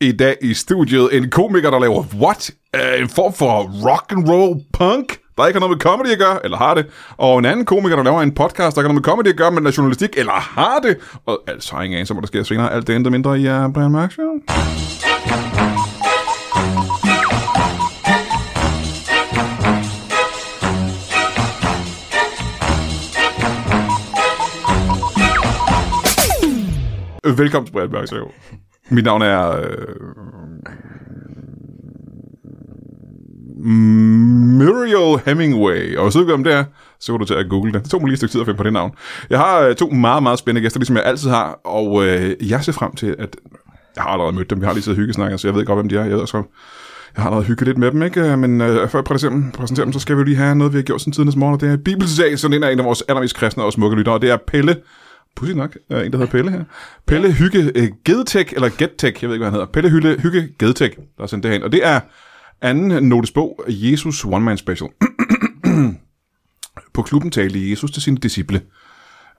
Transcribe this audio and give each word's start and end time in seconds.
I 0.00 0.12
dag 0.12 0.36
i 0.42 0.54
studiet 0.54 1.16
en 1.16 1.30
komiker, 1.30 1.70
der 1.70 1.78
laver 1.78 2.04
what? 2.14 2.50
Øh, 2.76 3.00
en 3.00 3.08
form 3.08 3.32
for 3.32 3.62
rock 3.90 4.12
and 4.12 4.28
roll 4.28 4.60
punk, 4.72 5.18
der 5.36 5.46
ikke 5.46 5.56
har 5.56 5.60
noget 5.60 5.76
med 5.76 5.80
comedy 5.80 6.08
at 6.08 6.18
gøre, 6.18 6.44
eller 6.44 6.56
har 6.56 6.74
det. 6.74 6.86
Og 7.16 7.38
en 7.38 7.44
anden 7.44 7.66
komiker, 7.66 7.96
der 7.96 8.02
laver 8.02 8.22
en 8.22 8.34
podcast, 8.34 8.76
der 8.76 8.82
ikke 8.82 8.88
har 8.88 8.94
noget 8.94 8.94
med 8.94 9.02
comedy 9.02 9.28
at 9.28 9.36
gøre, 9.36 9.50
men 9.50 9.66
er 9.66 9.74
journalistik, 9.76 10.10
eller 10.16 10.32
har 10.32 10.78
det. 10.78 10.96
Og 11.26 11.42
altså 11.46 11.74
har 11.74 11.82
ingen 11.82 11.96
anelse 11.96 12.12
om, 12.12 12.16
hvad 12.16 12.22
der 12.22 12.26
sker 12.26 12.42
senere. 12.42 12.72
Alt 12.72 12.86
det 12.86 12.96
endte 12.96 13.10
mindre 13.10 13.40
i 13.40 13.48
uh, 13.48 13.72
Brian 13.72 13.90
Mørk 13.90 14.12
Show. 14.12 14.32
Velkommen 27.36 27.66
til 27.66 27.72
Brian 27.72 27.90
Mørk 27.92 28.06
Show. 28.06 28.30
Mit 28.90 29.04
navn 29.04 29.22
er... 29.22 29.60
Øh, 29.60 29.66
Muriel 34.58 35.20
Hemingway. 35.24 35.96
Og 35.96 36.04
hvis 36.04 36.14
du 36.14 36.20
ikke 36.20 36.34
om 36.34 36.44
det 36.44 36.52
er, 36.52 36.64
så 37.00 37.12
går 37.12 37.18
du 37.18 37.24
til 37.24 37.34
at 37.34 37.48
google 37.48 37.72
det. 37.72 37.82
Det 37.82 37.90
tog 37.90 38.00
mig 38.00 38.08
lige 38.08 38.12
et 38.12 38.18
stykke 38.18 38.32
tid 38.32 38.40
at 38.40 38.46
finde 38.46 38.56
på 38.56 38.62
det 38.62 38.72
navn. 38.72 38.92
Jeg 39.30 39.38
har 39.38 39.60
øh, 39.60 39.74
to 39.74 39.90
meget, 39.90 40.22
meget 40.22 40.38
spændende 40.38 40.64
gæster, 40.64 40.80
ligesom 40.80 40.96
jeg 40.96 41.04
altid 41.04 41.30
har, 41.30 41.60
og 41.64 42.06
øh, 42.06 42.50
jeg 42.50 42.64
ser 42.64 42.72
frem 42.72 42.94
til, 42.94 43.16
at... 43.18 43.36
Jeg 43.96 44.04
har 44.04 44.10
allerede 44.10 44.36
mødt 44.36 44.50
dem, 44.50 44.60
vi 44.60 44.66
har 44.66 44.72
lige 44.72 44.82
siddet 44.82 44.98
hyggesnakket, 44.98 45.40
så 45.40 45.48
jeg 45.48 45.54
ved 45.54 45.64
godt, 45.64 45.76
hvem 45.76 45.88
de 45.88 45.96
er. 45.96 46.02
Jeg, 46.02 46.12
ved, 46.12 46.20
også, 46.20 46.36
jeg 47.16 47.22
har 47.22 47.30
allerede 47.30 47.46
hygget 47.46 47.66
lidt 47.66 47.78
med 47.78 47.90
dem, 47.90 48.02
ikke? 48.02 48.36
Men 48.36 48.60
øh, 48.60 48.88
før 48.88 48.98
jeg 48.98 49.04
præsenterer, 49.04 49.42
præsenterer 49.54 49.84
dem, 49.84 49.92
så 49.92 49.98
skal 49.98 50.16
vi 50.16 50.20
jo 50.20 50.24
lige 50.24 50.36
have 50.36 50.54
noget, 50.54 50.72
vi 50.72 50.78
har 50.78 50.82
gjort 50.82 51.00
siden 51.00 51.12
tidens 51.12 51.36
morgen, 51.36 51.54
og 51.54 51.60
det 51.60 51.72
er 51.72 51.76
Bibelsag, 51.76 52.38
sådan 52.38 52.56
en 52.56 52.62
af 52.62 52.72
en 52.72 52.78
af 52.78 52.84
vores 52.84 53.02
allermest 53.08 53.36
kristne 53.36 53.62
og 53.62 53.72
smukke 53.72 53.96
lyttere, 53.96 54.14
og 54.14 54.22
det 54.22 54.30
er 54.30 54.36
Pelle 54.46 54.76
Pussy 55.36 55.52
nok, 55.52 55.76
uh, 55.90 55.96
en 56.06 56.12
der 56.12 56.18
hedder 56.18 56.32
Pelle 56.32 56.50
her. 56.50 56.64
Pelle 57.06 57.32
Hygge 57.32 57.72
uh, 57.82 57.88
Gedtek, 58.04 58.52
eller 58.52 58.68
Gettek, 58.78 59.22
jeg 59.22 59.28
ved 59.28 59.34
ikke, 59.36 59.42
hvad 59.42 59.50
han 59.50 59.52
hedder. 59.52 59.72
Pelle 59.72 59.90
Hygge, 59.90 60.20
Hygge 60.20 60.48
Gedtek, 60.58 60.96
der 60.96 61.22
har 61.22 61.26
sendt 61.26 61.42
det 61.42 61.52
hen. 61.52 61.62
Og 61.62 61.72
det 61.72 61.86
er 61.86 62.00
anden 62.60 63.08
notesbog, 63.08 63.64
Jesus 63.68 64.24
One 64.24 64.44
Man 64.44 64.58
Special. 64.58 64.90
På 66.94 67.02
klubben 67.02 67.30
talte 67.30 67.70
Jesus 67.70 67.90
til 67.90 68.02
sine 68.02 68.16
disciple. 68.16 68.62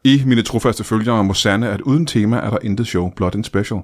I 0.03 0.23
mine 0.25 0.41
trofaste 0.41 0.83
følgere 0.83 1.23
må 1.23 1.33
sande, 1.33 1.69
at 1.69 1.81
uden 1.81 2.05
tema 2.05 2.37
er 2.37 2.49
der 2.49 2.59
intet 2.63 2.87
show, 2.87 3.09
blot 3.15 3.35
en 3.35 3.43
special. 3.43 3.79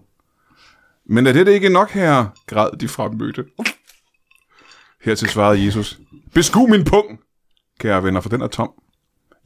Men 1.05 1.27
er 1.27 1.31
det 1.31 1.47
ikke 1.47 1.69
nok 1.69 1.91
her, 1.91 2.25
græd 2.47 2.69
de 2.79 2.87
fremmødte. 2.87 3.45
Hertil 5.01 5.29
svarede 5.29 5.65
Jesus. 5.65 5.99
Besku 6.33 6.67
min 6.67 6.83
pung, 6.83 7.19
kære 7.79 8.03
venner, 8.03 8.21
for 8.21 8.29
den 8.29 8.41
er 8.41 8.47
tom. 8.47 8.71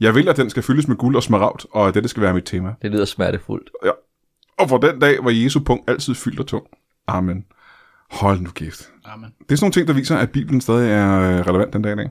Jeg 0.00 0.14
vil, 0.14 0.28
at 0.28 0.36
den 0.36 0.50
skal 0.50 0.62
fyldes 0.62 0.88
med 0.88 0.96
guld 0.96 1.16
og 1.16 1.22
smaragd, 1.22 1.60
og 1.72 1.88
at 1.88 1.94
dette 1.94 2.08
skal 2.08 2.22
være 2.22 2.34
mit 2.34 2.44
tema. 2.44 2.74
Det 2.82 2.90
lyder 2.90 3.04
smertefuldt. 3.04 3.70
Ja. 3.84 3.90
Og 4.58 4.68
for 4.68 4.78
den 4.78 4.98
dag 5.00 5.24
var 5.24 5.30
Jesu 5.30 5.60
punkt 5.60 5.90
altid 5.90 6.14
fyldt 6.14 6.40
og 6.40 6.46
tung. 6.46 6.64
Amen. 7.06 7.44
Hold 8.10 8.40
nu 8.40 8.50
kæft. 8.50 8.90
Amen. 9.04 9.30
Det 9.38 9.52
er 9.52 9.56
sådan 9.56 9.64
nogle 9.64 9.72
ting, 9.72 9.88
der 9.88 9.94
viser, 9.94 10.16
at 10.16 10.30
Bibelen 10.30 10.60
stadig 10.60 10.90
er 10.90 11.20
øh, 11.20 11.46
relevant 11.46 11.72
den 11.72 11.82
dag 11.82 11.92
i 11.92 11.96
dag. 11.96 12.08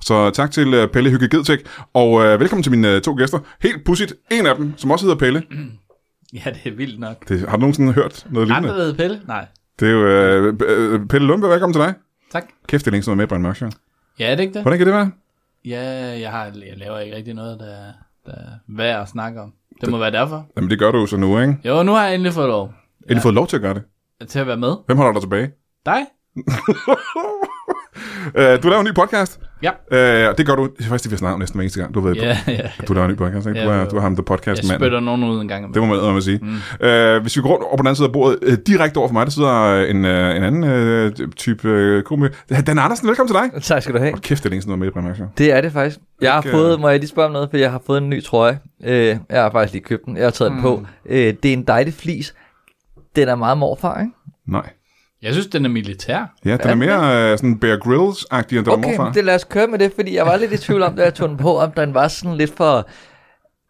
Så 0.00 0.30
tak 0.30 0.50
til 0.50 0.82
uh, 0.82 0.90
Pelle 0.90 1.10
Hygge 1.10 1.28
Gedtek, 1.28 1.66
og 1.94 2.12
uh, 2.12 2.22
velkommen 2.22 2.62
til 2.62 2.72
mine 2.72 2.96
uh, 2.96 3.02
to 3.02 3.14
gæster. 3.16 3.38
Helt 3.62 3.84
pudsigt, 3.84 4.14
en 4.30 4.46
af 4.46 4.56
dem, 4.56 4.72
som 4.76 4.90
også 4.90 5.04
hedder 5.04 5.18
Pelle. 5.18 5.42
Ja, 6.34 6.50
det 6.50 6.72
er 6.72 6.76
vildt 6.76 7.00
nok. 7.00 7.28
Det, 7.28 7.40
har 7.48 7.56
du 7.56 7.60
nogensinde 7.60 7.92
hørt 7.92 8.26
noget 8.30 8.50
Andre 8.50 8.60
lignende? 8.60 8.86
ved 8.86 8.94
Pelle? 8.94 9.20
Nej. 9.26 9.46
Det 9.80 9.88
er 9.88 9.92
jo 9.92 10.48
uh, 10.48 11.00
uh, 11.00 11.06
Pelle 11.08 11.26
Lundberg, 11.26 11.50
velkommen 11.50 11.72
til 11.74 11.82
dig. 11.82 11.94
Tak. 12.32 12.44
Kæft, 12.68 12.84
det 12.84 12.90
er 12.90 12.92
længe 12.92 13.06
var 13.06 13.14
med 13.14 13.26
på 13.26 13.34
en 13.34 13.42
mørk 13.42 13.56
show. 13.56 13.70
Ja, 14.18 14.30
er 14.30 14.34
det 14.34 14.42
ikke 14.42 14.54
det? 14.54 14.62
Hvordan 14.62 14.78
kan 14.78 14.86
det 14.86 14.94
være? 14.94 15.10
Ja, 15.66 15.82
jeg, 16.20 16.30
har, 16.30 16.44
jeg 16.44 16.76
laver 16.76 16.98
ikke 16.98 17.16
rigtig 17.16 17.34
noget, 17.34 17.60
der, 17.60 17.92
der 18.26 18.32
er 18.32 18.52
værd 18.68 19.02
at 19.02 19.08
snakke 19.08 19.40
om. 19.40 19.52
Det 19.80 19.90
må 19.90 19.98
være 19.98 20.10
derfor. 20.10 20.46
Jamen, 20.56 20.70
det 20.70 20.78
gør 20.78 20.90
du 20.90 20.98
jo 20.98 21.06
så 21.06 21.16
nu, 21.16 21.38
ikke? 21.40 21.58
Jo, 21.64 21.82
nu 21.82 21.92
har 21.92 22.04
jeg 22.04 22.14
endelig 22.14 22.32
fået 22.32 22.48
lov 22.48 22.72
Ja. 23.08 23.14
Har 23.14 23.20
fået 23.20 23.34
lov 23.34 23.46
til 23.46 23.56
at 23.56 23.62
gøre 23.62 23.74
det? 23.74 23.82
til 24.28 24.38
at 24.38 24.46
være 24.46 24.56
med. 24.56 24.76
Hvem 24.86 24.96
holder 24.96 25.12
dig 25.12 25.22
tilbage? 25.22 25.50
Dig? 25.86 26.06
Uh, 28.26 28.42
du 28.62 28.68
laver 28.68 28.80
en 28.80 28.86
ny 28.86 28.94
podcast. 28.94 29.40
Ja. 29.62 29.70
Uh, 30.30 30.34
det 30.38 30.46
gør 30.46 30.54
du. 30.54 30.68
Det 30.78 30.84
er 30.84 30.88
faktisk 30.88 31.04
det, 31.04 31.12
vi 31.12 31.16
snakker 31.16 31.34
om 31.34 31.40
næsten 31.40 31.58
hver 31.58 31.62
eneste 31.62 31.80
gang. 31.80 31.94
Du 31.94 32.00
ved, 32.00 32.14
Ja, 32.14 32.38
ja. 32.48 32.60
du 32.88 32.92
laver 32.94 33.06
en 33.06 33.12
ny 33.12 33.16
podcast, 33.16 33.46
ikke? 33.46 33.60
Du 33.64 33.70
Ja, 33.70 33.76
er, 33.76 33.88
du 33.88 33.96
er 33.96 34.00
ham, 34.00 34.14
Jeg 34.16 34.24
podcast 34.24 34.68
mand. 34.68 34.80
spytter 34.80 35.00
nogen 35.00 35.24
ud 35.24 35.40
en 35.40 35.48
gang. 35.48 35.74
Det 35.74 35.82
må 35.82 35.88
man, 35.88 36.12
man 36.12 36.22
sige. 36.22 36.38
Mm. 36.42 36.48
Uh, 36.48 37.22
hvis 37.22 37.36
vi 37.36 37.42
går 37.42 37.48
rundt 37.48 37.64
over 37.64 37.76
på 37.76 37.80
den 37.82 37.86
anden 37.86 37.96
side 37.96 38.06
af 38.06 38.12
bordet, 38.12 38.38
uh, 38.46 38.52
direkte 38.66 38.98
over 38.98 39.08
for 39.08 39.12
mig, 39.12 39.26
der 39.26 39.32
sidder 39.32 39.62
øh, 39.62 39.90
en, 39.90 40.04
uh, 40.04 40.10
en 40.10 40.42
anden 40.42 40.64
uh, 41.24 41.28
type 41.36 41.96
uh, 41.96 42.02
komiker. 42.02 42.34
Dan 42.66 42.78
Andersen, 42.78 43.08
velkommen 43.08 43.34
til 43.34 43.52
dig. 43.52 43.62
Tak 43.62 43.82
skal 43.82 43.94
du 43.94 43.98
have. 43.98 44.10
Hold 44.12 44.20
kæft, 44.22 44.42
det 44.42 44.48
er 44.48 44.50
længe 44.50 44.62
siden, 44.62 44.70
var 44.70 44.76
med 44.76 44.86
i 44.86 44.90
Brian. 44.90 45.14
Det 45.38 45.52
er 45.52 45.60
det 45.60 45.72
faktisk. 45.72 45.98
Jeg 46.20 46.32
har 46.32 46.42
Ikke, 46.42 46.50
fået, 46.50 46.80
må 46.80 46.88
jeg 46.88 46.98
lige 46.98 47.08
spørge 47.08 47.26
om 47.26 47.32
noget, 47.32 47.50
for 47.50 47.56
jeg 47.56 47.70
har 47.70 47.82
fået 47.86 48.02
en 48.02 48.10
ny 48.10 48.24
trøje. 48.24 48.58
Øh, 48.84 49.16
jeg 49.30 49.42
har 49.42 49.50
faktisk 49.50 49.72
lige 49.72 49.84
købt 49.84 50.04
den. 50.04 50.16
Jeg 50.16 50.24
har 50.24 50.30
taget 50.30 50.52
den 50.52 50.60
på. 50.60 50.82
Øh, 51.08 51.34
det 51.42 51.48
er 51.48 51.52
en 51.52 51.62
dejlig 51.62 51.94
flis. 51.94 52.34
Den 53.16 53.28
er 53.28 53.34
meget 53.34 53.58
morfar, 53.58 54.00
ikke? 54.00 54.12
Nej. 54.48 54.70
Jeg 55.22 55.32
synes, 55.32 55.46
den 55.46 55.64
er 55.64 55.68
militær. 55.68 56.34
Ja, 56.44 56.50
den 56.56 56.60
er 56.60 56.70
Er 56.70 56.74
mere 56.74 57.32
uh, 57.32 57.38
sådan 57.38 57.58
Bear 57.58 57.76
Grylls-agtig, 57.76 58.56
end 58.56 58.64
den 58.64 58.68
Okay, 58.68 58.88
morfar. 58.90 59.04
men 59.04 59.14
det 59.14 59.24
lad 59.24 59.34
os 59.34 59.44
køre 59.44 59.66
med 59.66 59.78
det, 59.78 59.92
fordi 59.94 60.14
jeg 60.14 60.26
var 60.26 60.36
lidt 60.36 60.52
i 60.52 60.56
tvivl 60.58 60.82
om, 60.82 60.96
da 60.96 61.02
jeg 61.02 61.14
tog 61.14 61.28
den 61.28 61.36
på, 61.36 61.58
om 61.58 61.70
den 61.72 61.94
var 61.94 62.08
sådan 62.08 62.36
lidt 62.36 62.56
for 62.56 62.88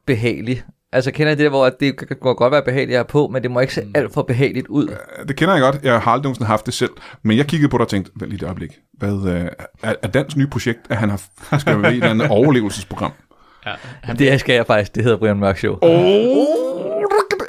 behagelig. 0.07 0.63
Altså 0.93 1.11
kender 1.11 1.31
jeg 1.31 1.39
det 1.39 1.45
der, 1.45 1.51
hvor 1.51 1.69
det 1.69 1.99
kan 1.99 2.17
godt 2.21 2.53
være 2.53 2.63
behageligt 2.63 2.97
at 2.97 2.99
have 2.99 3.05
på, 3.05 3.29
men 3.33 3.43
det 3.43 3.51
må 3.51 3.61
ikke 3.61 3.75
se 3.75 3.83
alt 3.95 4.15
for 4.15 4.23
behageligt 4.23 4.67
ud. 4.67 4.89
Det 5.29 5.37
kender 5.37 5.55
jeg 5.55 5.63
godt. 5.63 5.85
Jeg 5.85 6.01
har 6.01 6.13
aldrig 6.13 6.23
nogensinde 6.23 6.47
haft 6.47 6.67
det 6.67 6.75
selv. 6.75 6.91
Men 7.23 7.37
jeg 7.37 7.47
kiggede 7.47 7.71
på 7.71 7.77
dig 7.79 7.83
og 7.85 7.89
tænkte, 7.89 8.13
vent 8.17 8.31
lige 8.31 8.43
et 8.43 8.47
øjeblik. 8.47 8.71
Hvad, 8.99 9.13
uh, 9.13 9.31
er, 9.83 9.95
er 10.03 10.09
dans 10.09 10.37
nye 10.37 10.47
projekt, 10.47 10.81
at 10.91 10.97
han 10.97 11.11
har 11.11 11.21
skal 11.59 11.73
være 11.73 11.79
med 11.79 11.91
i 11.91 11.93
et 11.93 11.97
eller 11.97 12.11
andet 12.11 12.29
overlevelsesprogram? 12.29 13.13
Ja, 13.67 13.73
han, 14.03 14.19
Det 14.19 14.41
skal 14.41 14.55
jeg 14.55 14.67
faktisk. 14.67 14.95
Det 14.95 15.03
hedder 15.05 15.19
Brian 15.19 15.37
Mørk 15.39 15.59
Show. 15.59 15.79
Oh. 15.83 16.86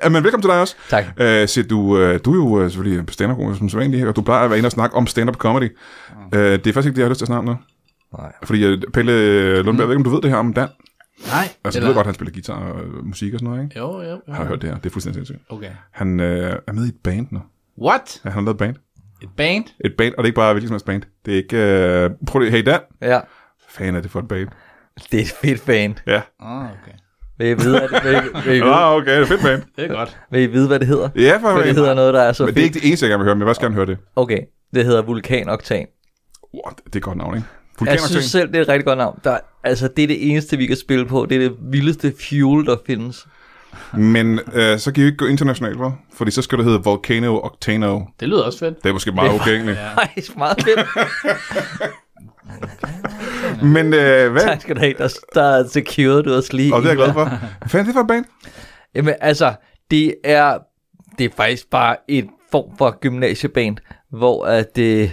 Men 0.03 0.23
velkommen 0.23 0.41
til 0.41 0.49
dig 0.49 0.61
også. 0.61 0.75
Tak. 0.89 1.05
Uh, 1.05 1.25
så 1.25 1.65
du, 1.69 1.79
uh, 1.79 2.19
du 2.25 2.31
er 2.31 2.35
jo 2.35 2.63
uh, 2.63 2.71
selvfølgelig 2.71 3.13
stand-up 3.13 3.55
som 3.57 3.69
sædvanlig, 3.69 4.07
og 4.07 4.15
du 4.15 4.21
plejer 4.21 4.43
at 4.43 4.49
være 4.49 4.57
inde 4.57 4.67
og 4.67 4.71
snakke 4.71 4.95
om 4.95 5.07
stand-up 5.07 5.35
comedy. 5.35 5.77
Uh, 6.17 6.39
det 6.39 6.67
er 6.67 6.73
faktisk 6.73 6.85
ikke 6.87 6.95
det, 6.95 6.97
jeg 6.97 7.05
har 7.05 7.09
lyst 7.09 7.17
til 7.19 7.25
at 7.25 7.27
snakke 7.27 7.39
om 7.39 7.45
nu. 7.45 7.57
Nej. 8.17 8.31
Fordi 8.43 8.73
uh, 8.73 8.79
Pelle 8.93 9.55
Lundberg, 9.63 9.73
mm. 9.73 9.79
jeg 9.79 9.87
ved 9.87 9.93
ikke, 9.95 9.99
om 9.99 10.03
du 10.03 10.09
ved 10.09 10.21
det 10.21 10.29
her 10.29 10.37
om 10.37 10.53
Dan. 10.53 10.67
nej. 11.27 11.49
Altså, 11.63 11.79
du 11.79 11.85
ved 11.85 11.93
godt, 11.93 12.03
at 12.03 12.07
han 12.07 12.15
spiller 12.15 12.33
guitar 12.33 12.53
og 12.59 12.81
øh, 12.81 13.05
musik 13.05 13.33
og 13.33 13.39
sådan 13.39 13.51
noget, 13.53 13.63
ikke? 13.63 13.79
Jo, 13.79 14.01
jo, 14.01 14.09
jo. 14.09 14.21
Jeg 14.27 14.35
har 14.35 14.45
hørt 14.45 14.61
det 14.61 14.69
her. 14.69 14.77
Det 14.77 14.85
er 14.85 14.89
fuldstændig 14.89 15.27
sindssygt. 15.27 15.51
Okay. 15.51 15.71
Han 15.91 16.19
øh, 16.19 16.55
er 16.67 16.71
med 16.71 16.85
i 16.85 16.87
et 16.87 16.95
band 17.03 17.27
nu. 17.31 17.39
What? 17.81 18.21
Ja, 18.25 18.29
han 18.29 18.33
har 18.33 18.41
lavet 18.41 18.53
et 18.53 18.57
band. 18.57 18.75
Et 19.21 19.29
band? 19.37 19.65
Et 19.85 19.93
band, 19.97 20.13
og 20.13 20.17
det 20.17 20.23
er 20.23 20.25
ikke 20.25 20.35
bare 20.35 20.53
hvilket 20.53 20.67
som 20.67 20.73
helst 20.73 20.85
band. 20.85 21.01
Det 21.25 21.33
er 21.33 21.37
ikke... 21.37 21.57
Øh, 21.57 22.09
prøv 22.27 22.39
lige, 22.39 22.51
hey 22.51 22.63
Dan, 22.65 22.79
Ja, 23.01 23.19
fan 23.69 23.95
er 23.95 24.01
det 24.01 24.11
for 24.11 24.19
et 24.19 24.27
band? 24.27 24.47
det 25.11 25.17
er 25.19 25.21
et 25.23 25.33
fedt 25.41 25.65
band. 25.65 25.95
Ja. 26.07 26.21
Ah, 26.39 26.63
okay. 26.63 26.91
Vil 27.37 27.47
I 27.47 27.53
vide, 27.53 27.79
hvad 27.79 27.89
det, 27.89 28.03
vil, 28.03 28.13
I- 28.13 28.47
vil, 28.49 28.57
I 28.57 28.61
vide, 28.63 28.73
Ah, 28.73 28.93
okay, 28.95 29.11
det 29.15 29.21
er 29.21 29.25
fedt 29.25 29.41
band. 29.41 29.61
Det 29.75 29.83
er 29.91 29.95
godt. 29.95 30.17
vil 30.31 30.41
I 30.41 30.45
vide, 30.45 30.67
hvad 30.67 30.79
det 30.79 30.87
hedder? 30.87 31.09
Ja, 31.15 31.37
for 31.41 31.49
det 31.61 31.75
hedder 31.75 31.93
noget, 31.93 32.13
der 32.13 32.21
er 32.21 32.31
så 32.33 32.45
Men 32.45 32.55
det 32.55 32.61
er 32.61 32.65
fedt. 32.65 32.75
ikke 32.75 32.79
det 32.83 32.87
eneste, 32.87 33.05
jeg 33.05 33.09
gerne 33.11 33.19
vil 33.19 33.25
høre, 33.25 33.35
men 33.35 33.39
jeg 33.41 33.45
vil 33.45 33.49
også 33.49 33.61
gerne 33.61 33.75
høre 33.75 33.85
det. 33.85 33.97
Okay, 34.15 34.39
det 34.75 34.85
hedder 34.85 35.01
Vulkan 35.01 35.49
Oktan. 35.49 35.85
Wow, 36.53 36.71
det 36.85 36.93
er 36.93 36.97
et 36.97 37.03
godt 37.03 37.17
navn, 37.17 37.35
ikke? 37.35 37.47
Jeg 37.47 37.79
Vulkanoktan. 37.79 38.09
synes 38.09 38.25
selv, 38.25 38.47
det 38.47 38.55
er 38.55 38.61
et 38.61 38.67
rigtig 38.67 38.85
godt 38.85 38.97
navn. 38.97 39.19
Der, 39.23 39.37
altså, 39.63 39.87
det 39.87 40.03
er 40.03 40.07
det 40.07 40.29
eneste, 40.31 40.57
vi 40.57 40.65
kan 40.65 40.77
spille 40.77 41.05
på. 41.05 41.25
Det 41.29 41.35
er 41.35 41.39
det 41.39 41.53
vildeste 41.71 42.13
fuel, 42.29 42.65
der 42.65 42.77
findes. 42.87 43.27
Men 43.93 44.39
øh, 44.53 44.79
så 44.79 44.91
kan 44.91 45.01
I 45.01 45.01
jo 45.01 45.05
ikke 45.05 45.17
gå 45.17 45.25
internationalt, 45.25 45.77
hva'? 45.77 45.91
Fordi 46.17 46.31
så 46.31 46.41
skal 46.41 46.57
det 46.57 46.65
hedde 46.65 46.79
Volcano 46.83 47.39
Octano. 47.43 48.01
Det 48.19 48.29
lyder 48.29 48.43
også 48.43 48.59
fedt. 48.59 48.83
Det 48.83 48.89
er 48.89 48.93
måske 48.93 49.11
meget 49.11 49.31
okay, 49.41 49.53
egentlig. 49.55 49.75
Ja. 49.79 49.93
Nej, 49.95 50.09
meget 50.37 50.63
fedt. 50.63 50.87
Men 53.63 53.85
øh, 53.85 54.31
hvad? 54.31 54.41
tak 54.41 54.61
skal 54.61 54.75
du 54.75 54.79
have. 54.79 54.93
Der, 54.97 55.19
der 55.33 55.43
er 55.43 55.67
secured, 55.67 56.23
du 56.23 56.33
også 56.33 56.53
lige. 56.53 56.73
Og 56.73 56.81
det 56.81 56.87
er 56.87 56.89
jeg 56.89 56.97
glad 56.97 57.13
for. 57.13 57.25
Hvad 57.25 57.69
fanden 57.69 57.79
er 57.79 57.85
det 57.85 57.93
for 57.93 58.01
et 58.01 58.07
band? 58.07 58.25
Jamen, 58.95 59.15
altså, 59.21 59.53
det 59.91 60.15
er, 60.23 60.57
det 61.17 61.25
er 61.25 61.29
faktisk 61.37 61.69
bare 61.69 61.95
en 62.07 62.29
form 62.51 62.77
for 62.77 62.99
gymnasieband, 62.99 63.77
hvor 64.09 64.45
at 64.45 64.75
det 64.75 65.11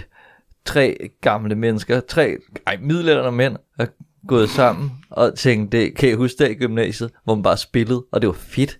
tre 0.65 0.97
gamle 1.21 1.55
mennesker, 1.55 1.99
tre 1.99 2.37
ej, 2.67 2.77
middelalderne 2.81 3.37
mænd, 3.37 3.55
er 3.79 3.85
gået 4.27 4.49
sammen 4.49 4.91
og 5.09 5.35
tænkte, 5.35 5.91
kan 5.91 6.09
I 6.09 6.13
huske 6.13 6.43
det 6.43 6.51
i 6.51 6.53
gymnasiet, 6.53 7.11
hvor 7.23 7.35
man 7.35 7.43
bare 7.43 7.57
spillede, 7.57 8.05
og 8.11 8.21
det 8.21 8.27
var 8.27 8.33
fedt. 8.33 8.79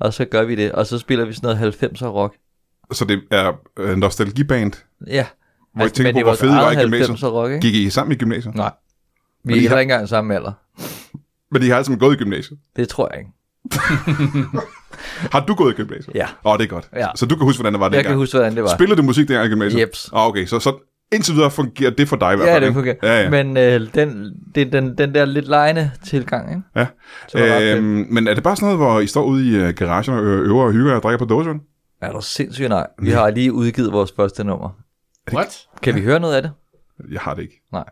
Og 0.00 0.14
så 0.14 0.24
gør 0.24 0.44
vi 0.44 0.54
det, 0.54 0.72
og 0.72 0.86
så 0.86 0.98
spiller 0.98 1.24
vi 1.24 1.32
sådan 1.32 1.56
noget 1.56 1.74
90'er 1.82 2.06
rock. 2.06 2.36
Så 2.92 3.04
det 3.04 3.22
er 3.30 3.52
øh, 3.78 3.96
nostalgiband. 3.96 4.72
Ja. 5.06 5.26
Hvor 5.74 5.84
I 5.84 5.88
tænker 5.88 6.02
men 6.02 6.14
på, 6.14 6.18
det 6.18 6.24
hvor 6.24 6.30
var 6.32 6.36
fede 6.36 6.52
var 6.66 6.70
i 6.80 6.84
gymnasiet. 6.84 7.16
90'er 7.16 7.26
rock, 7.26 7.50
ikke? 7.52 7.60
Gik 7.60 7.74
I 7.74 7.90
sammen 7.90 8.12
i 8.12 8.16
gymnasiet? 8.16 8.54
Nej. 8.54 8.70
Vi 9.44 9.52
er 9.52 9.56
I 9.56 9.64
har- 9.64 9.78
ikke 9.78 9.92
engang 9.92 10.08
samme 10.08 10.34
alder. 10.34 10.52
Men 11.50 11.62
I 11.62 11.66
har 11.66 11.74
alle 11.74 11.84
sammen 11.84 11.98
gået 11.98 12.14
i 12.14 12.18
gymnasiet. 12.18 12.58
Det 12.76 12.88
tror 12.88 13.10
jeg 13.12 13.18
ikke. 13.20 13.30
Har 15.32 15.44
du 15.46 15.54
gået 15.54 15.72
i 15.72 15.76
gymnasiet? 15.82 16.14
Ja. 16.14 16.24
Åh, 16.44 16.52
oh, 16.52 16.58
det 16.58 16.64
er 16.64 16.68
godt. 16.68 16.88
Ja. 16.96 17.06
Så 17.16 17.26
du 17.26 17.36
kan 17.36 17.44
huske, 17.44 17.60
hvordan 17.60 17.72
det 17.72 17.80
var 17.80 17.86
Jeg 17.86 17.92
dengang. 17.92 18.06
kan 18.06 18.16
huske, 18.16 18.36
hvordan 18.36 18.54
det 18.54 18.62
var. 18.62 18.68
Spillede 18.74 18.96
du 18.98 19.02
musik 19.02 19.28
dengang 19.28 19.46
i 19.46 19.50
gymnasiet? 19.50 19.80
Jeps. 19.80 20.10
Ah, 20.12 20.28
okay, 20.28 20.46
så, 20.46 20.58
så 20.60 20.74
indtil 21.12 21.34
videre 21.34 21.50
fungerer 21.50 21.90
det 21.90 22.08
for 22.08 22.16
dig 22.16 22.32
i 22.32 22.36
hvert 22.36 22.48
Ja, 22.48 22.54
fald. 22.54 22.60
det 22.62 22.68
ikke? 22.68 22.74
fungerer. 22.78 22.96
Ja, 23.02 23.22
ja. 23.22 23.30
Men 23.30 23.56
øh, 23.56 23.94
den, 23.94 24.32
det, 24.54 24.72
den, 24.72 24.98
den 24.98 25.14
der 25.14 25.24
lidt 25.24 25.48
lejende 25.48 25.90
tilgang, 26.06 26.50
ikke? 26.50 26.62
ja. 26.76 26.86
Det. 27.32 27.76
Øhm, 27.76 28.06
men 28.10 28.28
er 28.28 28.34
det 28.34 28.42
bare 28.42 28.56
sådan 28.56 28.66
noget, 28.66 28.78
hvor 28.78 29.00
I 29.00 29.06
står 29.06 29.24
ude 29.24 29.46
i 29.48 29.62
uh, 29.62 29.68
garagen 29.68 30.14
og 30.14 30.24
øver 30.24 30.64
og 30.64 30.72
hygger 30.72 30.94
og 30.96 31.02
drikker 31.02 31.18
på 31.18 31.24
dåsevand? 31.24 31.60
Er 32.02 32.12
du 32.12 32.20
sindssygt 32.22 32.68
nej? 32.68 32.86
Vi 33.02 33.10
har 33.10 33.30
lige 33.30 33.52
udgivet 33.52 33.92
vores 33.92 34.12
første 34.16 34.44
nummer. 34.44 34.68
What? 35.32 35.66
Kan 35.82 35.94
vi 35.94 36.00
høre 36.00 36.20
noget 36.20 36.34
af 36.34 36.42
det? 36.42 36.52
Jeg 37.12 37.20
har 37.20 37.34
det 37.34 37.42
ikke. 37.42 37.62
Nej. 37.72 37.84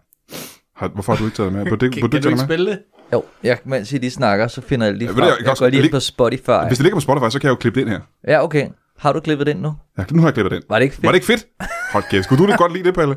Har, 0.76 0.88
hvorfor 0.88 1.12
har 1.12 1.18
du 1.18 1.24
ikke 1.24 1.36
taget 1.36 1.52
det 1.52 1.58
med? 1.62 1.66
På 1.70 1.76
det, 1.76 1.92
Kan, 1.92 2.00
på 2.00 2.08
kan 2.08 2.16
det 2.16 2.22
du 2.24 2.28
ikke 2.28 2.36
med? 2.36 2.44
spille 2.46 2.70
det? 2.70 2.78
Jo, 3.12 3.24
jeg, 3.42 3.58
mens 3.64 3.92
I 3.92 3.98
lige 3.98 4.10
snakker, 4.10 4.48
så 4.48 4.60
finder 4.60 4.86
jeg 4.86 4.94
lige 4.96 5.08
Ja, 5.08 5.12
frem. 5.12 5.16
du, 5.18 5.24
jeg 5.24 5.30
Jeg, 5.38 5.42
jeg 5.42 5.50
også- 5.50 5.64
går 5.64 5.68
lige 5.70 5.82
ind 5.82 5.90
på 5.90 6.00
Spotify. 6.00 6.50
Hvis 6.66 6.78
det 6.78 6.82
ligger 6.84 6.96
på 6.96 7.00
Spotify, 7.00 7.30
så 7.32 7.38
kan 7.38 7.46
jeg 7.46 7.50
jo 7.50 7.56
klippe 7.56 7.80
det 7.80 7.86
ind 7.86 7.92
her. 7.94 8.00
Ja, 8.28 8.44
okay. 8.44 8.68
Har 8.98 9.12
du 9.12 9.20
klippet 9.20 9.46
den 9.46 9.56
nu? 9.56 9.74
Ja, 9.98 10.04
nu 10.10 10.20
har 10.20 10.28
jeg 10.28 10.34
klippet 10.34 10.50
den. 10.52 10.62
Var 10.68 10.76
det 10.78 10.82
ikke 10.84 10.94
fedt? 10.94 11.04
Var 11.04 11.10
det 11.10 11.16
ikke 11.16 11.26
fedt? 11.26 11.46
Hold 11.92 12.04
kæft, 12.10 12.24
skulle 12.24 12.46
du 12.46 12.50
det 12.50 12.58
godt 12.58 12.72
lide 12.72 12.84
det, 12.84 12.94
Palle? 12.94 13.16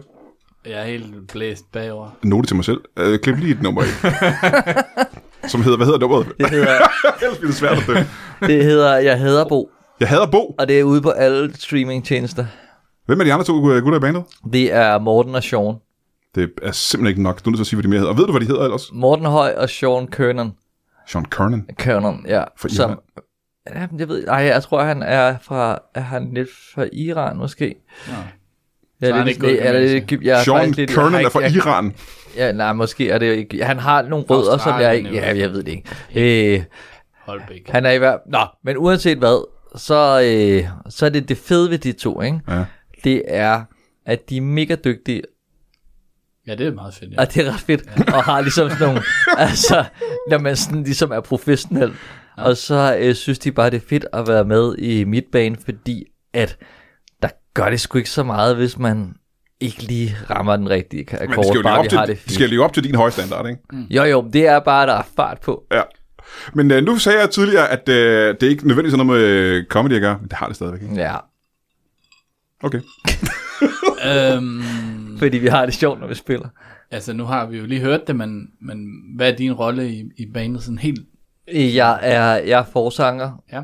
Jeg 0.66 0.80
er 0.82 0.84
helt 0.86 1.28
blæst 1.32 1.72
bagover. 1.72 2.10
Note 2.24 2.48
til 2.48 2.56
mig 2.56 2.66
selv. 2.66 2.82
Uh, 3.00 3.16
klip 3.24 3.38
lige 3.38 3.52
et 3.52 3.62
nummer 3.62 3.82
ind. 3.84 3.92
Som 5.50 5.62
hedder, 5.64 5.78
hvad 5.78 5.86
hedder 5.88 6.00
nummeret? 6.00 6.28
Det 6.40 6.50
hedder, 6.50 6.78
Ellers 7.22 7.38
bliver 7.38 7.50
det 7.52 7.56
svært 7.56 7.78
at 7.78 7.84
dø. 7.88 7.94
det 8.48 8.64
hedder 8.64 8.96
Jeg 8.98 9.20
hader 9.20 9.46
Bo, 9.50 9.70
Jeg 10.00 10.08
hader 10.10 10.26
Bo. 10.32 10.56
og 10.60 10.68
det 10.68 10.80
er 10.80 10.84
ude 10.84 11.02
på 11.02 11.10
alle 11.10 11.56
streamingtjenester. 11.60 12.46
Hvem 13.06 13.20
er 13.20 13.24
de 13.24 13.34
andre 13.34 13.46
to 13.46 13.54
gutter 13.60 13.96
i 13.96 14.00
bandet? 14.00 14.24
Det 14.54 14.74
er 14.74 15.00
Morten 15.00 15.36
og 15.36 15.44
Sean. 15.44 15.76
Det 16.36 16.50
er 16.62 16.72
simpelthen 16.72 17.10
ikke 17.10 17.24
nok. 17.24 17.46
Du 17.46 17.50
er 17.50 17.52
nødt 17.52 17.58
til 17.58 17.64
at 17.64 17.68
sige, 17.68 17.78
hvad 17.78 17.84
de 17.84 17.88
mere 17.90 18.00
hedder. 18.00 18.12
Og 18.14 18.18
ved 18.18 18.26
du, 18.26 18.32
hvad 18.32 18.42
de 18.42 18.46
hedder 18.48 18.64
ellers? 18.64 18.90
Morten 18.94 19.26
Høj 19.26 19.54
og 19.58 19.70
Sean 19.70 20.08
Kernan. 20.08 20.52
Sean 21.08 21.26
Kernan. 21.26 21.68
Kernan, 21.78 22.26
ja. 22.28 22.44
Som, 22.68 22.90
Iran. 22.92 22.98
ja, 23.76 23.88
jeg 24.00 24.08
ved, 24.10 24.28
ej, 24.28 24.36
jeg 24.38 24.64
tror, 24.64 24.84
han 24.84 25.04
er 25.04 25.36
fra, 25.42 25.80
er 25.96 26.02
han 26.02 26.32
lidt 26.34 26.50
fra 26.76 26.86
Iran, 26.94 27.38
måske? 27.38 27.76
Ja, 28.08 28.14
Så 29.00 29.10
er 29.10 29.14
han 29.14 29.26
lidt, 29.28 29.42
det 29.42 29.66
er 29.68 29.72
jeg 30.22 30.40
er 30.40 30.44
Sean 30.44 30.66
lidt, 30.72 30.78
jeg 30.80 30.88
Kernan 30.88 31.12
har 31.14 31.20
er 31.26 31.30
fra 31.30 31.40
jeg- 31.40 31.56
Iran. 31.56 31.94
Ja, 32.36 32.52
nej, 32.52 32.74
måske 32.74 33.10
er 33.10 33.18
det 33.18 33.34
ikke. 33.36 33.66
Han 33.66 33.80
har 33.80 34.02
nogle 34.02 34.26
rødder, 34.30 34.58
som 34.58 34.80
jeg 34.82 34.98
ikke... 34.98 35.14
Ja, 35.14 35.38
jeg 35.38 35.50
ved 35.52 35.64
det 35.64 35.72
ikke. 36.16 36.54
Øh, 36.56 36.64
Holbæk. 37.26 37.70
han 37.70 37.86
er 37.86 37.92
i 37.92 37.98
hvert... 37.98 38.20
Nå, 38.28 38.40
men 38.64 38.78
uanset 38.78 39.18
hvad, 39.18 39.48
så, 39.76 40.22
øh, 40.24 40.70
så 40.90 41.06
er 41.06 41.10
det 41.10 41.30
det 41.30 41.38
fede 41.38 41.70
ved 41.70 41.78
de 41.78 41.92
to, 41.92 42.22
ikke? 42.22 42.40
Ja. 42.48 42.66
Det 43.06 43.22
er, 43.28 43.64
at 44.06 44.30
de 44.30 44.38
er 44.38 44.42
mega 44.42 44.76
dygtige, 44.76 45.22
Ja, 46.48 46.56
det 46.56 46.68
er 46.68 46.74
meget 46.74 46.94
fedt. 46.94 47.14
Ja. 47.14 47.22
og 47.22 47.34
det 47.34 47.48
er 47.48 47.54
ret 47.54 47.60
fedt, 47.60 47.84
og 48.14 48.24
har 48.24 48.42
ligesom 48.42 48.70
sådan 48.70 48.88
nogle... 48.88 49.02
altså, 49.48 49.86
når 50.30 50.38
man 50.38 50.56
sådan 50.56 50.84
ligesom 50.84 51.12
er 51.12 51.20
professionel, 51.20 51.94
og 52.38 52.58
så 52.58 52.98
øh, 53.00 53.16
synes 53.16 53.40
de 53.40 53.52
bare, 53.52 53.70
det 53.70 53.78
er 53.78 53.88
fedt 53.90 54.06
at 54.14 54.28
være 54.28 54.46
med 54.46 54.76
i 54.78 55.04
midtbanen, 55.04 55.58
fordi 55.66 56.04
at 56.34 56.58
der 57.22 57.30
gør 57.54 57.70
det 57.70 57.80
sgu 57.80 57.98
ikke 57.98 58.10
så 58.10 58.24
meget, 58.24 58.56
hvis 58.56 58.78
man 58.80 59.14
ikke 59.60 59.84
lige 59.84 60.18
rammer 60.30 60.56
den 60.56 60.70
rigtige 60.70 61.06
Men 61.12 61.20
de 61.20 61.24
akkord, 61.24 61.46
skal 61.46 61.56
jo 61.56 61.64
bare 61.64 61.80
op 61.80 61.86
har 61.92 62.06
til, 62.06 62.16
det 62.16 62.30
de 62.30 62.34
skal 62.34 62.50
leve 62.50 62.64
op 62.64 62.74
til 62.74 62.84
din 62.84 62.96
høje 62.96 63.12
standard, 63.12 63.48
ikke? 63.48 63.62
Jo, 63.90 64.04
jo, 64.04 64.30
det 64.34 64.48
er 64.48 64.60
bare, 64.60 64.88
der 64.88 64.94
er 64.94 65.08
fart 65.16 65.40
på. 65.42 65.64
Ja. 65.72 65.82
Men 66.54 66.72
øh, 66.72 66.84
nu 66.84 66.98
sagde 66.98 67.20
jeg 67.20 67.30
tidligere, 67.30 67.70
at 67.70 67.90
øh, 67.90 68.36
det 68.36 68.44
er 68.44 68.50
ikke 68.50 68.68
nødvendigvis 68.68 68.98
noget 68.98 69.08
med 69.08 69.28
øh, 69.28 69.66
comedy 69.66 69.94
at 69.94 70.02
gøre, 70.02 70.18
men 70.20 70.30
det 70.30 70.34
har 70.34 70.48
det 70.48 70.56
stadigvæk, 70.56 70.82
ikke? 70.82 70.96
Ja, 70.96 71.16
Okay. 72.66 72.80
øhm, 74.10 74.64
fordi 75.20 75.38
vi 75.38 75.48
har 75.48 75.66
det 75.66 75.74
sjovt, 75.74 76.00
når 76.00 76.08
vi 76.08 76.16
spiller. 76.16 76.48
altså, 76.92 77.14
nu 77.14 77.24
har 77.26 77.46
vi 77.46 77.58
jo 77.58 77.66
lige 77.66 77.82
hørt 77.82 78.08
det, 78.08 78.16
men, 78.16 78.48
men 78.62 78.88
hvad 79.16 79.32
er 79.32 79.36
din 79.36 79.54
rolle 79.54 79.90
i, 79.90 80.04
i 80.18 80.26
banen 80.34 80.62
sådan 80.62 80.78
helt? 80.78 81.00
Jeg 81.54 82.00
er, 82.02 82.36
jeg 82.36 82.60
er 82.60 82.64
forsanger. 82.74 83.32
Ja, 83.52 83.62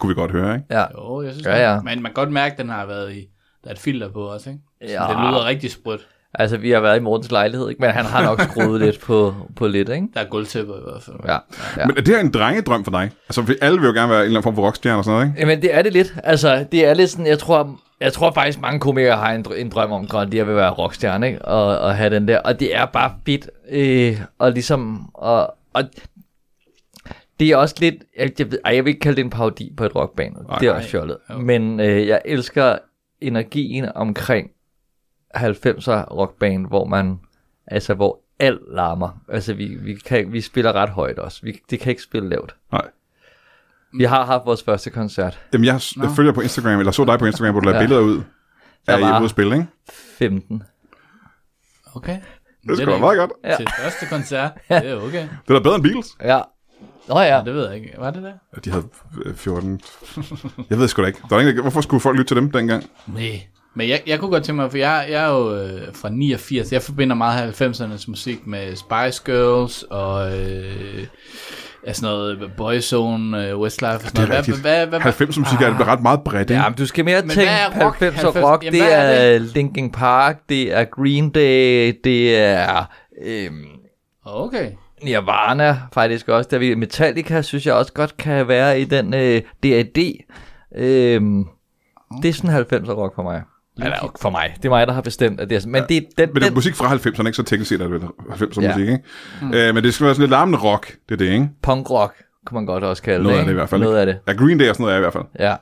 Kunne 0.00 0.08
vi 0.08 0.14
godt 0.14 0.30
høre, 0.30 0.54
ikke? 0.54 0.66
Ja. 0.70 0.84
jo, 0.98 1.22
jeg 1.22 1.32
synes 1.32 1.46
Ja, 1.46 1.54
det. 1.54 1.60
ja. 1.62 1.80
Men 1.80 2.02
man 2.02 2.04
kan 2.04 2.14
godt 2.14 2.32
mærke, 2.32 2.52
at 2.52 2.58
den 2.58 2.68
har 2.68 2.86
været 2.86 3.12
i... 3.12 3.20
Der 3.64 3.70
er 3.70 3.72
et 3.74 3.78
filter 3.78 4.08
på 4.12 4.20
også, 4.20 4.50
ikke? 4.50 4.62
Så 4.88 4.92
Ja. 4.92 5.00
det 5.08 5.16
lyder 5.30 5.44
rigtig 5.44 5.70
sprødt. 5.70 6.06
Altså, 6.38 6.56
vi 6.56 6.70
har 6.70 6.80
været 6.80 6.96
i 6.96 7.00
Mortens 7.00 7.30
lejlighed, 7.30 7.68
ikke? 7.68 7.80
men 7.80 7.90
han 7.90 8.04
har 8.04 8.24
nok 8.24 8.40
skruet 8.40 8.80
lidt 8.80 9.00
på, 9.00 9.34
på 9.56 9.66
lidt, 9.66 9.88
ikke? 9.88 10.06
Der 10.14 10.20
er 10.20 10.24
gulvtæpper 10.24 10.74
i 10.74 10.80
hvert 10.90 11.02
fald. 11.02 11.16
Ja. 11.24 11.32
ja. 11.76 11.86
Men 11.86 11.96
er 11.96 12.00
det 12.00 12.08
her 12.08 12.20
en 12.20 12.30
drengedrøm 12.30 12.84
for 12.84 12.90
dig? 12.90 13.10
Altså, 13.28 13.42
vi 13.42 13.54
alle 13.62 13.80
vil 13.80 13.86
jo 13.86 13.92
gerne 13.92 14.10
være 14.10 14.18
en 14.20 14.24
eller 14.24 14.38
anden 14.38 14.42
form 14.42 14.54
for 14.54 14.62
rockstjerne 14.62 14.98
og 14.98 15.04
sådan 15.04 15.14
noget, 15.16 15.28
ikke? 15.28 15.40
Jamen, 15.40 15.62
det 15.62 15.74
er 15.74 15.82
det 15.82 15.92
lidt. 15.92 16.14
Altså, 16.24 16.66
det 16.72 16.86
er 16.86 16.94
lidt 16.94 17.10
sådan, 17.10 17.26
jeg 17.26 17.38
tror, 17.38 17.80
jeg 18.04 18.12
tror 18.12 18.32
faktisk, 18.32 18.60
mange 18.60 18.80
komikere 18.80 19.16
har 19.16 19.32
en, 19.32 19.46
en 19.56 19.68
drøm 19.68 19.92
om, 19.92 20.08
at 20.16 20.32
de 20.32 20.46
vil 20.46 20.56
være 20.56 20.70
rockstjerne, 20.70 21.26
ikke? 21.26 21.44
Og, 21.44 21.78
og 21.78 21.96
have 21.96 22.14
den 22.14 22.28
der. 22.28 22.38
Og 22.38 22.60
det 22.60 22.76
er 22.76 22.86
bare 22.86 23.14
fedt. 23.26 23.50
Øh, 23.70 24.20
og 24.38 24.52
ligesom, 24.52 25.10
og, 25.14 25.54
og 25.72 25.84
det 27.40 27.50
er 27.50 27.56
også 27.56 27.74
lidt, 27.78 27.94
jeg, 28.18 28.32
jeg, 28.38 28.50
ved, 28.50 28.58
ej, 28.64 28.74
jeg 28.74 28.84
vil 28.84 28.90
ikke 28.90 29.00
kalde 29.00 29.16
det 29.16 29.24
en 29.24 29.30
parodi 29.30 29.72
på 29.76 29.84
et 29.84 29.96
rockband. 29.96 30.36
Det 30.60 30.68
er 30.68 30.72
også 30.72 30.88
fjollet. 30.88 31.18
Jo. 31.30 31.38
Men 31.38 31.80
øh, 31.80 32.06
jeg 32.06 32.22
elsker 32.24 32.78
energien 33.20 33.88
omkring 33.94 34.50
90'er 35.36 36.14
rockband, 36.14 36.66
hvor 36.66 36.84
man, 36.84 37.20
altså 37.66 37.94
hvor 37.94 38.20
alt 38.38 38.60
larmer. 38.68 39.20
Altså 39.28 39.54
vi, 39.54 39.66
vi, 39.66 39.94
kan, 39.94 40.32
vi 40.32 40.40
spiller 40.40 40.72
ret 40.72 40.90
højt 40.90 41.18
også. 41.18 41.40
Vi, 41.42 41.60
det 41.70 41.80
kan 41.80 41.90
ikke 41.90 42.02
spille 42.02 42.28
lavt. 42.28 42.56
Nej. 42.72 42.88
Vi 43.98 44.04
har 44.04 44.24
haft 44.26 44.42
vores 44.46 44.62
første 44.62 44.90
koncert. 44.90 45.40
Jamen, 45.52 45.64
jeg, 45.64 45.80
jeg 46.02 46.10
følger 46.16 46.32
på 46.32 46.40
Instagram, 46.40 46.78
eller 46.78 46.92
så 46.92 47.04
dig 47.04 47.18
på 47.18 47.26
Instagram, 47.26 47.52
hvor 47.54 47.60
du 47.60 47.64
lavede 47.68 47.80
Ja. 47.80 47.86
billeder 47.86 48.00
ud 48.02 48.22
af 48.86 48.98
I 48.98 49.02
var- 49.02 49.18
ude 49.18 49.24
at 49.24 49.30
spille, 49.30 49.54
ikke? 49.56 49.66
15. 50.18 50.62
Okay. 51.94 52.16
Det 52.62 52.70
er 52.70 52.76
sgu 52.76 52.90
da 52.90 52.98
meget 52.98 53.18
godt. 53.18 53.30
Ja. 53.44 53.56
Til 53.56 53.66
første 53.82 54.06
koncert, 54.06 54.52
det 54.68 54.90
er 54.90 54.96
okay. 54.96 55.22
Det 55.22 55.50
er 55.50 55.54
da 55.54 55.58
bedre 55.58 55.74
end 55.74 55.82
Beatles. 55.82 56.06
Ja. 56.22 56.40
Nå 57.08 57.20
ja. 57.20 57.36
Ja, 57.36 57.42
det 57.44 57.54
ved 57.54 57.66
jeg 57.66 57.76
ikke. 57.76 57.94
Var 57.98 58.10
det 58.10 58.22
det? 58.22 58.32
Ja, 58.54 58.60
De 58.64 58.70
havde 58.70 58.84
øh, 59.26 59.34
14... 59.34 59.80
Jeg 60.70 60.78
ved 60.78 60.88
sgu 60.88 61.02
da 61.02 61.06
ikke. 61.06 61.18
Der 61.30 61.36
er 61.36 61.40
ingen, 61.40 61.60
hvorfor 61.60 61.80
skulle 61.80 62.00
folk 62.00 62.16
lytte 62.18 62.30
til 62.30 62.36
dem 62.36 62.50
dengang? 62.50 62.84
Nej. 63.06 63.40
Men 63.74 63.88
jeg, 63.88 64.02
jeg 64.06 64.18
kunne 64.20 64.30
godt 64.30 64.44
tænke 64.44 64.56
mig, 64.62 64.70
for 64.70 64.78
jeg, 64.78 65.06
jeg 65.10 65.24
er 65.24 65.28
jo 65.28 65.56
øh, 65.56 65.94
fra 65.94 66.08
89, 66.10 66.72
jeg 66.72 66.82
forbinder 66.82 67.16
meget 67.16 67.62
90'ernes 67.62 68.04
musik 68.08 68.46
med 68.46 68.76
Spice 68.76 69.22
Girls 69.24 69.82
og 69.82 70.38
øh, 70.40 71.06
ja, 71.86 71.92
sådan 71.92 72.14
noget 72.14 72.52
Boyzone, 72.56 73.48
øh, 73.48 73.58
Westlife 73.58 73.94
og 73.94 74.00
sådan 74.00 74.12
Det 74.16 74.22
er 74.22 74.26
noget. 74.26 74.38
rigtigt. 74.38 74.60
Hvad, 74.60 74.76
hvad, 74.76 74.86
hvad, 74.86 75.00
90 75.00 75.38
musik 75.38 75.60
er 75.60 75.88
ret 75.88 76.02
meget 76.02 76.20
bredt, 76.24 76.50
ikke? 76.50 76.62
Ja, 76.62 76.68
men 76.68 76.78
du 76.78 76.86
skal 76.86 77.04
mere 77.04 77.20
Men 77.22 77.30
tænke 77.30 77.50
rock? 77.66 77.98
90 78.00 78.24
og 78.24 78.32
90? 78.32 78.44
rock. 78.44 78.64
Jamen, 78.64 78.80
det 78.80 78.92
er 78.92 78.98
er 78.98 79.38
Linkin 79.38 79.90
Park, 79.90 80.38
det 80.48 80.72
er 80.74 80.84
Green 80.84 81.30
Day, 81.30 82.00
det 82.04 82.38
er 82.38 82.84
øhm, 83.24 83.66
Okay. 84.26 84.70
Nirvana 85.02 85.78
faktisk 85.92 86.28
også. 86.28 86.48
Der 86.50 86.58
vi 86.58 86.74
Metallica 86.74 87.42
synes 87.42 87.66
jeg 87.66 87.74
også 87.74 87.92
godt 87.92 88.16
kan 88.16 88.48
være 88.48 88.80
i 88.80 88.84
den 88.84 89.14
øh, 89.14 89.42
DAD. 89.62 90.12
Øhm, 90.76 91.44
det 92.22 92.28
er 92.28 92.32
sådan 92.32 92.50
90 92.50 92.88
rock 92.88 93.14
for 93.14 93.22
mig. 93.22 93.42
Eller 93.82 94.12
for 94.20 94.30
mig. 94.30 94.54
Det 94.56 94.64
er 94.64 94.68
mig, 94.70 94.86
der 94.86 94.92
har 94.92 95.00
bestemt, 95.00 95.40
at 95.40 95.50
det 95.50 95.64
er. 95.64 95.68
Men 95.68 95.82
det 95.88 95.96
er 95.96 96.00
den, 96.00 96.28
Men 96.28 96.34
det 96.34 96.42
er 96.42 96.46
den 96.46 96.54
musik 96.54 96.74
fra 96.74 96.94
90'erne, 96.94 97.26
ikke? 97.26 97.32
Så 97.32 97.42
teknisk 97.42 97.68
set 97.68 97.80
er 97.80 97.84
det 97.88 97.92
vel 97.92 98.00
90'er 98.30 98.62
Ja. 98.62 98.68
musik, 98.76 98.88
ikke? 98.88 99.68
Øh, 99.68 99.74
men 99.74 99.84
det 99.84 99.94
skal 99.94 100.04
være 100.04 100.14
sådan 100.14 100.22
lidt 100.22 100.30
larmende 100.30 100.58
rock, 100.58 100.96
det 101.08 101.14
er 101.14 101.16
det, 101.16 101.32
ikke? 101.32 101.48
punk 101.62 101.90
rock, 101.90 102.14
kunne 102.46 102.56
man 102.56 102.66
godt 102.66 102.84
også 102.84 103.02
kalde 103.02 103.22
Noget 103.22 103.34
det. 103.34 103.40
af 103.40 103.44
det 103.46 103.52
i 103.52 103.54
hvert 103.54 103.68
fald, 103.68 103.80
Noget 103.80 104.02
ikke? 104.02 104.12
af 104.12 104.20
det, 104.26 104.40
Ja, 104.40 104.44
Green 104.44 104.58
Day 104.58 104.68
og 104.68 104.74
sådan 104.74 104.82
noget 104.84 104.94
er 104.94 104.98
i 104.98 105.00
hvert 105.00 105.12
fald. 105.12 105.24
ja. 105.38 105.54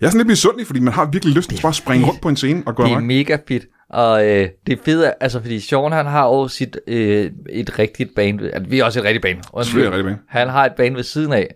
Jeg 0.00 0.06
er 0.06 0.10
sådan 0.10 0.18
lidt 0.18 0.28
misundelig, 0.28 0.66
fordi 0.66 0.80
man 0.80 0.92
har 0.92 1.04
virkelig 1.04 1.34
lyst 1.34 1.50
til 1.50 1.58
bare 1.62 1.68
at 1.70 1.74
springe 1.74 2.06
rundt 2.06 2.20
på 2.20 2.28
en 2.28 2.36
scene 2.36 2.62
og 2.66 2.74
gå 2.76 2.84
Det 2.84 2.92
er 2.92 3.00
mega 3.00 3.36
fedt. 3.48 3.64
Og 3.90 4.26
øh, 4.28 4.48
det 4.66 4.72
er 4.78 4.82
fedt, 4.84 5.12
altså 5.20 5.40
fordi 5.40 5.60
Sean 5.60 5.92
han 5.92 6.06
har 6.06 6.24
jo 6.26 6.48
sit, 6.48 6.78
øh, 6.86 7.30
et 7.50 7.78
rigtigt 7.78 8.14
band, 8.16 8.40
altså, 8.40 8.70
vi 8.70 8.78
er 8.78 8.84
også 8.84 8.98
et 8.98 9.04
rigtigt 9.04 9.22
band. 9.22 9.38
Undskyld. 9.52 9.82
Er 9.82 9.90
det 9.90 9.98
rigtigt 9.98 10.16
Han 10.28 10.48
har 10.48 10.64
et 10.66 10.72
band 10.76 10.94
ved 10.94 11.02
siden 11.02 11.32
af, 11.32 11.54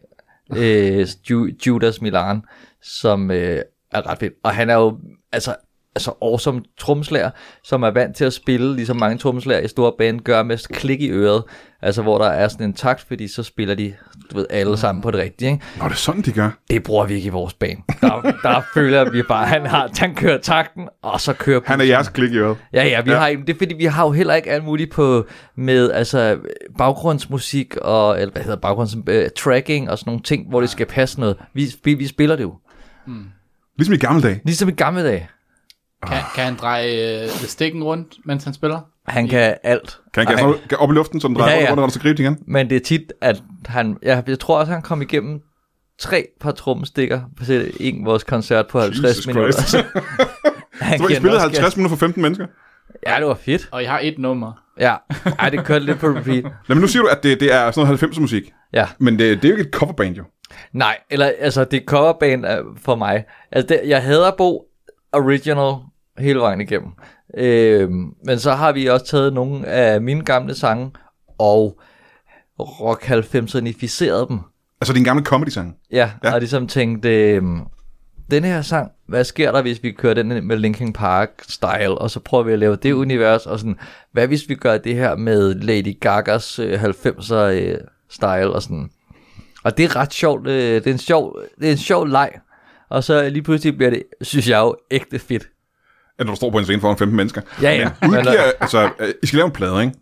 øh, 0.56 1.06
Ju- 1.30 1.56
Judas 1.66 2.00
Milan, 2.02 2.42
som 2.82 3.30
øh, 3.30 3.58
er 3.92 4.10
ret 4.10 4.18
fedt. 4.18 4.32
Og 4.44 4.54
han 4.54 4.70
er 4.70 4.74
jo 4.74 4.98
altså, 5.32 5.54
altså 5.96 6.12
awesome 6.22 6.62
trommeslager, 6.78 7.30
som 7.64 7.82
er 7.82 7.90
vant 7.90 8.16
til 8.16 8.24
at 8.24 8.32
spille, 8.32 8.76
ligesom 8.76 8.96
mange 8.96 9.18
trommeslager 9.18 9.60
i 9.60 9.68
store 9.68 9.92
band 9.98 10.20
gør 10.20 10.42
med 10.42 10.58
klik 10.72 11.00
i 11.00 11.10
øret. 11.10 11.42
Altså 11.82 12.02
hvor 12.02 12.18
der 12.18 12.24
er 12.26 12.48
sådan 12.48 12.66
en 12.66 12.72
takt, 12.74 13.04
fordi 13.08 13.28
så 13.28 13.42
spiller 13.42 13.74
de, 13.74 13.94
du 14.30 14.36
ved, 14.36 14.46
alle 14.50 14.76
sammen 14.76 15.02
på 15.02 15.10
det 15.10 15.20
rigtige. 15.20 15.50
Ikke? 15.50 15.64
Nå, 15.78 15.84
det 15.84 15.92
er 15.92 15.96
sådan, 15.96 16.22
de 16.22 16.32
gør. 16.32 16.50
Det 16.70 16.82
bruger 16.82 17.06
vi 17.06 17.14
ikke 17.14 17.26
i 17.26 17.30
vores 17.30 17.54
band. 17.54 17.78
Der, 18.00 18.32
der 18.42 18.60
føler 18.74 19.10
vi 19.10 19.22
bare, 19.22 19.46
han, 19.46 19.66
har, 19.66 19.90
han 19.98 20.14
kører 20.14 20.38
takten, 20.38 20.88
og 21.02 21.20
så 21.20 21.32
kører 21.32 21.60
Han 21.64 21.80
er 21.80 21.84
jeres 21.84 22.08
klik 22.08 22.32
i 22.32 22.36
øret. 22.36 22.56
Ja, 22.72 22.84
ja, 22.84 23.00
vi 23.00 23.10
Ja. 23.10 23.18
har 23.18 23.28
det 23.28 23.50
er 23.50 23.58
fordi, 23.58 23.74
vi 23.74 23.84
har 23.84 24.04
jo 24.04 24.10
heller 24.12 24.34
ikke 24.34 24.50
alt 24.50 24.64
muligt 24.64 24.92
på, 24.92 25.26
med 25.56 25.90
altså, 25.90 26.38
baggrundsmusik 26.78 27.76
og, 27.76 28.20
eller 28.20 28.32
hvad 28.32 28.42
hedder 28.42 28.58
baggrunds, 28.60 28.96
uh, 28.96 29.02
tracking 29.38 29.90
og 29.90 29.98
sådan 29.98 30.08
nogle 30.10 30.22
ting, 30.22 30.48
hvor 30.48 30.60
det 30.60 30.70
skal 30.70 30.86
passe 30.86 31.20
noget. 31.20 31.36
Vi, 31.54 31.66
vi, 31.84 31.94
vi 31.94 32.06
spiller 32.06 32.36
det 32.36 32.42
jo. 32.42 32.54
Ligesom 33.76 33.94
i 33.94 33.96
gamle 33.98 34.22
dage. 34.22 34.40
Ligesom 34.44 34.68
i 34.68 34.72
gamle 34.72 35.04
dage. 35.04 35.28
Kan, 36.06 36.18
kan 36.34 36.44
han 36.44 36.56
dreje 36.56 37.22
øh, 37.24 37.28
stikken 37.30 37.84
rundt, 37.84 38.14
mens 38.24 38.44
han 38.44 38.54
spiller? 38.54 38.80
Han 39.06 39.28
kan 39.28 39.54
alt. 39.62 39.98
Kan 40.14 40.26
han 40.26 40.34
kaste 40.36 40.46
noget 40.46 40.72
op 40.78 40.90
i 40.90 40.94
luften, 40.94 41.20
så 41.20 41.28
den 41.28 41.36
drejer 41.36 41.56
Ja, 41.56 41.62
ja, 41.64 41.70
rundt, 41.70 41.82
og 41.82 41.90
så 41.90 42.00
gribe 42.00 42.22
igen? 42.22 42.38
Men 42.46 42.70
det 42.70 42.76
er 42.76 42.80
tit, 42.80 43.12
at 43.20 43.42
han, 43.66 43.96
jeg, 44.02 44.22
jeg 44.26 44.38
tror 44.38 44.58
også, 44.58 44.72
han 44.72 44.82
kom 44.82 45.02
igennem 45.02 45.40
tre 45.98 46.26
par 46.40 46.50
trommestikker 46.52 47.20
på 47.38 47.44
sæt- 47.44 47.76
en 47.80 48.04
vores 48.04 48.24
koncert 48.24 48.66
på 48.66 48.80
50 48.80 49.04
Jesus 49.08 49.26
minutter. 49.26 49.52
Christ. 49.52 49.74
han 50.80 50.98
Så 50.98 51.08
I 51.08 51.16
også 51.16 51.38
50 51.38 51.76
minutter 51.76 51.96
for 51.96 52.00
15 52.06 52.22
mennesker? 52.22 52.46
Ja, 53.06 53.16
det 53.18 53.26
var 53.26 53.34
fedt. 53.34 53.68
Og 53.72 53.82
jeg 53.82 53.90
har 53.90 54.00
et 54.02 54.18
nummer. 54.18 54.52
Ja, 54.80 54.94
Ej, 55.38 55.48
det 55.50 55.64
kørte 55.64 55.84
lidt 55.84 55.98
på 55.98 56.06
repeat. 56.06 56.44
Nej, 56.44 56.52
men 56.68 56.78
nu 56.78 56.86
siger 56.86 57.02
du, 57.02 57.08
at 57.08 57.22
det, 57.22 57.40
det 57.40 57.54
er 57.54 57.70
sådan 57.70 57.86
noget 57.88 58.02
90'er 58.02 58.20
musik. 58.20 58.52
Ja. 58.72 58.86
Men 58.98 59.18
det, 59.18 59.42
det 59.42 59.44
er 59.44 59.48
jo 59.52 59.56
ikke 59.58 59.68
et 59.68 59.74
coverband, 59.74 60.16
jo. 60.16 60.24
Nej, 60.72 60.96
eller 61.10 61.32
altså 61.38 61.64
det 61.64 61.80
er 61.80 61.84
coverband 61.86 62.46
øh, 62.46 62.58
for 62.84 62.94
mig. 62.94 63.24
Altså 63.52 63.66
det, 63.66 63.80
jeg 63.88 64.02
hader 64.02 64.30
Bo 64.38 64.62
original 65.12 65.74
hele 66.20 66.38
vejen 66.40 66.60
igennem. 66.60 66.90
Øhm, 67.38 68.14
men 68.24 68.38
så 68.38 68.52
har 68.52 68.72
vi 68.72 68.86
også 68.86 69.06
taget 69.06 69.32
nogle 69.32 69.66
af 69.66 70.00
mine 70.00 70.24
gamle 70.24 70.54
sange 70.54 70.90
og 71.38 71.80
rock 72.60 73.02
90'ernificeret 73.10 74.28
dem. 74.28 74.38
Altså 74.80 74.92
din 74.94 75.04
gamle 75.04 75.24
comedy-sang. 75.24 75.76
Ja, 75.92 76.10
Ja. 76.24 76.32
og 76.34 76.38
ligesom 76.40 76.66
tænkt, 76.66 77.04
øhm, 77.04 77.60
den 78.30 78.44
her 78.44 78.62
sang, 78.62 78.90
hvad 79.08 79.24
sker 79.24 79.52
der, 79.52 79.62
hvis 79.62 79.82
vi 79.82 79.92
kører 79.92 80.14
den 80.14 80.46
med 80.46 80.56
Linkin 80.56 80.92
Park 80.92 81.30
style, 81.48 81.98
og 81.98 82.10
så 82.10 82.20
prøver 82.20 82.44
vi 82.44 82.52
at 82.52 82.58
lave 82.58 82.76
det 82.76 82.92
univers, 82.92 83.46
og 83.46 83.58
sådan, 83.58 83.76
hvad 84.12 84.26
hvis 84.26 84.48
vi 84.48 84.54
gør 84.54 84.78
det 84.78 84.94
her 84.94 85.16
med 85.16 85.54
Lady 85.54 86.00
Gagas 86.00 86.58
øh, 86.58 86.82
90'er 86.84 87.34
øh, 87.34 87.78
style, 88.10 88.50
og 88.52 88.62
sådan. 88.62 88.90
Og 89.64 89.76
det 89.76 89.84
er 89.84 89.96
ret 89.96 90.12
sjovt, 90.12 90.46
øh, 90.48 90.54
det 90.74 90.86
er 90.86 90.92
en 90.92 90.98
sjov, 90.98 91.38
det 91.60 91.66
er 91.68 91.72
en 91.72 91.78
sjov 91.78 92.06
leg, 92.06 92.30
Og 92.88 93.04
så 93.04 93.28
lige 93.28 93.42
pludselig 93.42 93.76
bliver 93.76 93.90
det, 93.90 94.02
synes 94.22 94.48
jeg 94.48 94.58
jo, 94.58 94.76
ægte 94.90 95.18
fedt. 95.18 95.42
At 96.20 96.26
når 96.26 96.32
du 96.32 96.36
står 96.36 96.50
på 96.50 96.58
en 96.58 96.64
scene 96.64 96.80
foran 96.80 96.96
15 96.98 97.16
mennesker. 97.16 97.40
Ja, 97.62 97.72
ja. 97.72 97.90
Men 98.00 98.10
udgiver, 98.10 98.42
altså, 98.60 98.88
øh, 99.00 99.08
I 99.22 99.26
skal 99.26 99.36
lave 99.36 99.46
en 99.46 99.52
plade, 99.52 99.80
ikke? 99.82 99.94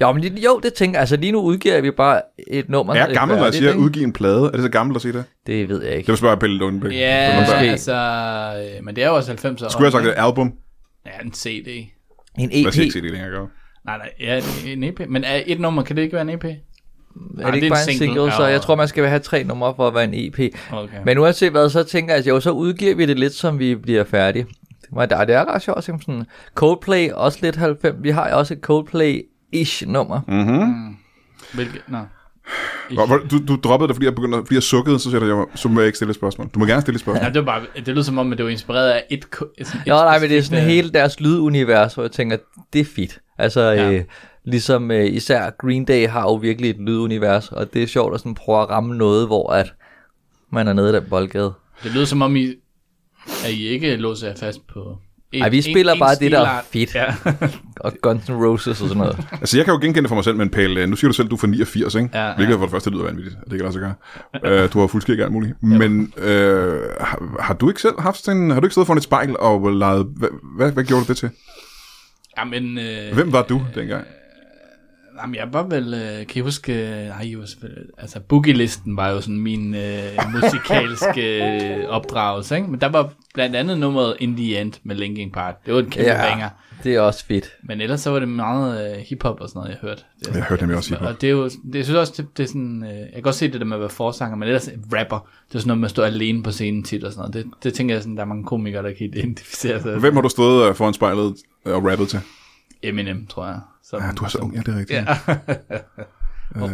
Jo, 0.00 0.12
men 0.12 0.22
lige, 0.22 0.44
jo, 0.44 0.60
det 0.62 0.74
tænker 0.74 0.96
jeg. 0.98 1.00
Altså 1.00 1.16
lige 1.16 1.32
nu 1.32 1.40
udgiver 1.40 1.80
vi 1.80 1.90
bare 1.90 2.20
et 2.48 2.68
nummer. 2.68 2.94
Er 2.94 3.14
gammel, 3.14 3.36
når 3.36 3.44
jeg 3.44 3.54
siger 3.54 3.74
udgive 3.74 4.04
en 4.04 4.12
plade? 4.12 4.44
Er 4.44 4.50
det 4.50 4.62
så 4.62 4.68
gammelt 4.68 4.96
at 4.96 5.02
sige 5.02 5.12
det? 5.12 5.24
Det 5.46 5.68
ved 5.68 5.82
jeg 5.82 5.90
Det 5.92 5.96
ikke. 5.98 6.06
vil 6.08 6.16
spørge 6.16 6.36
Pelle 6.36 6.58
Lundbæk. 6.58 6.92
Ja, 6.92 7.36
Lundberg. 7.36 7.58
altså, 7.68 7.94
øh, 8.78 8.84
men 8.84 8.96
det 8.96 9.04
er 9.04 9.08
jo 9.08 9.14
også 9.16 9.32
90'er. 9.32 9.36
Skulle 9.38 9.68
jeg 9.70 9.72
have 9.78 9.90
sagt 9.90 10.06
et 10.06 10.14
album? 10.16 10.52
Ja, 11.06 11.10
en 11.24 11.32
CD. 11.32 11.68
En 12.38 12.50
EP. 12.52 12.72
skal 12.72 12.82
ikke 12.82 12.92
se 12.92 13.02
det 13.02 13.10
længere 13.10 13.30
gøre. 13.30 13.48
Nej, 13.86 13.98
nej, 13.98 14.08
ja, 14.20 14.36
det 14.36 14.68
er 14.68 14.72
en 14.72 14.84
EP. 14.84 15.00
Men 15.08 15.24
er 15.24 15.40
et 15.46 15.60
nummer, 15.60 15.82
kan 15.82 15.96
det 15.96 16.02
ikke 16.02 16.12
være 16.14 16.22
en 16.22 16.28
EP? 16.30 16.44
Er 16.44 16.48
det 16.48 17.46
det 17.46 17.54
ikke 17.54 17.66
er 17.66 17.70
bare 17.70 17.80
en 17.80 17.84
single. 17.98 18.06
single? 18.06 18.32
Så 18.32 18.42
Ja, 18.42 18.48
jeg 18.48 18.60
tror, 18.60 18.74
man 18.74 18.88
skal 18.88 19.06
have 19.06 19.18
tre 19.20 19.44
numre 19.44 19.72
for 19.76 19.88
at 19.88 19.94
være 19.94 20.04
en 20.04 20.14
EP. 20.14 20.54
Okay. 20.72 20.96
Men 21.04 21.18
uanset 21.18 21.50
hvad, 21.50 21.70
så 21.70 21.82
tænker 21.82 22.14
jeg, 22.14 22.20
at 22.20 22.26
jo, 22.28 22.40
så 22.40 22.50
udgiver 22.50 22.94
vi 22.94 23.06
det 23.06 23.18
lidt, 23.18 23.32
som 23.34 23.58
vi 23.58 23.74
bliver 23.74 24.04
færdige. 24.04 24.46
Men 24.92 25.08
det, 25.08 25.28
det 25.28 25.34
er 25.36 25.54
ret 25.54 25.62
sjovt, 25.62 25.84
som 25.84 26.00
sådan 26.00 26.26
Coldplay, 26.54 27.10
også 27.10 27.38
lidt 27.42 27.56
90. 27.56 27.94
Vi 28.02 28.10
har 28.10 28.30
jo 28.30 28.38
også 28.38 28.54
et 28.54 28.60
Coldplay-ish 28.70 29.86
nummer. 29.86 30.20
Mhm. 30.28 30.96
Hvilket, 31.54 31.82
nå. 31.88 31.98
Du, 33.30 33.38
du 33.48 33.56
droppede 33.56 33.88
det, 33.88 33.96
fordi 33.96 34.06
jeg 34.06 34.14
begyndte, 34.14 34.38
fordi 34.38 34.54
jeg 34.54 34.62
sukkede, 34.62 34.98
så 34.98 35.10
siger 35.10 35.36
jeg, 35.36 35.46
så 35.54 35.68
må 35.68 35.80
jeg 35.80 35.86
ikke 35.86 35.96
stille 35.96 36.10
et 36.10 36.16
spørgsmål. 36.16 36.48
Du 36.54 36.58
må 36.58 36.66
gerne 36.66 36.80
stille 36.80 36.96
et 36.96 37.00
spørgsmål. 37.00 37.24
Ja, 37.24 37.28
det, 37.28 37.46
var 37.46 37.60
bare, 37.60 37.66
det 37.76 37.88
lyder 37.88 38.02
som 38.02 38.18
om, 38.18 38.32
at 38.32 38.38
det 38.38 38.44
var 38.44 38.50
inspireret 38.50 38.90
af 38.90 39.04
et... 39.10 39.26
sådan 39.32 39.80
et 39.80 39.86
Nå, 39.86 39.94
nej, 39.94 40.20
men 40.20 40.30
det 40.30 40.38
er 40.38 40.42
sådan 40.42 40.64
øh, 40.64 40.70
hele 40.70 40.90
deres 40.90 41.20
lydunivers, 41.20 41.94
hvor 41.94 42.02
jeg 42.02 42.12
tænker, 42.12 42.36
det 42.72 42.80
er 42.80 42.84
fedt. 42.84 43.20
Altså, 43.38 43.60
ja. 43.60 43.92
øh, 43.92 44.04
ligesom 44.44 44.90
øh, 44.90 45.06
især 45.06 45.50
Green 45.50 45.84
Day 45.84 46.08
har 46.08 46.22
jo 46.22 46.34
virkelig 46.34 46.70
et 46.70 46.76
lydunivers, 46.78 47.48
og 47.48 47.74
det 47.74 47.82
er 47.82 47.86
sjovt 47.86 48.14
at 48.14 48.20
sådan 48.20 48.34
prøve 48.34 48.62
at 48.62 48.70
ramme 48.70 48.96
noget, 48.96 49.26
hvor 49.26 49.52
at 49.52 49.74
man 50.50 50.68
er 50.68 50.72
nede 50.72 50.90
i 50.90 50.92
den 50.92 51.04
boldgade. 51.10 51.52
Det 51.82 51.90
lyder 51.90 52.04
som 52.04 52.22
om, 52.22 52.36
I, 52.36 52.54
at 53.44 53.52
I 53.52 53.68
ikke 53.68 53.96
låser 53.96 54.26
jer 54.26 54.36
fast 54.36 54.66
på... 54.66 54.98
En, 55.32 55.42
Ej, 55.42 55.48
vi 55.48 55.62
spiller 55.62 55.98
bare 55.98 56.14
det, 56.14 56.32
der 56.32 56.40
er 56.40 56.60
fedt. 56.72 56.94
Ja. 56.94 57.14
Og 57.84 57.92
Guns 58.02 58.22
N' 58.22 58.32
Roses 58.32 58.66
og 58.80 58.88
sådan 58.88 58.96
noget. 58.96 59.18
Altså, 59.32 59.56
jeg 59.56 59.64
kan 59.64 59.74
jo 59.74 59.80
genkende 59.80 60.02
det 60.02 60.08
for 60.08 60.14
mig 60.14 60.24
selv, 60.24 60.36
men 60.36 60.50
Pelle, 60.50 60.86
nu 60.86 60.96
siger 60.96 61.08
du 61.08 61.12
selv, 61.12 61.26
at 61.26 61.30
du 61.30 61.36
er 61.36 61.40
fra 61.40 61.46
89, 61.46 61.94
ikke? 61.94 62.08
Ja, 62.14 62.28
ja. 62.28 62.36
Hvilket 62.36 62.56
for 62.56 62.64
det 62.64 62.70
første 62.70 62.90
lyder 62.90 63.02
vanvittigt, 63.02 63.36
det 63.44 63.50
kan 63.50 63.60
lade 63.60 63.72
sig 63.72 63.80
gøre. 63.80 64.64
uh, 64.64 64.72
du 64.72 64.80
har 64.80 64.86
fuldskæg 64.86 65.18
og 65.18 65.24
alt 65.24 65.32
muligt. 65.32 65.62
Men 65.62 66.12
øh, 66.16 66.80
har, 67.00 67.42
har, 67.42 67.54
du 67.54 67.68
ikke 67.68 67.80
selv 67.80 68.00
haft 68.00 68.24
sådan 68.24 68.42
en, 68.42 68.50
har 68.50 68.60
du 68.60 68.66
ikke 68.66 68.74
stået 68.74 68.86
foran 68.86 68.98
et 68.98 69.02
spejl 69.04 69.36
og 69.38 69.72
leget, 69.72 70.06
hvad, 70.16 70.28
hvad, 70.56 70.72
hvad 70.72 70.84
gjorde 70.84 71.04
du 71.04 71.08
det 71.08 71.16
til? 71.16 71.30
Jamen, 72.38 72.78
øh, 72.78 73.14
Hvem 73.14 73.32
var 73.32 73.42
du 73.42 73.62
dengang? 73.74 74.04
Jamen, 75.22 75.34
jeg 75.34 75.48
var 75.52 75.62
vel, 75.62 75.94
øh, 75.94 76.26
kan 76.26 76.36
I 76.36 76.40
huske, 76.40 76.72
øh, 76.72 77.24
I 77.26 77.38
var 77.38 77.46
selvfølgelig- 77.46 77.86
altså 77.98 78.20
Boogie-listen 78.20 78.96
var 78.96 79.08
jo 79.10 79.20
sådan 79.20 79.40
min 79.40 79.74
øh, 79.74 80.02
musikalske 80.34 81.44
øh, 81.78 81.88
opdragelse, 81.88 82.56
ikke? 82.56 82.68
Men 82.70 82.80
der 82.80 82.86
var 82.88 83.12
blandt 83.34 83.56
andet 83.56 83.78
nummeret 83.78 84.16
In 84.18 84.36
The 84.36 84.60
End 84.60 84.72
med 84.82 84.96
Linkin 84.96 85.30
Park. 85.30 85.66
Det 85.66 85.74
var 85.74 85.80
en 85.80 85.90
kæmpe 85.90 86.10
ja. 86.10 86.28
banger. 86.30 86.48
det 86.84 86.94
er 86.94 87.00
også 87.00 87.24
fedt. 87.26 87.44
Men 87.62 87.80
ellers 87.80 88.00
så 88.00 88.10
var 88.10 88.18
det 88.18 88.28
meget 88.28 88.92
øh, 88.96 88.98
hiphop 88.98 89.40
og 89.40 89.48
sådan 89.48 89.58
noget, 89.60 89.70
jeg 89.70 89.78
hørte. 89.88 90.02
Det, 90.20 90.34
Jeg 90.34 90.42
hørte 90.44 90.62
nemlig 90.62 90.76
også 90.76 90.90
hiphop. 90.90 91.08
Og 91.08 91.20
det 91.20 91.26
er 91.26 91.30
jo, 91.30 91.44
det, 91.44 91.74
jeg 91.74 91.84
synes 91.84 91.98
også, 91.98 92.12
det, 92.16 92.26
det 92.36 92.42
er 92.42 92.46
sådan, 92.46 92.84
øh, 92.84 92.98
jeg 92.98 93.08
kan 93.14 93.22
godt 93.22 93.34
se 93.34 93.48
det 93.52 93.60
der 93.60 93.66
med 93.66 93.76
at 93.76 93.80
være 93.80 93.90
forsanger, 93.90 94.36
men 94.36 94.48
ellers 94.48 94.68
rapper, 94.98 95.28
det 95.48 95.54
er 95.54 95.58
sådan 95.58 95.68
noget 95.68 95.80
med 95.80 95.86
at 95.86 95.90
stå 95.90 96.02
alene 96.02 96.42
på 96.42 96.50
scenen 96.50 96.82
tit 96.82 97.04
og 97.04 97.12
sådan 97.12 97.30
noget. 97.30 97.34
Det, 97.34 97.64
det 97.64 97.74
tænker 97.74 97.94
jeg 97.94 98.02
sådan, 98.02 98.16
der 98.16 98.22
er 98.22 98.26
mange 98.26 98.44
komikere, 98.44 98.82
der 98.82 98.92
kan 98.98 99.06
identificere 99.06 99.82
sig. 99.82 99.98
Hvem 99.98 100.14
har 100.14 100.22
du 100.22 100.28
stået 100.28 100.68
øh, 100.68 100.74
foran 100.74 100.94
spejlet 100.94 101.34
øh, 101.66 101.74
og 101.74 101.90
rappet 101.90 102.08
til? 102.08 102.20
Eminem, 102.82 103.26
tror 103.26 103.46
jeg. 103.46 103.60
Som, 103.90 104.02
Ja, 104.02 104.10
du 104.18 104.24
er 104.24 104.28
så 104.28 104.38
ung, 104.38 104.54
ja, 104.54 104.60
det 104.60 104.74
er 104.74 104.78
rigtigt. 104.78 104.98
Ja. 104.98 105.16
Øh, 106.56 106.70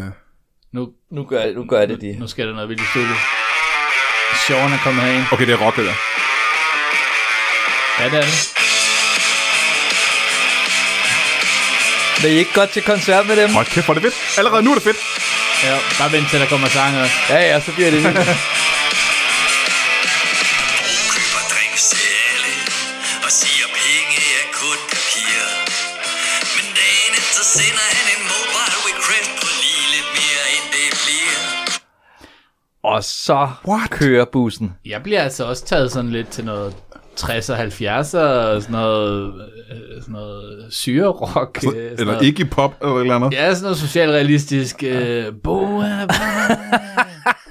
nu, 0.72 0.88
Nu 1.10 1.24
gør, 1.24 1.54
nu 1.54 1.64
gør 1.68 1.86
det 1.86 2.00
de. 2.00 2.16
nu 2.18 2.26
sker 2.26 2.46
der 2.46 2.52
noget 2.54 2.68
vildt 2.68 2.82
stille. 2.90 3.14
Sean 4.46 4.72
er 4.72 4.78
kommet 4.84 5.04
herind. 5.04 5.24
okay, 5.32 5.46
det 5.46 5.52
er 5.54 5.56
rock, 5.66 5.76
det 5.76 5.84
der. 5.84 5.96
Ja, 8.00 8.04
det 8.10 8.18
er 8.18 8.22
det. 8.30 8.52
Vil 12.22 12.30
I 12.32 12.38
ikke 12.38 12.52
godt 12.54 12.70
til 12.70 12.82
koncert 12.82 13.26
med 13.26 13.36
dem? 13.36 13.50
Hold 13.54 13.66
kæft, 13.66 13.86
hvor 13.86 13.94
er 13.94 13.98
det 14.00 14.12
fedt. 14.12 14.38
Allerede 14.38 14.62
nu 14.62 14.70
er 14.70 14.74
det 14.74 14.82
fedt. 14.82 14.96
Ja, 15.64 15.74
bare 15.98 16.12
vent 16.12 16.28
til, 16.30 16.40
der 16.40 16.46
kommer 16.46 16.68
sang 16.68 16.96
også. 16.98 17.14
Ja, 17.30 17.38
ja, 17.50 17.60
så 17.60 17.72
bliver 17.72 17.90
det 17.90 18.04
vildt. 18.04 18.18
Og 32.96 33.04
så 33.04 33.48
What? 33.68 33.90
kører 33.90 34.24
bussen. 34.32 34.74
Jeg 34.86 35.02
bliver 35.02 35.22
altså 35.22 35.44
også 35.44 35.64
taget 35.64 35.92
sådan 35.92 36.10
lidt 36.10 36.28
til 36.28 36.44
noget 36.44 36.74
60'er, 37.20 37.52
70'er 37.52 38.18
og 38.18 38.62
sådan 38.62 38.72
noget, 38.72 39.32
øh, 39.70 40.00
sådan 40.02 40.12
noget 40.12 40.66
syrerock. 40.70 41.56
øh, 41.56 41.62
sådan 41.62 41.80
Eller 41.92 42.04
noget. 42.04 42.22
ikke 42.26 42.44
pop 42.44 42.74
eller 42.82 42.94
et 42.96 43.00
eller 43.00 43.14
andet. 43.14 43.32
Ja, 43.32 43.54
sådan 43.54 43.62
noget 43.62 43.78
socialrealistisk. 43.78 44.82
Øh, 44.86 45.24
bo, 45.44 45.78
er- 45.78 46.06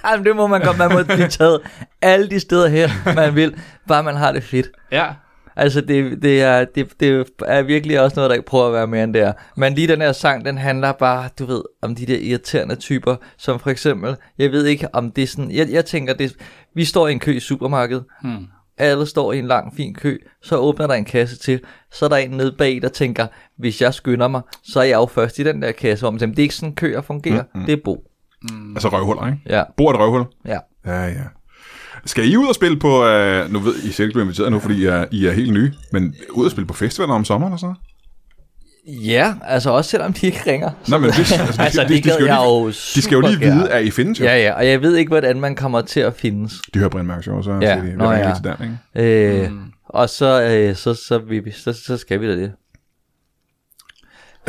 Jamen, 0.11 0.25
det 0.25 0.35
må 0.35 0.47
man 0.47 0.61
godt, 0.61 0.77
man 0.77 0.91
må 0.93 1.03
blive 1.03 1.27
taget 1.27 1.59
alle 2.01 2.29
de 2.29 2.39
steder 2.39 2.67
her, 2.67 2.89
man 3.15 3.35
vil, 3.35 3.55
bare 3.87 4.03
man 4.03 4.15
har 4.15 4.31
det 4.31 4.43
fedt. 4.43 4.67
ja, 4.91 5.05
Altså, 5.55 5.81
det, 5.81 6.21
det, 6.21 6.41
er, 6.41 6.65
det, 6.65 6.99
det 6.99 7.27
er 7.45 7.61
virkelig 7.61 8.01
også 8.01 8.15
noget, 8.15 8.29
der 8.29 8.35
ikke 8.35 8.45
prøver 8.47 8.67
at 8.67 8.73
være 8.73 8.87
mere 8.87 9.03
end 9.03 9.13
det 9.13 9.21
er. 9.21 9.33
Men 9.57 9.73
lige 9.73 9.87
den 9.87 10.01
her 10.01 10.11
sang, 10.11 10.45
den 10.45 10.57
handler 10.57 10.91
bare, 10.91 11.29
du 11.39 11.45
ved, 11.45 11.61
om 11.81 11.95
de 11.95 12.05
der 12.05 12.17
irriterende 12.17 12.75
typer, 12.75 13.15
som 13.37 13.59
for 13.59 13.69
eksempel, 13.69 14.15
jeg 14.37 14.51
ved 14.51 14.65
ikke, 14.65 14.87
om 14.95 15.11
det 15.11 15.21
er 15.23 15.27
sådan, 15.27 15.51
jeg, 15.51 15.67
jeg 15.71 15.85
tænker, 15.85 16.13
det, 16.13 16.35
vi 16.75 16.85
står 16.85 17.07
i 17.07 17.11
en 17.11 17.19
kø 17.19 17.31
i 17.35 17.39
supermarkedet, 17.39 18.03
Hmm. 18.21 18.45
alle 18.77 19.05
står 19.05 19.33
i 19.33 19.39
en 19.39 19.47
lang, 19.47 19.75
fin 19.75 19.93
kø, 19.93 20.17
så 20.43 20.57
åbner 20.57 20.87
der 20.87 20.93
en 20.93 21.05
kasse 21.05 21.37
til, 21.37 21.59
så 21.91 22.05
er 22.05 22.09
der 22.09 22.15
en 22.17 22.29
nede 22.31 22.55
bag, 22.57 22.81
der 22.81 22.89
tænker, 22.89 23.27
hvis 23.57 23.81
jeg 23.81 23.93
skynder 23.93 24.27
mig, 24.27 24.41
så 24.63 24.79
er 24.79 24.83
jeg 24.83 24.95
jo 24.95 25.05
først 25.05 25.39
i 25.39 25.43
den 25.43 25.61
der 25.61 25.71
kasse, 25.71 26.03
hvor 26.03 26.11
man 26.11 26.19
tænker, 26.19 26.35
det 26.35 26.41
er 26.41 26.43
ikke 26.43 26.55
sådan 26.55 26.75
køer 26.75 27.01
fungerer, 27.01 27.43
mm-hmm. 27.43 27.65
det 27.65 27.73
er 27.73 27.81
bo. 27.85 28.03
Altså 28.75 28.89
røvhuller, 28.89 29.25
ikke? 29.27 29.39
Ja, 29.49 29.63
Bor 29.77 29.91
et 29.91 29.99
røvhul. 29.99 30.25
ja. 30.45 30.59
Ja, 30.85 31.05
ja. 31.05 31.23
Skal 32.05 32.31
I 32.31 32.37
ud 32.37 32.47
og 32.47 32.55
spille 32.55 32.79
på, 32.79 32.87
uh, 32.87 33.51
nu 33.53 33.59
ved 33.59 33.75
I 33.83 33.91
selv, 33.91 34.13
du 34.13 34.19
er 34.19 34.23
inviteret 34.23 34.51
nu, 34.51 34.59
fordi 34.59 34.75
I 34.81 34.85
er, 34.85 35.05
I 35.11 35.25
er 35.25 35.31
helt 35.31 35.53
nye, 35.53 35.71
men 35.91 36.15
ud 36.31 36.45
og 36.45 36.51
spille 36.51 36.67
på 36.67 36.73
festivaler 36.73 37.13
om 37.13 37.25
sommeren 37.25 37.53
og 37.53 37.59
sådan 37.59 37.67
noget? 37.67 37.81
Ja, 38.87 39.33
altså 39.43 39.69
også 39.69 39.89
selvom 39.89 40.13
de 40.13 40.25
ikke 40.25 40.41
ringer. 40.51 40.69
Nå, 40.87 40.97
men 40.97 41.13
hvis, 41.15 41.31
altså, 41.39 41.61
Altså, 41.61 41.83
de, 41.83 41.87
det 41.87 41.89
de, 41.89 41.95
de, 41.95 42.01
gad 42.01 42.13
skal 42.13 42.21
jo 42.21 42.27
lige, 42.27 42.43
jo 42.43 42.67
de 42.67 43.01
skal 43.01 43.15
jo 43.15 43.21
lige 43.21 43.39
vide, 43.39 43.51
gerne. 43.51 43.69
at 43.69 43.85
I 43.85 43.91
findes 43.91 44.19
jo. 44.19 44.25
Ja, 44.25 44.37
ja, 44.37 44.53
og 44.53 44.67
jeg 44.67 44.81
ved 44.81 44.95
ikke, 44.95 45.09
hvordan 45.09 45.39
man 45.39 45.55
kommer 45.55 45.81
til 45.81 45.99
at 45.99 46.13
findes. 46.13 46.53
De 46.73 46.79
hører 46.79 46.89
Brian 46.89 47.05
Mørk 47.07 47.23
Show, 47.23 47.41
så 47.41 47.51
Ja, 47.51 47.59
siger 47.59 47.91
de, 47.91 47.97
nå 47.97 48.11
ja. 48.11 48.33
til 48.33 48.43
Dan, 48.43 48.77
ikke? 48.95 49.41
Øh, 49.43 49.51
mm. 49.51 49.59
Og 49.89 50.09
så, 50.09 50.41
øh, 50.43 50.75
så, 50.75 50.93
så, 50.93 51.17
vi, 51.17 51.51
så, 51.51 51.73
så 51.85 51.97
skal 51.97 52.21
vi 52.21 52.27
da 52.27 52.35
det. 52.35 52.51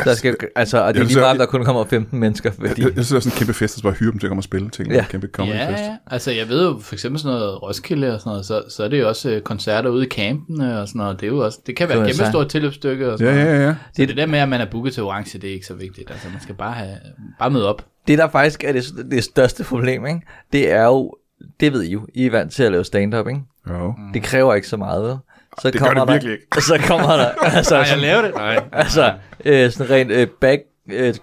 Der 0.03 0.13
skal, 0.13 0.35
altså, 0.55 0.77
og 0.83 0.93
det 0.93 0.99
er 0.99 1.03
Jeg 1.03 1.07
lige 1.07 1.19
meget, 1.19 1.31
jeg- 1.33 1.39
der 1.39 1.45
kun 1.45 1.65
kommer 1.65 1.85
15 1.85 2.19
mennesker, 2.19 2.51
fordi... 2.51 2.67
Jeg, 2.81 2.95
jeg 2.95 3.05
synes, 3.05 3.07
det 3.09 3.15
er 3.15 3.19
sådan 3.19 3.31
en 3.35 3.37
kæmpe 3.37 3.53
fest, 3.53 3.77
at 3.77 3.83
bare 3.83 3.93
hyre 3.93 4.11
dem 4.11 4.19
til 4.19 4.27
at 4.27 4.29
komme 4.29 4.39
og 4.39 4.43
spille 4.43 4.69
en 4.79 4.91
Ja. 4.91 5.05
kæmpe 5.09 5.27
comedy 5.33 5.55
ja, 5.55 5.71
fest. 5.71 5.83
ja, 5.83 5.95
altså 6.07 6.31
jeg 6.31 6.49
ved 6.49 6.65
jo 6.67 6.79
for 6.81 6.95
eksempel 6.95 7.21
sådan 7.21 7.37
noget 7.39 7.61
Roskilde 7.63 8.13
og 8.13 8.19
sådan 8.19 8.29
noget, 8.29 8.45
så, 8.45 8.63
så 8.69 8.83
er 8.83 8.87
det 8.87 8.99
jo 8.99 9.07
også 9.07 9.29
øh, 9.29 9.41
koncerter 9.41 9.89
ude 9.89 10.05
i 10.05 10.09
campene 10.09 10.81
og 10.81 10.87
sådan 10.87 10.99
noget. 10.99 11.19
Det, 11.21 11.27
er 11.27 11.31
jo 11.31 11.45
også, 11.45 11.59
det 11.67 11.75
kan 11.75 11.89
være 11.89 11.99
et 12.09 12.15
kæmpe 12.15 12.31
stort 12.31 12.49
tilløbsstykke 12.49 13.05
og 13.13 13.19
Ja, 13.19 13.25
sådan 13.25 13.45
noget. 13.45 13.59
ja, 13.61 13.67
ja. 13.67 13.75
Så 13.95 14.05
det 14.05 14.17
der 14.17 14.25
med, 14.25 14.39
at 14.39 14.49
man 14.49 14.61
er 14.61 14.65
booket 14.65 14.93
til 14.93 15.03
orange, 15.03 15.39
det 15.39 15.49
er 15.49 15.53
ikke 15.53 15.65
så 15.65 15.73
vigtigt. 15.73 16.11
Altså 16.11 16.27
man 16.31 16.41
skal 16.41 16.55
bare, 16.55 16.73
have, 16.73 16.95
bare 17.39 17.49
møde 17.49 17.69
op. 17.69 17.85
Det, 18.07 18.17
der 18.17 18.27
faktisk 18.29 18.63
er 18.63 18.71
det, 18.71 18.83
det 19.11 19.23
største 19.23 19.63
problem, 19.63 20.05
ikke? 20.05 20.21
det 20.53 20.71
er 20.71 20.83
jo... 20.85 21.13
Det 21.59 21.73
ved 21.73 21.83
I 21.83 21.91
jo, 21.91 22.07
I 22.13 22.25
er 22.25 22.31
vant 22.31 22.51
til 22.51 22.63
at 22.63 22.71
lave 22.71 22.83
stand-up, 22.83 23.27
ikke? 23.27 23.39
Jo. 23.69 23.93
Det 24.13 24.23
kræver 24.23 24.53
ikke 24.55 24.67
så 24.67 24.77
meget? 24.77 25.19
Så 25.61 25.71
det 25.71 25.81
gør 25.81 25.87
det 25.87 25.95
der, 25.97 26.05
virkelig 26.05 26.33
ikke. 26.33 26.61
Så 26.61 26.79
kommer 26.87 27.07
der... 27.17 27.29
Altså, 27.57 27.75
Nej, 27.75 27.85
jeg 27.89 27.97
laver 27.97 28.21
det. 28.21 28.35
Nej. 28.35 28.63
altså 28.83 29.13
øh, 29.45 29.71
sådan 29.71 29.89
rent 29.91 30.11
øh, 30.11 30.27
back, 30.41 30.61
øh, 30.91 31.13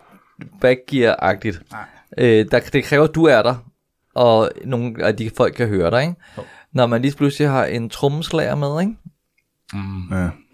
backgear-agtigt. 0.60 1.60
Øh, 2.18 2.46
der, 2.50 2.60
det 2.72 2.84
kræver, 2.84 3.04
at 3.04 3.14
du 3.14 3.24
er 3.24 3.42
der, 3.42 3.54
og 4.14 4.50
nogle 4.64 5.04
af 5.04 5.16
de 5.16 5.30
folk 5.36 5.54
kan 5.54 5.68
høre 5.68 5.90
dig, 5.90 6.00
ikke? 6.02 6.14
Jo. 6.38 6.42
Når 6.72 6.86
man 6.86 7.02
lige 7.02 7.16
pludselig 7.16 7.48
har 7.48 7.64
en 7.64 7.90
trommeslager 7.90 8.54
med, 8.54 8.80
ikke? 8.80 8.96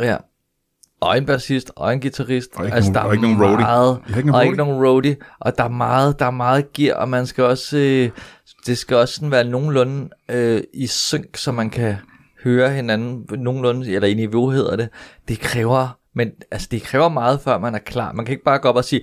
Ja. 0.01 0.07
Ja. 0.11 0.17
Og 1.01 1.19
en 1.19 1.27
bassist, 1.27 1.73
og 1.77 1.93
en 1.93 2.01
guitarist. 2.01 2.51
Og 2.57 2.65
ikke 2.67 2.79
nogen- 2.81 2.97
og 2.97 3.13
ikke 3.15 3.23
nogen 3.23 3.43
roadie. 3.43 3.57
meget, 3.59 3.99
ikke 4.17 4.21
nogen 4.21 4.29
og 4.31 4.35
roadie? 4.35 4.47
ikke 4.47 4.57
nogen 4.57 4.85
roadie. 4.87 5.17
Og 5.41 5.59
der 5.59 5.65
er 5.65 5.69
meget, 5.69 6.19
der 6.19 6.27
er 6.27 6.31
meget 6.31 6.73
gear, 6.73 6.97
og 6.97 7.09
man 7.09 7.27
skal 7.27 7.45
også, 7.45 7.77
øh, 7.77 8.11
det 8.67 8.79
skal 8.79 8.97
også 8.97 9.15
sådan 9.15 9.31
være 9.31 9.45
nogenlunde 9.45 10.09
øh, 10.29 10.63
i 10.75 10.87
synk, 10.87 11.37
så 11.37 11.53
man 11.53 11.71
kan 11.71 11.97
høre 12.45 12.71
hinanden 12.71 13.27
nogenlunde, 13.39 13.93
eller 13.95 14.09
i 14.09 14.15
niveau 14.15 14.51
hedder 14.51 14.77
det. 14.77 14.89
Det 15.29 15.41
kræver, 15.41 15.99
men 16.15 16.31
altså 16.51 16.69
det 16.71 16.83
kræver 16.83 17.09
meget, 17.09 17.41
før 17.45 17.59
man 17.59 17.75
er 17.75 17.79
klar. 17.79 18.13
Man 18.13 18.25
kan 18.25 18.33
ikke 18.33 18.45
bare 18.45 18.59
gå 18.59 18.69
op 18.69 18.77
og 18.77 18.85
sige, 18.85 19.01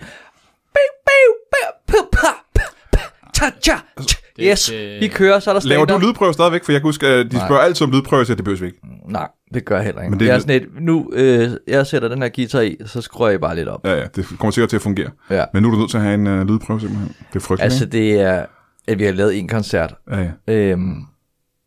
"Biu, 0.73 0.79
biu, 1.05 1.33
biu, 1.51 1.71
pu, 1.87 2.07
pa, 2.11 2.27
pa, 2.55 2.61
pa, 2.93 2.99
ta, 3.33 3.45
cha, 3.63 3.73
cha." 3.97 4.05
det- 4.37 4.43
yes, 4.51 4.71
vi 5.01 5.07
kører, 5.07 5.39
så 5.39 5.49
er 5.49 5.59
der 5.59 5.67
Laver 5.67 5.85
du 5.85 5.97
lydprøve 5.97 6.33
stadigvæk? 6.33 6.63
For 6.63 6.71
jeg 6.71 6.81
kan 6.81 6.87
huske, 6.87 7.07
at 7.07 7.31
de 7.31 7.37
spørger 7.39 7.61
altid 7.61 7.85
om 7.87 7.91
lydprøve, 7.91 8.25
så 8.25 8.35
det 8.35 8.43
behøver 8.43 8.59
vi 8.59 8.65
ikke. 8.65 8.79
Nej, 9.07 9.27
det 9.53 9.65
gør 9.65 9.75
jeg 9.75 9.85
heller 9.85 10.01
ikke. 10.01 10.09
Men 10.11 10.19
det 10.19 10.25
det, 10.25 10.31
er 10.31 10.35
er 10.35 10.39
sådan 10.39 10.55
et, 10.61 10.67
nu, 10.79 11.09
øh, 11.13 11.49
jeg 11.67 11.87
sætter 11.87 12.07
den 12.09 12.21
her 12.21 12.29
guitar 12.29 12.61
i, 12.61 12.77
så 12.85 13.01
skruer 13.01 13.29
jeg 13.29 13.41
bare 13.41 13.55
lidt 13.55 13.67
op. 13.67 13.85
Ja, 13.85 13.93
ja, 13.93 14.03
det 14.15 14.25
kommer 14.39 14.51
sikkert 14.51 14.69
til 14.69 14.75
at 14.75 14.81
fungere. 14.81 15.09
Ja. 15.29 15.45
Men 15.53 15.63
nu 15.63 15.69
er 15.69 15.73
du 15.73 15.79
nødt 15.79 15.89
til 15.89 15.97
at 15.97 16.03
have 16.03 16.13
en 16.13 16.27
uh, 16.27 16.47
lydprøve 16.47 16.79
simpelthen. 16.79 17.07
Det 17.07 17.35
er 17.35 17.39
frygteligt, 17.39 17.63
Altså 17.63 17.83
altså, 17.83 17.97
det 17.97 18.21
er, 18.21 18.45
at 18.87 18.99
vi 18.99 19.03
har 19.03 19.11
lavet 19.11 19.37
en 19.39 19.47
koncert, 19.47 19.93
Ja, 20.11 20.27
ja. 20.47 20.53
øhm, 20.53 20.95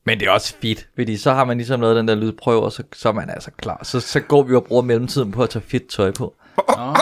Men 0.07 0.21
det 0.21 0.29
er 0.29 0.31
også 0.33 0.55
fedt, 0.63 0.89
fordi 0.95 1.17
så 1.17 1.33
har 1.33 1.45
man 1.45 1.57
ligesom 1.57 1.81
lavet 1.81 1.97
den 1.97 2.09
der 2.09 2.15
lydprøve, 2.15 2.63
og 2.63 2.73
så, 2.73 2.83
så 2.93 3.09
er 3.09 3.13
man 3.13 3.31
altså 3.31 3.51
klar. 3.51 3.81
Så, 3.85 4.01
så 4.01 4.21
går 4.21 4.43
vi 4.43 4.55
og 4.55 4.65
bruger 4.65 4.83
mellemtiden 4.83 5.33
på 5.33 5.43
at 5.43 5.51
tage 5.51 5.63
fedt 5.63 5.89
tøj 5.89 6.11
på. 6.11 6.35
Nå, 6.57 6.95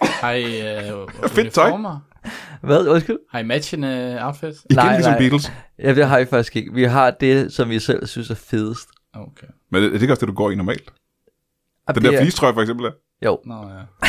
har 0.00 0.30
I 0.32 0.76
øh, 0.76 0.92
Fedt 1.28 1.52
tøj. 1.54 1.72
Hvad? 2.60 2.86
Undskyld? 2.88 3.18
Har 3.30 3.38
I 3.38 3.42
matchende 3.42 4.18
outfits? 4.22 4.58
Igen 4.70 4.76
Nej, 4.76 4.92
ligesom 4.96 5.10
nej. 5.12 5.18
Beatles. 5.18 5.52
Ja, 5.78 5.94
det 5.94 6.06
har 6.06 6.18
vi 6.18 6.24
faktisk 6.26 6.56
ikke. 6.56 6.74
Vi 6.74 6.84
har 6.84 7.10
det, 7.10 7.52
som 7.52 7.68
vi 7.70 7.78
selv 7.80 8.06
synes 8.06 8.30
er 8.30 8.34
fedest. 8.34 8.88
Okay. 9.14 9.46
Men 9.70 9.82
det, 9.82 9.92
det 9.92 9.98
er 9.98 10.02
ikke 10.02 10.12
også 10.12 10.20
det, 10.20 10.28
du 10.28 10.34
går 10.34 10.50
i 10.50 10.54
normalt. 10.54 10.92
Og 11.86 11.94
Den 11.94 12.02
det 12.02 12.10
der 12.12 12.18
er- 12.18 12.22
fleecetrøje 12.22 12.54
for 12.54 12.60
eksempel. 12.60 12.86
er. 12.86 12.90
Jo, 13.24 13.38
Nå, 13.44 13.54
ja. 13.54 14.08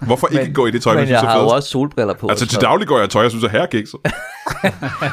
Hvorfor 0.00 0.26
ikke 0.26 0.52
gå 0.52 0.66
i 0.66 0.70
det 0.70 0.82
tøj, 0.82 0.92
man 0.92 1.00
men 1.00 1.06
synes 1.06 1.22
jeg 1.22 1.30
har 1.30 1.40
jo 1.42 1.48
også 1.48 1.68
solbriller 1.68 2.14
på. 2.14 2.28
Altså 2.28 2.46
til 2.46 2.60
daglig 2.60 2.88
går 2.88 2.96
jeg 2.96 3.04
i 3.04 3.08
tøj, 3.08 3.22
jeg 3.22 3.30
synes 3.30 3.44
er 3.44 3.48
herrekikset. 3.48 4.00
noget. 4.02 4.14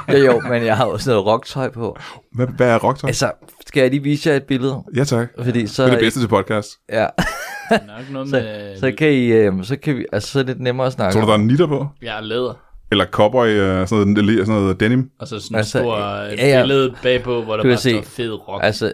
Jo, 0.25 0.31
jo, 0.31 0.39
men 0.39 0.65
jeg 0.65 0.77
har 0.77 0.85
også 0.85 1.09
noget 1.09 1.25
rocktøj 1.25 1.69
på. 1.69 1.97
Hvad, 2.35 2.47
hvad 2.47 2.69
er 2.69 2.77
rocktøj? 2.79 3.07
Altså, 3.07 3.31
skal 3.67 3.81
jeg 3.81 3.89
lige 3.89 4.03
vise 4.03 4.29
jer 4.29 4.35
et 4.35 4.43
billede? 4.43 4.83
Ja 4.95 5.03
tak. 5.03 5.27
Fordi 5.43 5.67
så, 5.67 5.83
Det 5.83 5.89
er 5.89 5.95
det 5.95 6.03
bedste 6.03 6.19
til 6.19 6.27
podcast. 6.27 6.69
Ja, 6.89 7.01
nok 7.71 8.09
noget 8.11 8.29
så, 8.29 8.35
med... 8.35 8.79
så 8.79 8.91
kan 8.97 9.11
I, 9.11 9.25
øh, 9.25 9.63
så 9.63 9.75
kan 9.75 9.95
vi, 9.97 10.05
altså 10.13 10.31
så 10.31 10.39
er 10.39 10.43
det 10.43 10.49
lidt 10.49 10.61
nemmere 10.63 10.87
at 10.87 10.93
snakke 10.93 11.13
Tror 11.13 11.21
du, 11.21 11.27
der 11.27 11.33
er 11.33 11.37
en 11.37 11.47
nitter 11.47 11.67
på? 11.67 11.87
Jeg 12.01 12.17
er 12.17 12.21
læder. 12.21 12.53
Eller 12.91 13.05
cowboy, 13.05 13.47
øh, 13.47 13.87
sådan 13.87 14.07
noget, 14.07 14.47
sådan 14.47 14.61
noget 14.61 14.79
denim? 14.79 15.09
Og 15.19 15.27
så 15.27 15.39
sådan 15.39 15.55
en 15.55 15.57
Altså, 15.57 15.79
stor 15.79 15.97
ja, 15.97 16.31
øh, 16.31 16.37
ja. 16.39 16.61
billede 16.61 16.95
bagpå, 17.03 17.41
hvor 17.41 17.55
der 17.57 17.63
bare 17.63 17.77
se. 17.77 17.91
står 17.91 18.01
fed 18.03 18.47
rock. 18.47 18.63
Altså, 18.63 18.93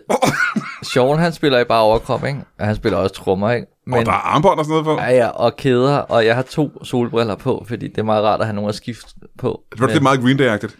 Sean 0.84 1.20
han 1.20 1.34
spiller 1.34 1.60
i 1.60 1.64
bare 1.64 1.82
overkrop, 1.82 2.26
ikke? 2.26 2.40
Og 2.60 2.66
han 2.66 2.76
spiller 2.76 2.98
også 2.98 3.16
trommer, 3.16 3.52
ikke? 3.52 3.68
Men... 3.88 4.00
Og 4.00 4.06
der 4.06 4.12
er 4.12 4.16
armbånd 4.16 4.60
og 4.60 4.66
sådan 4.66 4.84
noget 4.84 4.86
på? 5.00 5.04
Ja, 5.04 5.16
ja, 5.16 5.28
og 5.28 5.56
kæder, 5.58 5.98
og 5.98 6.26
jeg 6.26 6.36
har 6.36 6.42
to 6.42 6.84
solbriller 6.84 7.36
på, 7.36 7.66
fordi 7.68 7.88
det 7.88 7.98
er 7.98 8.04
meget 8.04 8.24
rart 8.24 8.40
at 8.40 8.46
have 8.46 8.56
nogen 8.56 8.70
at 8.70 8.76
skifte 8.76 9.08
på. 9.40 9.62
Det 9.72 9.80
var 9.82 9.88
lidt 9.88 10.04
meget 10.04 10.20
Green 10.22 10.40
Day-agtigt. 10.40 10.76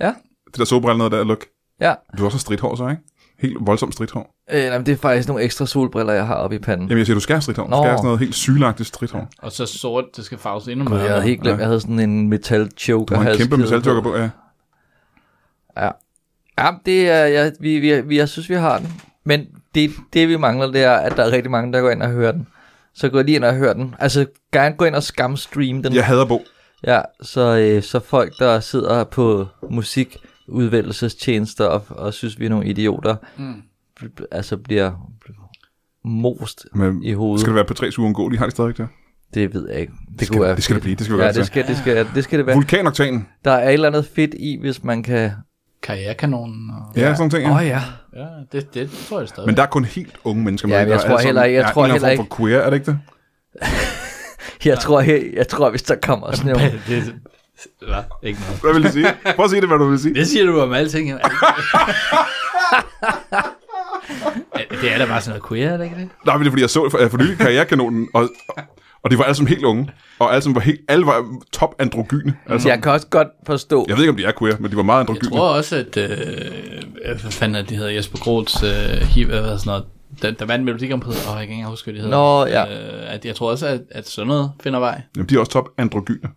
Ja, 0.00 0.14
Det 0.46 0.58
der 0.58 0.64
solbrille 0.64 0.98
noget 0.98 1.12
der 1.12 1.24
look. 1.24 1.44
ja. 1.80 1.94
Du 2.18 2.22
har 2.22 2.24
også 2.24 2.38
stridthår 2.38 2.74
så, 2.74 2.88
ikke? 2.88 3.02
Helt 3.40 3.56
voldsomt 3.60 3.94
stridthår. 3.94 4.34
Øh, 4.52 4.64
nej, 4.64 4.78
men 4.78 4.86
det 4.86 4.92
er 4.92 4.96
faktisk 4.96 5.28
nogle 5.28 5.42
ekstra 5.44 5.66
solbriller, 5.66 6.12
jeg 6.12 6.26
har 6.26 6.34
oppe 6.34 6.56
i 6.56 6.58
panden. 6.58 6.88
Jamen 6.88 6.98
jeg 6.98 7.06
siger, 7.06 7.14
du 7.14 7.20
skal 7.20 7.34
have 7.34 7.42
stridthår. 7.42 7.64
Du 7.66 7.70
skal 7.70 7.84
have 7.84 7.98
sådan 7.98 8.04
noget 8.04 8.18
helt 8.18 8.34
sylagtigt 8.34 8.88
stridthår. 8.88 9.28
Og 9.38 9.52
så 9.52 9.66
sort, 9.66 10.04
det 10.16 10.24
skal 10.24 10.38
farves 10.38 10.68
endnu 10.68 10.88
mere. 10.88 10.98
jeg 10.98 11.08
havde 11.08 11.22
helt 11.22 11.40
glemt, 11.40 11.58
jeg 11.58 11.66
havde 11.66 11.80
sådan 11.80 12.00
en 12.00 12.28
metal 12.28 12.70
choker. 12.76 13.16
Du 13.16 13.22
har 13.22 13.30
en 13.30 13.38
kæmpe 13.38 13.56
metaljokker 13.56 14.02
på, 14.02 14.16
ja. 14.16 14.30
Ja. 15.76 15.90
Ja, 16.58 16.70
det 16.86 17.10
er, 17.10 17.26
ja, 17.26 17.50
vi, 17.60 17.78
vi, 17.78 18.00
vi, 18.00 18.16
jeg 18.16 18.28
synes, 18.28 18.48
vi 18.48 18.54
har 18.54 18.78
den. 18.78 18.92
Men 19.24 19.46
det, 19.74 19.90
det, 20.12 20.28
vi 20.28 20.36
mangler, 20.36 20.66
det 20.66 20.82
er, 20.82 20.92
at 20.92 21.16
der 21.16 21.24
er 21.24 21.30
rigtig 21.30 21.50
mange, 21.50 21.72
der 21.72 21.80
går 21.80 21.90
ind 21.90 22.02
og 22.02 22.10
hører 22.10 22.32
den. 22.32 22.46
Så 22.94 23.08
gå 23.08 23.22
lige 23.22 23.36
ind 23.36 23.44
og 23.44 23.54
hør 23.54 23.72
den. 23.72 23.94
Altså, 23.98 24.26
gerne 24.52 24.76
gå 24.76 24.84
ind 24.84 24.94
og 24.94 25.02
skamstream 25.02 25.82
den. 25.82 25.94
Jeg 25.94 26.06
hader 26.06 26.24
Bo. 26.24 26.44
Ja, 26.86 27.00
så, 27.22 27.56
øh, 27.56 27.82
så 27.82 28.00
folk, 28.00 28.32
der 28.38 28.60
sidder 28.60 29.04
på 29.04 29.46
musikudvælgelsestjenester 30.50 31.64
og, 31.64 31.82
og 31.88 32.14
synes, 32.14 32.40
vi 32.40 32.44
er 32.44 32.48
nogle 32.50 32.66
idioter, 32.66 33.16
Mm. 33.36 33.62
altså 34.30 34.56
bliver 34.56 34.92
most 36.04 36.66
Men 36.74 37.02
i 37.02 37.12
hovedet. 37.12 37.40
skal 37.40 37.48
det 37.48 37.54
være 37.54 37.64
på 37.64 37.74
tre 37.74 37.90
uundgåelige? 37.98 38.38
Har 38.38 38.46
de 38.46 38.50
stadig 38.50 38.76
det? 38.78 38.88
Det 39.34 39.54
ved 39.54 39.68
jeg 39.70 39.80
ikke. 39.80 39.92
Det, 40.10 40.18
Det 40.18 40.26
skal, 40.26 40.36
kunne 40.36 40.46
være 40.46 40.56
det 40.56 40.64
skal 40.64 40.74
det 40.76 40.82
fedt. 40.82 40.84
blive. 40.84 40.96
Det 40.96 41.04
skal 41.06 41.16
Ja, 41.18 41.32
det 41.32 41.46
skal, 41.46 41.66
det, 41.66 41.76
skal, 41.76 42.06
det 42.14 42.24
skal 42.24 42.38
det 42.38 42.46
være. 42.46 42.54
Vulkanoktan. 42.56 43.26
Der 43.44 43.50
er 43.50 43.68
et 43.68 43.72
eller 43.72 43.88
andet 43.88 44.06
fedt 44.14 44.34
i, 44.34 44.58
hvis 44.60 44.84
man 44.84 45.02
kan... 45.02 45.30
Karrierekanonen. 45.82 46.70
Og... 46.70 46.92
Ja, 46.96 47.14
sådan 47.14 47.30
ting. 47.30 47.44
Åh 47.46 47.50
Ja. 47.50 47.56
oh, 47.56 47.66
ja. 47.66 47.80
Ja, 48.16 48.26
det, 48.52 48.74
det 48.74 48.90
tror 49.08 49.18
jeg 49.20 49.28
stadig. 49.28 49.46
Men 49.46 49.56
der 49.56 49.62
er 49.62 49.66
kun 49.66 49.84
helt 49.84 50.16
unge 50.24 50.44
mennesker 50.44 50.68
med. 50.68 50.74
Ja, 50.76 50.80
jeg 50.80 50.88
Der 50.88 50.94
er 50.98 51.08
tror 51.08 51.18
heller 51.18 51.42
ikke- 51.44 51.58
jeg 51.60 51.70
tror 51.74 51.86
er 51.86 51.92
heller 51.92 52.16
form 52.16 52.26
for 52.26 52.36
queer, 52.36 52.58
er 52.58 52.70
det 52.70 52.76
ikke 52.76 52.86
det? 52.90 52.98
Jeg 54.64 54.78
tror, 54.78 55.00
jeg, 55.00 55.24
jeg 55.36 55.48
tror, 55.48 55.70
hvis 55.70 55.82
der 55.82 55.94
kommer 56.02 56.32
sådan 56.36 56.52
nogle... 56.52 56.80
det, 57.80 57.88
Hvad? 57.88 58.02
Ikke 58.22 58.40
noget. 58.40 58.60
Hvad 58.60 58.72
vil 58.74 58.82
du 58.84 58.88
sige? 58.92 59.06
Prøv 59.36 59.44
at 59.44 59.50
sige 59.50 59.60
det, 59.60 59.68
hvad 59.68 59.78
du 59.78 59.88
vil 59.88 59.98
sige. 59.98 60.14
Det 60.14 60.26
siger 60.26 60.46
du 60.46 60.60
om 60.60 60.72
alting. 60.72 61.08
det 64.82 64.92
er 64.92 64.98
da 64.98 65.06
bare 65.06 65.20
sådan 65.20 65.38
noget 65.38 65.48
queer, 65.48 65.70
er 65.72 65.76
det 65.76 65.84
ikke 65.84 65.96
det? 65.96 66.08
Nej, 66.26 66.36
men 66.36 66.40
det 66.44 66.46
er 66.46 66.50
fordi, 66.50 66.62
jeg 66.62 66.70
så 66.70 66.88
for, 66.90 67.08
for 67.10 67.18
nylig 67.18 67.38
karrierekanonen, 67.38 68.08
og, 68.14 68.28
og 69.02 69.10
de 69.10 69.18
var 69.18 69.24
alle 69.24 69.34
sammen 69.34 69.48
helt 69.48 69.64
unge. 69.64 69.90
Og 70.18 70.30
alle 70.32 70.42
sammen 70.42 70.54
var, 70.54 70.60
helt, 70.60 70.80
alle 70.88 71.06
var 71.06 71.38
top 71.52 71.74
androgyne. 71.78 72.34
Altså, 72.46 72.68
Jeg 72.68 72.82
kan 72.82 72.92
også 72.92 73.06
godt 73.06 73.28
forstå... 73.46 73.84
jeg 73.88 73.96
ved 73.96 74.02
ikke, 74.04 74.10
om 74.10 74.16
de 74.16 74.24
er 74.24 74.32
queer, 74.38 74.56
men 74.60 74.70
de 74.70 74.76
var 74.76 74.82
meget 74.82 74.96
Jeg 75.04 75.08
androgyne. 75.10 75.30
tror 75.30 75.48
også, 75.48 75.76
at... 75.76 75.96
Øh, 75.96 76.10
hvad 77.20 77.30
fanden 77.30 77.54
er 77.56 77.60
det, 77.60 77.68
de 77.70 77.76
hedder? 77.76 77.90
Jesper 77.90 78.18
Groths 78.18 78.62
øh, 78.62 79.00
hiv, 79.02 79.26
hvad 79.26 79.38
sådan 79.42 79.60
noget. 79.66 79.84
Der, 80.22 80.30
der 80.30 80.44
vandt 80.44 80.64
Melodi 80.64 80.88
Grand 80.88 81.02
Prix. 81.02 81.16
Åh, 81.16 81.22
jeg 81.26 81.32
kan 81.34 81.42
ikke 81.42 81.52
engang 81.52 81.70
huske, 81.70 81.84
hvad 81.86 81.94
de 81.94 82.00
hedder. 82.00 82.16
Nå, 82.16 82.46
ja. 82.46 82.64
Øh, 82.64 83.14
at 83.14 83.24
jeg 83.24 83.34
tror 83.36 83.50
også, 83.50 83.66
at, 83.66 83.80
at 83.90 84.08
sådan 84.08 84.28
noget 84.28 84.50
finder 84.62 84.78
vej. 84.78 85.02
Jamen, 85.16 85.28
de 85.28 85.34
er 85.34 85.38
også 85.38 85.52
top 85.52 85.68
androgyne. 85.78 86.28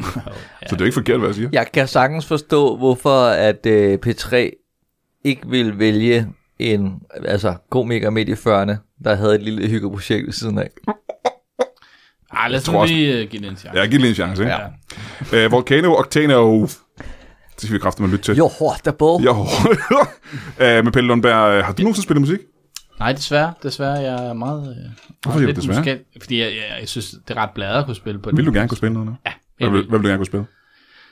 Ja. 0.00 0.06
Så 0.68 0.74
det 0.76 0.80
er 0.80 0.84
ikke 0.84 0.94
forkert, 0.94 1.18
hvad 1.18 1.28
jeg 1.28 1.34
siger. 1.34 1.48
Jeg 1.52 1.66
kan 1.72 1.88
sagtens 1.88 2.26
forstå, 2.26 2.76
hvorfor 2.76 3.26
at 3.26 3.66
øh, 3.66 3.98
P3 4.06 4.36
ikke 5.24 5.48
vil 5.48 5.78
vælge 5.78 6.28
en 6.58 7.02
altså, 7.24 7.54
komiker 7.70 8.10
midt 8.10 8.28
i 8.28 8.32
40'erne, 8.32 9.00
der 9.04 9.14
havde 9.14 9.34
et 9.34 9.42
lille 9.42 9.68
hyggeprojekt 9.68 10.26
ved 10.26 10.32
siden 10.32 10.58
af. 10.58 10.70
Ej, 12.36 12.48
lad 12.48 12.58
os 12.58 12.72
nu 12.72 12.84
lige 12.84 13.24
uh, 13.24 13.30
give 13.30 13.42
det 13.42 13.50
en 13.50 13.56
chance. 13.56 13.78
Ja, 13.78 13.86
giv 13.86 14.00
det 14.00 14.08
en 14.08 14.14
chance, 14.14 14.42
ikke? 14.42 14.54
Ja. 15.32 15.46
Uh, 15.46 15.52
Volcano 15.52 15.94
Octano. 15.94 16.60
Det 16.60 17.62
skal 17.62 17.72
vi 17.72 17.78
kraftigt 17.78 18.00
med 18.00 18.10
lytte 18.10 18.24
til. 18.24 18.36
Jo, 18.36 18.48
hårdt 18.48 18.84
der 18.84 18.92
på. 18.92 19.20
Jo. 19.24 19.30
uh, 19.30 20.84
med 20.84 20.92
Pelle 20.92 21.08
Lundberg. 21.08 21.58
Uh, 21.58 21.64
har 21.64 21.72
du 21.72 21.82
nogensinde 21.82 22.04
spillet 22.04 22.20
musik? 22.20 22.38
Nej, 22.98 23.12
desværre. 23.12 23.52
Desværre, 23.62 23.92
jeg 23.92 24.26
er 24.26 24.32
meget... 24.32 24.70
Øh, 24.70 24.92
Hvorfor 25.22 25.38
siger 25.38 25.52
du 25.52 25.60
desværre? 25.60 25.78
musikal, 25.78 26.00
fordi 26.20 26.40
jeg, 26.40 26.46
jeg, 26.46 26.80
jeg, 26.80 26.88
synes, 26.88 27.10
det 27.28 27.36
er 27.36 27.42
ret 27.42 27.50
bladet 27.54 27.78
at 27.78 27.84
kunne 27.84 27.94
spille 27.94 28.20
på 28.20 28.30
den. 28.30 28.36
Vil 28.36 28.46
du 28.46 28.52
gerne 28.52 28.68
kunne 28.68 28.78
spille 28.78 28.92
noget 28.92 29.08
nu? 29.08 29.16
Ja, 29.26 29.32
Hvad 29.58 29.70
vil, 29.70 29.88
hvad 29.88 29.98
vil 29.98 30.02
du 30.02 30.08
gerne 30.08 30.18
kunne 30.18 30.26
spille? 30.26 30.46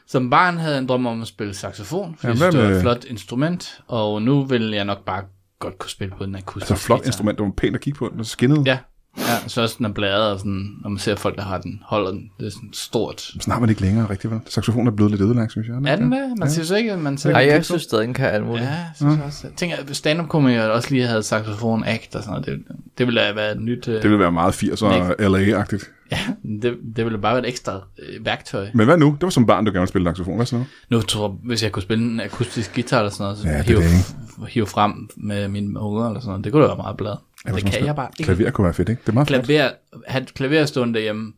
Som 0.07 0.31
barn 0.31 0.57
havde 0.59 0.75
jeg 0.75 0.81
en 0.81 0.89
drøm 0.89 1.07
om 1.07 1.21
at 1.23 1.29
spille 1.29 1.55
saxofon, 1.55 2.17
fordi 2.19 2.39
Ja, 2.39 2.51
det 2.51 2.59
var 2.59 2.65
et 2.69 2.81
flot 2.81 3.05
instrument, 3.05 3.81
og 3.87 4.23
nu 4.23 4.45
vil 4.45 4.71
jeg 4.71 4.85
nok 4.85 5.05
bare 5.05 5.23
godt 5.59 5.79
kunne 5.79 5.91
spille 5.91 6.15
på 6.19 6.25
den 6.27 6.35
akustiske 6.37 6.73
Altså 6.73 6.87
flot 6.87 6.99
guitar. 6.99 7.09
instrument, 7.09 7.39
det 7.39 7.45
var 7.45 7.53
pænt 7.57 7.75
at 7.75 7.81
kigge 7.83 7.99
på. 7.99 8.09
Den 8.13 8.21
er 8.21 8.25
skinnet. 8.25 8.67
Ja, 8.67 8.79
ja, 9.19 9.49
så 9.49 9.63
også 9.63 9.75
den 9.79 9.87
er 9.87 9.91
bladet, 9.93 10.33
og 10.33 10.39
sådan, 10.39 10.71
når 10.83 10.91
man 10.91 10.99
ser 10.99 11.17
folk, 11.17 11.37
der 11.37 11.43
har 11.43 11.59
den, 11.59 11.81
holder 11.85 12.11
den, 12.11 12.31
det 12.41 12.47
er 12.47 12.51
sådan 12.51 12.69
stort. 12.73 13.21
Sådan 13.21 13.53
har 13.53 13.61
man 13.61 13.69
det 13.69 13.73
ikke 13.73 13.83
længere 13.83 14.11
rigtigt, 14.11 14.31
vel? 14.33 14.41
Saxofonen 14.49 14.87
er 14.87 14.91
blevet 14.91 15.11
lidt 15.11 15.23
ødelagt, 15.23 15.51
synes 15.53 15.69
jeg. 15.69 15.93
Er 15.93 15.97
den 15.97 16.13
det? 16.13 16.39
Man 16.39 16.51
synes 16.51 16.71
ikke, 16.71 16.93
at 16.93 16.99
man 16.99 17.19
ser 17.19 17.31
Nej, 17.33 17.47
jeg 17.47 17.65
synes 17.65 17.83
stadig, 17.83 18.07
den 18.07 18.15
kan 18.15 18.27
alt 18.31 18.45
muligt. 18.47 18.65
Ja, 18.65 18.71
jeg 18.71 18.91
synes 18.95 19.19
også. 19.27 19.47
Jeg 19.47 19.57
tænker, 19.57 19.77
at 19.77 19.97
stand-up-komikere 19.97 20.73
også 20.73 20.91
lige 20.91 21.07
havde 21.07 21.23
saxofon 21.23 21.85
act 21.85 22.15
og 22.17 22.23
sådan 22.23 22.31
noget, 22.41 22.47
det, 22.47 22.77
det 22.99 23.07
ville 23.07 23.21
være 23.35 23.53
et 23.53 23.61
nyt... 23.61 23.89
øh, 23.89 24.03
Det 24.03 24.11
vil 24.11 24.19
være 24.19 24.33
meget 24.33 24.53
80'er 24.63 25.15
LA-agtigt. 25.19 25.91
Ja, 26.11 26.19
det, 26.63 26.77
det 26.97 27.05
ville 27.05 27.19
bare 27.19 27.35
være 27.35 27.43
et 27.45 27.49
ekstra 27.49 27.81
øh, 27.99 28.25
værktøj. 28.25 28.67
Men 28.75 28.87
hvad 28.87 28.97
nu? 28.99 29.07
Det 29.07 29.23
var 29.23 29.31
som 29.31 29.47
barn, 29.47 29.65
du 29.65 29.71
gerne 29.71 29.81
ville 29.81 29.89
spille 29.89 30.09
saxofon. 30.09 30.37
Hvad 30.37 30.47
så 30.47 30.57
nu? 30.57 30.65
Nu 30.91 31.01
tror 31.03 31.29
jeg, 31.29 31.37
hvis 31.45 31.63
jeg 31.63 31.73
kunne 31.73 31.83
spille 31.83 32.05
en 32.05 32.21
akustisk 32.21 32.75
guitar 32.75 32.99
eller 32.99 33.11
sådan 33.11 33.25
noget, 33.25 33.39
så 33.39 33.47
Ja, 33.49 33.53
ja, 33.53 33.59
det 33.59 33.67
hive, 33.67 33.79
det, 33.81 34.49
hive 34.49 34.67
frem 34.67 35.09
med 35.17 35.49
mine 35.49 35.81
unger 35.81 36.07
eller 36.07 36.21
sådan 36.21 36.31
noget. 36.31 36.45
Det 36.45 36.53
kunne 36.53 36.63
da 36.63 36.69
være 36.69 36.77
meget 36.77 36.97
blad. 36.97 37.15
Det 37.47 37.63
kan 37.63 37.73
skal- 37.73 37.85
jeg 37.85 37.97
bare 37.97 38.09
ikke. 38.19 38.35
Klaver 38.35 38.51
kunne 38.51 38.65
være 38.65 38.75
fedt, 38.75 38.89
ikke? 38.89 39.01
Det 39.03 39.09
er 39.09 39.13
meget. 39.13 39.29
Klaver, 39.29 39.71
have 40.07 40.23
et 40.23 40.35
klaver 40.35 40.65
stående 40.65 40.95
derhjemme, 40.95 41.33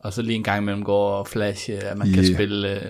og 0.00 0.12
så 0.12 0.22
lige 0.22 0.34
en 0.36 0.42
gang 0.44 0.62
imellem 0.62 0.84
gå 0.84 0.92
og 0.92 1.28
flashe, 1.28 1.78
at 1.78 1.98
man 1.98 2.12
kan 2.12 2.24
Ja. 2.24 2.34
spille... 2.34 2.70
Øh, 2.76 2.82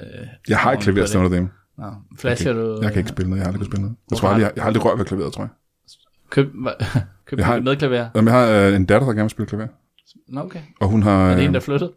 Jeg 0.48 0.58
har 0.58 0.72
ikke 0.72 0.82
klaver 0.82 0.96
på 0.96 1.00
det. 1.00 1.08
stående 1.08 1.30
derhjemme. 1.30 1.50
Nå, 1.78 1.84
flasher 2.18 2.52
du... 2.52 2.78
Jeg 2.82 2.92
kan 2.92 2.98
ikke 3.00 3.08
spille 3.10 3.30
noget. 3.30 3.38
Jeg 3.40 3.46
har 3.46 3.52
aldrig 3.52 3.58
kunnet 3.60 3.66
spille 3.72 3.82
noget. 3.82 3.96
Jeg 4.10 4.18
tror 4.18 4.28
aldrig, 4.28 4.42
jeg, 4.42 4.52
jeg 4.56 4.62
har 4.62 4.66
aldrig 4.66 4.84
rørt 4.84 4.98
ved 4.98 5.04
klaveret, 5.04 5.32
tror 5.32 5.42
jeg. 5.42 5.48
Køb, 6.30 6.52
køb 7.28 7.38
Jeg 7.38 7.46
har- 7.46 7.60
med 7.60 7.76
klaver. 7.76 8.06
Jamen, 8.14 8.34
jeg 8.34 8.40
har 8.40 8.46
øh, 8.68 8.76
en 8.76 8.84
datter, 8.84 9.06
der 9.06 9.12
gerne 9.14 9.22
vil 9.24 9.30
spille 9.30 9.46
klaver. 9.48 9.66
Nå, 10.28 10.40
okay. 10.40 10.60
Og 10.80 10.88
hun 10.88 11.02
har... 11.02 11.24
Er 11.30 11.34
det 11.34 11.38
øh, 11.38 11.44
en, 11.44 11.54
der 11.54 11.60
flyttede? 11.60 11.92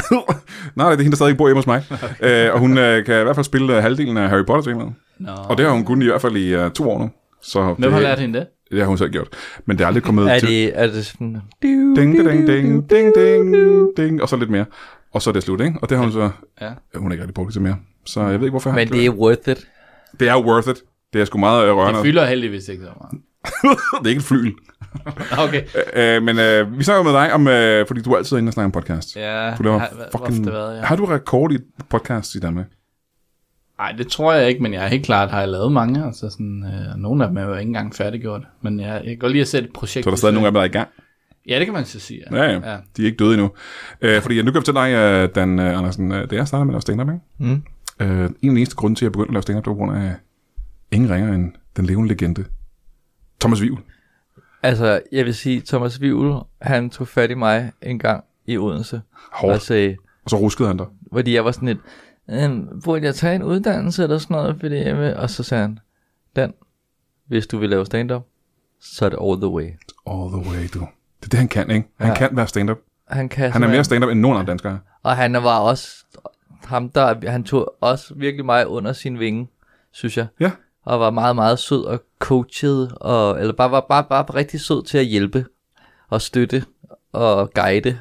Nej, 0.76 0.90
det 0.90 0.98
er 0.98 1.02
hende, 1.02 1.10
der 1.10 1.16
stadig 1.16 1.36
bor 1.36 1.48
hjemme 1.48 1.58
hos 1.58 1.66
mig. 1.66 1.84
øh, 2.46 2.52
og 2.54 2.58
hun 2.58 2.78
øh, 2.78 3.04
kan 3.04 3.20
i 3.20 3.22
hvert 3.22 3.36
fald 3.36 3.44
spille 3.44 3.76
øh, 3.76 3.82
halvdelen 3.82 4.16
af 4.16 4.28
Harry 4.28 4.44
Potter 4.46 4.62
til 4.62 4.76
Nå. 5.18 5.32
Og 5.32 5.58
det 5.58 5.66
har 5.66 5.72
hun 5.72 5.84
kun 5.84 6.02
i 6.02 6.04
hvert 6.04 6.20
fald 6.20 6.36
i 6.36 6.54
øh, 6.54 6.70
to 6.70 6.90
år 6.90 6.98
nu. 6.98 7.10
Så 7.42 7.74
Hvem 7.78 7.92
har 7.92 8.00
lært 8.00 8.18
hende 8.18 8.38
det? 8.38 8.46
Det 8.70 8.78
har 8.80 8.86
hun 8.86 8.98
selv 8.98 9.10
gjort. 9.10 9.28
Men 9.66 9.78
det 9.78 9.84
er 9.84 9.88
aldrig 9.88 10.02
kommet 10.02 10.30
Er 10.30 10.38
til... 10.38 10.48
det, 10.48 10.78
er 10.78 10.86
det 10.86 11.06
sådan... 11.06 11.36
Ding, 11.62 11.96
ding, 11.96 12.16
ding, 12.18 12.46
ding, 12.46 12.90
ding, 12.90 13.14
ding, 13.14 13.96
ding, 13.96 14.22
og 14.22 14.28
så 14.28 14.36
lidt 14.36 14.50
mere. 14.50 14.64
Og 15.12 15.22
så 15.22 15.30
er 15.30 15.34
det 15.34 15.42
slut, 15.42 15.60
ikke? 15.60 15.78
Og 15.82 15.88
det 15.90 15.96
har 15.98 16.04
hun 16.04 16.12
så... 16.12 16.30
Ja. 16.60 16.70
Hun 16.94 17.10
har 17.10 17.12
ikke 17.12 17.22
rigtig 17.22 17.34
brugt 17.34 17.46
det 17.46 17.52
til 17.52 17.62
mere. 17.62 17.76
Så 18.04 18.20
jeg 18.20 18.28
ved 18.40 18.46
ikke, 18.46 18.50
hvorfor 18.50 18.70
jeg 18.70 18.74
Men 18.74 18.88
det 18.88 19.06
er 19.06 19.10
worth 19.10 19.48
it. 19.48 19.68
det 20.20 20.28
er 20.28 20.42
worth 20.44 20.68
it. 20.68 20.76
Det 21.12 21.20
er 21.20 21.24
sgu 21.24 21.38
meget 21.38 21.66
øh, 21.68 21.76
rørende. 21.76 21.98
Det 21.98 22.06
fylder 22.06 22.26
heldigvis 22.26 22.68
ikke 22.68 22.84
så 22.84 22.90
meget. 23.00 23.22
det 24.00 24.06
er 24.06 24.08
ikke 24.08 24.18
et 24.18 24.24
flyl. 24.24 24.52
Okay. 25.38 25.62
Øh, 26.16 26.22
men 26.22 26.38
øh, 26.38 26.78
vi 26.78 26.84
snakker 26.84 27.02
med 27.02 27.12
dig 27.12 27.32
om, 27.32 27.48
øh, 27.48 27.86
fordi 27.86 28.00
du 28.02 28.12
er 28.12 28.16
altid 28.16 28.38
inde 28.38 28.48
og 28.48 28.52
snakker 28.52 28.66
om 28.66 28.72
podcast. 28.72 29.16
Ja, 29.16 29.54
Du 29.58 29.62
laver 29.62 29.78
har, 29.78 29.90
fucking... 30.16 30.46
været, 30.46 30.76
ja. 30.76 30.82
Har 30.82 30.96
du 30.96 31.04
rekord 31.04 31.52
i 31.52 31.58
podcast 31.90 32.34
i 32.34 32.38
Danmark? 32.40 32.66
Nej, 33.80 33.92
det 33.92 34.08
tror 34.08 34.32
jeg 34.32 34.48
ikke, 34.48 34.62
men 34.62 34.72
jeg 34.74 34.84
er 34.84 34.88
helt 34.88 35.04
klart, 35.04 35.30
har 35.30 35.40
jeg 35.40 35.48
lavet 35.48 35.72
mange. 35.72 36.04
Altså 36.06 36.30
sådan, 36.30 36.64
øh, 36.64 36.96
nogle 36.96 37.24
af 37.24 37.28
dem 37.30 37.36
er 37.36 37.42
jo 37.42 37.54
ikke 37.54 37.68
engang 37.68 37.94
færdiggjort. 37.94 38.42
Men 38.62 38.80
jeg, 38.80 38.88
jeg 38.88 39.04
kan 39.04 39.18
godt 39.18 39.32
lide 39.32 39.40
at 39.42 39.48
sætte 39.48 39.66
et 39.68 39.72
projekt. 39.72 40.04
Så 40.04 40.10
er 40.10 40.12
der 40.12 40.16
i 40.16 40.18
stadig 40.18 40.34
nogle 40.34 40.46
af 40.46 40.52
dem, 40.52 40.54
der 40.54 40.60
er 40.60 40.64
i 40.64 40.68
gang. 40.68 40.88
Ja, 41.48 41.58
det 41.58 41.66
kan 41.66 41.74
man 41.74 41.84
så 41.84 42.00
sige. 42.00 42.22
Ja, 42.32 42.44
ja. 42.44 42.76
De 42.96 43.02
er 43.02 43.06
ikke 43.06 43.16
døde 43.16 43.32
endnu. 43.34 43.50
Øh, 44.00 44.22
fordi 44.22 44.42
nu 44.42 44.50
kan 44.50 44.54
jeg 44.54 44.66
fortælle 44.66 44.80
dig, 44.80 44.92
øh, 45.22 45.34
Dan 45.34 45.58
øh, 45.58 45.78
Andersen, 45.78 46.12
øh, 46.12 46.30
da 46.30 46.34
jeg 46.36 46.48
startede 46.48 46.64
med 46.66 46.72
at 46.72 46.74
lave 46.74 46.80
stand-up, 46.82 47.08
ikke? 47.08 47.20
Mm. 47.38 47.62
Øh, 48.00 48.08
en 48.08 48.24
af 48.24 48.30
de 48.40 48.48
eneste 48.48 48.76
grunde 48.76 48.96
til, 48.98 49.04
at 49.04 49.06
jeg 49.06 49.12
begyndte 49.12 49.30
at 49.30 49.32
lave 49.34 49.42
stand-up, 49.42 49.64
det 49.64 49.70
var 49.70 49.74
på 49.74 49.78
grund 49.78 49.96
af 49.96 50.14
ingen 50.90 51.10
ringer 51.10 51.34
end 51.34 51.52
den 51.76 51.86
levende 51.86 52.08
legende. 52.08 52.44
Thomas 53.40 53.62
Vivl. 53.62 53.80
Altså, 54.62 55.00
jeg 55.12 55.24
vil 55.24 55.34
sige, 55.34 55.60
Thomas 55.66 56.00
Vivl, 56.00 56.34
han 56.62 56.90
tog 56.90 57.08
fat 57.08 57.30
i 57.30 57.34
mig 57.34 57.72
en 57.82 57.98
gang 57.98 58.24
i 58.46 58.58
Odense. 58.58 59.00
Hårdt. 59.32 59.54
Og 59.54 59.60
sagde, 59.60 59.96
Og 60.24 60.30
så 60.30 60.36
ruskede 60.36 60.68
han 60.68 60.78
der. 60.78 60.86
fordi 61.12 61.34
jeg 61.34 61.44
var 61.44 61.52
sådan 61.52 61.68
lidt, 61.68 61.78
øhm, 62.30 62.80
burde 62.84 63.04
jeg 63.06 63.14
tage 63.14 63.34
en 63.34 63.42
uddannelse 63.42 64.02
eller 64.02 64.18
sådan 64.18 64.36
noget, 64.36 64.56
fordi 64.60 64.76
jeg 64.76 64.98
vil, 64.98 65.16
og 65.16 65.30
så 65.30 65.42
sagde 65.42 65.62
han, 65.62 65.78
Dan, 66.36 66.54
hvis 67.26 67.46
du 67.46 67.58
vil 67.58 67.70
lave 67.70 67.86
stand-up, 67.86 68.22
så 68.80 69.04
er 69.04 69.08
det 69.08 69.18
all 69.22 69.40
the 69.40 69.48
way. 69.48 69.66
All 70.06 70.28
the 70.42 70.50
way, 70.50 70.68
du. 70.74 70.78
Det 71.20 71.26
er 71.26 71.28
det, 71.30 71.38
han 71.38 71.48
kan, 71.48 71.70
ikke? 71.70 71.88
Han 71.96 72.08
Ja. 72.08 72.14
kan 72.14 72.36
være 72.36 72.46
stand-up. 72.46 72.78
Han, 73.08 73.28
kan 73.28 73.50
Han 73.52 73.62
er 73.62 73.68
mere 73.68 73.84
stand-up 73.84 74.10
end 74.10 74.20
nogen 74.20 74.38
andre 74.38 74.50
danskere. 74.52 74.78
Og 75.02 75.16
han 75.16 75.32
var 75.32 75.58
også 75.58 76.04
ham, 76.64 76.88
der 76.90 77.30
han 77.30 77.44
tog 77.44 77.74
også 77.80 78.14
virkelig 78.16 78.44
meget 78.44 78.64
under 78.64 78.92
sin 78.92 79.18
vinge, 79.18 79.48
synes 79.92 80.16
jeg. 80.16 80.26
Ja. 80.40 80.50
Og 80.84 81.00
var 81.00 81.10
meget, 81.10 81.36
meget 81.36 81.58
sød 81.58 81.84
og 81.84 82.02
coachet, 82.18 82.92
og, 83.00 83.40
eller 83.40 83.52
bare 83.52 83.70
var 83.70 83.86
bare, 83.88 84.04
bare 84.04 84.22
rigtig 84.22 84.60
sød 84.60 84.84
til 84.84 84.98
at 84.98 85.04
hjælpe 85.04 85.46
og 86.08 86.20
støtte 86.22 86.64
og 87.12 87.50
guide. 87.54 87.98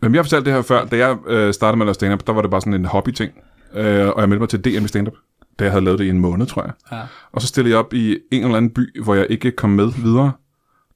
Men 0.00 0.14
jeg 0.14 0.18
har 0.18 0.22
fortalt 0.22 0.44
det 0.44 0.54
her 0.54 0.62
før. 0.62 0.84
Da 0.84 0.96
jeg 0.96 1.18
øh, 1.26 1.54
startede 1.54 1.76
med 1.78 1.84
at 1.84 1.86
lave 1.86 1.94
stand-up, 1.94 2.26
der 2.26 2.32
var 2.32 2.42
det 2.42 2.50
bare 2.50 2.60
sådan 2.60 2.74
en 2.74 2.84
hobby-ting. 2.84 3.32
Øh, 3.74 4.08
og 4.08 4.20
jeg 4.20 4.28
meldte 4.28 4.38
mig 4.38 4.48
til 4.48 4.64
DM 4.64 4.84
i 4.84 4.88
stand-up, 4.88 5.14
da 5.58 5.64
jeg 5.64 5.72
havde 5.72 5.84
lavet 5.84 5.98
det 5.98 6.04
i 6.04 6.08
en 6.08 6.18
måned, 6.18 6.46
tror 6.46 6.62
jeg. 6.62 6.72
Ja. 6.92 7.02
Og 7.32 7.42
så 7.42 7.48
stillede 7.48 7.70
jeg 7.70 7.78
op 7.78 7.94
i 7.94 8.18
en 8.32 8.44
eller 8.44 8.56
anden 8.56 8.70
by, 8.70 9.02
hvor 9.02 9.14
jeg 9.14 9.26
ikke 9.30 9.50
kom 9.50 9.70
med 9.70 9.92
videre. 10.02 10.32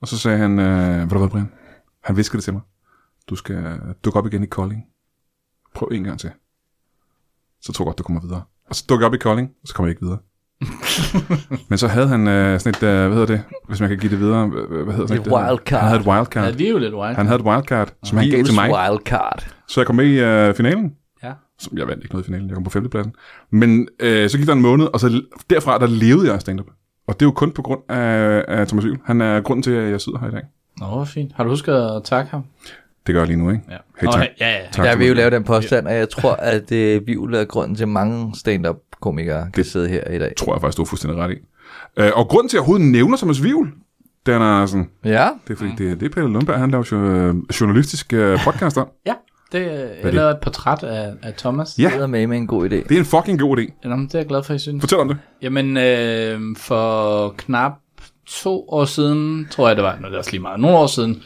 Og 0.00 0.08
så 0.08 0.18
sagde 0.18 0.38
han, 0.38 0.58
øh, 0.58 0.96
hvad 0.96 1.08
du 1.08 1.18
hvad, 1.18 1.28
Brian? 1.28 1.52
Han 2.04 2.16
viskede 2.16 2.36
det 2.36 2.44
til 2.44 2.52
mig. 2.52 2.62
Du 3.28 3.36
skal 3.36 3.80
dukke 4.04 4.18
op 4.18 4.26
igen 4.26 4.42
i 4.42 4.46
Kolding. 4.46 4.84
Prøv 5.74 5.88
en 5.92 6.04
gang 6.04 6.20
til. 6.20 6.30
Så 7.60 7.72
tror 7.72 7.84
jeg 7.84 7.86
godt, 7.86 7.98
du 7.98 8.02
kommer 8.02 8.20
videre. 8.20 8.42
Og 8.68 8.74
så 8.74 8.84
dukkede 8.88 9.04
jeg 9.04 9.10
op 9.10 9.14
i 9.14 9.18
Kolding, 9.18 9.50
og 9.62 9.68
så 9.68 9.74
kom 9.74 9.84
jeg 9.84 9.90
ikke 9.90 10.02
videre. 10.02 10.18
Men 11.68 11.78
så 11.78 11.88
havde 11.88 12.08
han 12.08 12.28
øh, 12.28 12.60
sådan 12.60 12.88
et, 12.88 12.94
øh, 12.94 13.06
hvad 13.08 13.18
hedder 13.18 13.26
det, 13.26 13.42
hvis 13.68 13.80
man 13.80 13.88
kan 13.88 13.98
give 13.98 14.10
det 14.10 14.20
videre, 14.20 14.46
hvad, 14.46 14.94
hedder 14.94 15.06
sådan 15.06 15.18
Et 15.20 15.24
det? 15.24 15.32
wildcard. 15.32 15.80
Han 15.80 15.88
havde 15.88 16.00
et 16.00 16.06
wildcard. 16.06 16.44
Ja, 16.46 16.52
det 16.52 16.66
er 16.66 16.70
jo 16.70 16.78
lidt 16.78 16.94
wild. 16.94 17.16
Han 17.16 17.26
havde 17.26 17.40
et 17.40 17.46
wildcard, 17.46 17.92
som 18.04 18.18
han 18.18 18.30
gav 18.30 18.44
til 18.44 18.54
mig. 18.54 18.70
wildcard. 18.72 19.46
Så 19.68 19.80
jeg 19.80 19.86
kom 19.86 19.96
med 19.96 20.04
i 20.06 20.20
øh, 20.20 20.54
finalen. 20.54 20.92
Ja. 21.22 21.32
Som 21.58 21.78
jeg 21.78 21.88
vandt 21.88 22.02
ikke 22.04 22.14
noget 22.14 22.24
i 22.24 22.26
finalen, 22.26 22.48
jeg 22.48 22.54
kom 22.54 22.64
på 22.64 22.70
femtepladsen. 22.70 23.12
Men 23.52 23.88
øh, 24.00 24.30
så 24.30 24.38
gik 24.38 24.46
der 24.46 24.52
en 24.52 24.62
måned, 24.62 24.86
og 24.86 25.00
så 25.00 25.22
derfra, 25.50 25.78
der 25.78 25.86
levede 25.86 26.32
jeg 26.32 26.40
stand-up. 26.40 26.66
Og 27.08 27.14
det 27.14 27.22
er 27.22 27.26
jo 27.26 27.32
kun 27.32 27.50
på 27.52 27.62
grund 27.62 27.80
af, 27.88 28.44
af 28.48 28.66
Thomas 28.68 28.84
Yl. 28.84 28.96
Han 29.04 29.20
er 29.20 29.40
grunden 29.40 29.62
til, 29.62 29.70
at 29.70 29.90
jeg 29.90 30.00
sidder 30.00 30.18
her 30.18 30.28
i 30.28 30.30
dag. 30.30 30.42
Nå, 30.80 30.86
hvor 30.86 31.04
fint. 31.04 31.32
Har 31.34 31.44
du 31.44 31.50
husket 31.50 31.72
at 31.74 32.02
takke 32.04 32.30
ham? 32.30 32.44
Det 33.06 33.12
gør 33.14 33.20
jeg 33.20 33.28
lige 33.28 33.38
nu, 33.38 33.50
ikke? 33.50 33.62
Ja. 33.70 33.76
Hey, 34.00 34.06
tak. 34.08 34.14
Okay, 34.14 34.28
ja, 34.40 34.50
ja. 34.50 34.58
Tak, 34.72 34.86
Jeg 34.86 34.98
vil 34.98 35.08
jo 35.08 35.14
lave 35.14 35.30
den 35.30 35.44
påstand, 35.44 35.88
at 35.88 35.96
jeg 35.96 36.08
tror, 36.08 36.32
at 36.32 36.72
øh, 36.72 37.06
Vivl 37.06 37.34
er 37.34 37.44
grunden 37.44 37.76
til, 37.76 37.88
mange 37.88 38.34
stand-up-komikere 39.04 39.50
kan 39.54 39.64
sidde 39.64 39.88
her 39.88 40.10
i 40.10 40.18
dag. 40.18 40.32
tror 40.36 40.54
jeg 40.54 40.60
faktisk, 40.60 40.76
du 40.76 40.82
er 40.82 40.86
fuldstændig 40.86 41.18
ret 41.20 41.32
i. 41.32 41.36
Øh, 41.96 42.10
og 42.14 42.28
grunden 42.28 42.48
til, 42.48 42.56
at 42.56 42.58
jeg 42.58 42.60
overhovedet 42.60 42.86
nævner 42.86 43.16
Thomas 43.16 43.42
Vivl, 43.42 43.72
den 44.26 44.42
er 44.42 44.66
sådan, 44.66 44.90
Ja, 45.04 45.28
det 45.48 45.52
er 45.52 45.56
fordi, 45.56 45.70
det, 45.70 46.00
det 46.00 46.06
er 46.06 46.10
Peter 46.10 46.28
Lundberg, 46.28 46.58
han 46.58 46.70
laver 46.70 46.88
jo 46.92 46.96
øh, 46.96 47.34
journalistisk 47.60 48.12
øh, 48.12 48.38
podcast 48.44 48.78
om. 48.78 48.88
Ja, 49.06 49.14
det, 49.52 49.60
jeg 49.60 49.88
det? 50.02 50.14
lavede 50.14 50.30
et 50.30 50.38
portræt 50.42 50.82
af, 50.82 51.12
af 51.22 51.34
Thomas. 51.34 51.78
Ja. 51.78 51.90
det 51.94 52.02
er 52.02 52.06
med 52.06 52.26
med 52.26 52.36
en 52.36 52.46
god 52.46 52.64
idé. 52.64 52.74
Det 52.88 52.92
er 52.92 52.98
en 52.98 53.04
fucking 53.04 53.40
god 53.40 53.58
idé. 53.58 53.88
Nå, 53.88 53.96
det 53.96 54.14
er 54.14 54.18
jeg 54.18 54.26
glad 54.26 54.42
for, 54.42 54.54
I 54.54 54.58
synes. 54.58 54.82
Fortæl 54.82 54.98
om 54.98 55.08
det. 55.08 55.16
Jamen, 55.42 55.76
øh, 55.76 56.40
for 56.56 57.28
knap 57.36 57.72
to 58.26 58.64
år 58.68 58.84
siden, 58.84 59.48
tror 59.50 59.68
jeg 59.68 59.76
det 59.76 59.84
var, 59.84 59.98
når 60.00 60.08
det 60.08 60.14
er 60.14 60.18
også 60.18 60.30
lige 60.30 60.42
meget, 60.42 60.60
nogle 60.60 60.76
år 60.76 60.86
siden, 60.86 61.22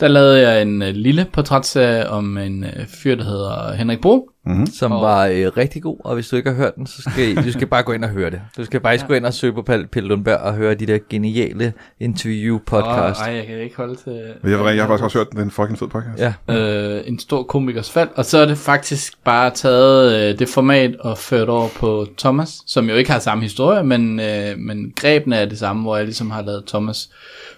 der 0.00 0.08
lavede 0.08 0.48
jeg 0.48 0.62
en 0.62 0.82
øh, 0.82 0.88
lille 0.88 1.26
portrætserie 1.32 2.08
om 2.10 2.38
en 2.38 2.64
øh, 2.64 2.86
fyr, 3.02 3.14
der 3.14 3.24
hedder 3.24 3.74
Henrik 3.74 4.00
Bro. 4.00 4.30
Som 4.72 4.90
var 4.90 5.26
øh, 5.26 5.56
rigtig 5.56 5.82
god, 5.82 5.96
og 6.04 6.14
hvis 6.14 6.28
du 6.28 6.36
ikke 6.36 6.50
har 6.50 6.56
hørt 6.56 6.76
den, 6.76 6.86
så 6.86 7.02
skal 7.02 7.36
du 7.36 7.52
skal 7.52 7.66
bare 7.66 7.82
gå 7.82 7.92
ind 7.92 8.04
og 8.04 8.10
høre 8.10 8.30
det. 8.30 8.40
Du 8.56 8.64
skal 8.64 8.80
faktisk 8.80 9.02
ja. 9.02 9.08
gå 9.08 9.14
ind 9.14 9.26
og 9.26 9.34
søge 9.34 9.52
på 9.52 9.62
Pelle 9.62 10.08
Lundberg 10.08 10.38
og 10.38 10.54
høre 10.54 10.74
de 10.74 10.86
der 10.86 10.98
geniale 11.10 11.72
interview-podcast. 12.00 13.20
Og, 13.20 13.26
ej, 13.26 13.34
jeg 13.34 13.46
kan 13.46 13.58
ikke 13.60 13.76
holde 13.76 13.94
til... 13.94 14.12
Jeg, 14.12 14.50
jeg, 14.50 14.76
jeg 14.76 14.82
har 14.82 14.88
faktisk 14.88 15.04
også 15.04 15.18
hørt, 15.18 15.30
den 15.30 15.38
er 15.38 15.42
en 15.42 15.50
fucking 15.50 15.78
fed 15.78 15.88
podcast. 15.88 16.18
Ja, 16.18 16.34
øh, 16.48 17.02
en 17.06 17.18
stor 17.18 17.42
komikers 17.42 17.90
fald, 17.90 18.08
og 18.14 18.24
så 18.24 18.38
er 18.38 18.46
det 18.46 18.58
faktisk 18.58 19.24
bare 19.24 19.50
taget 19.50 20.30
øh, 20.30 20.38
det 20.38 20.48
format 20.48 20.96
og 20.96 21.18
ført 21.18 21.48
over 21.48 21.68
på 21.76 22.06
Thomas, 22.18 22.62
som 22.66 22.88
jo 22.88 22.94
ikke 22.94 23.10
har 23.10 23.18
samme 23.18 23.42
historie, 23.42 23.84
men, 23.84 24.20
øh, 24.20 24.58
men 24.58 24.92
grebene 24.96 25.36
er 25.36 25.46
det 25.46 25.58
samme, 25.58 25.82
hvor 25.82 25.96
jeg 25.96 26.04
ligesom 26.04 26.30
har 26.30 26.42
lavet 26.42 26.64
Thomas 26.66 27.10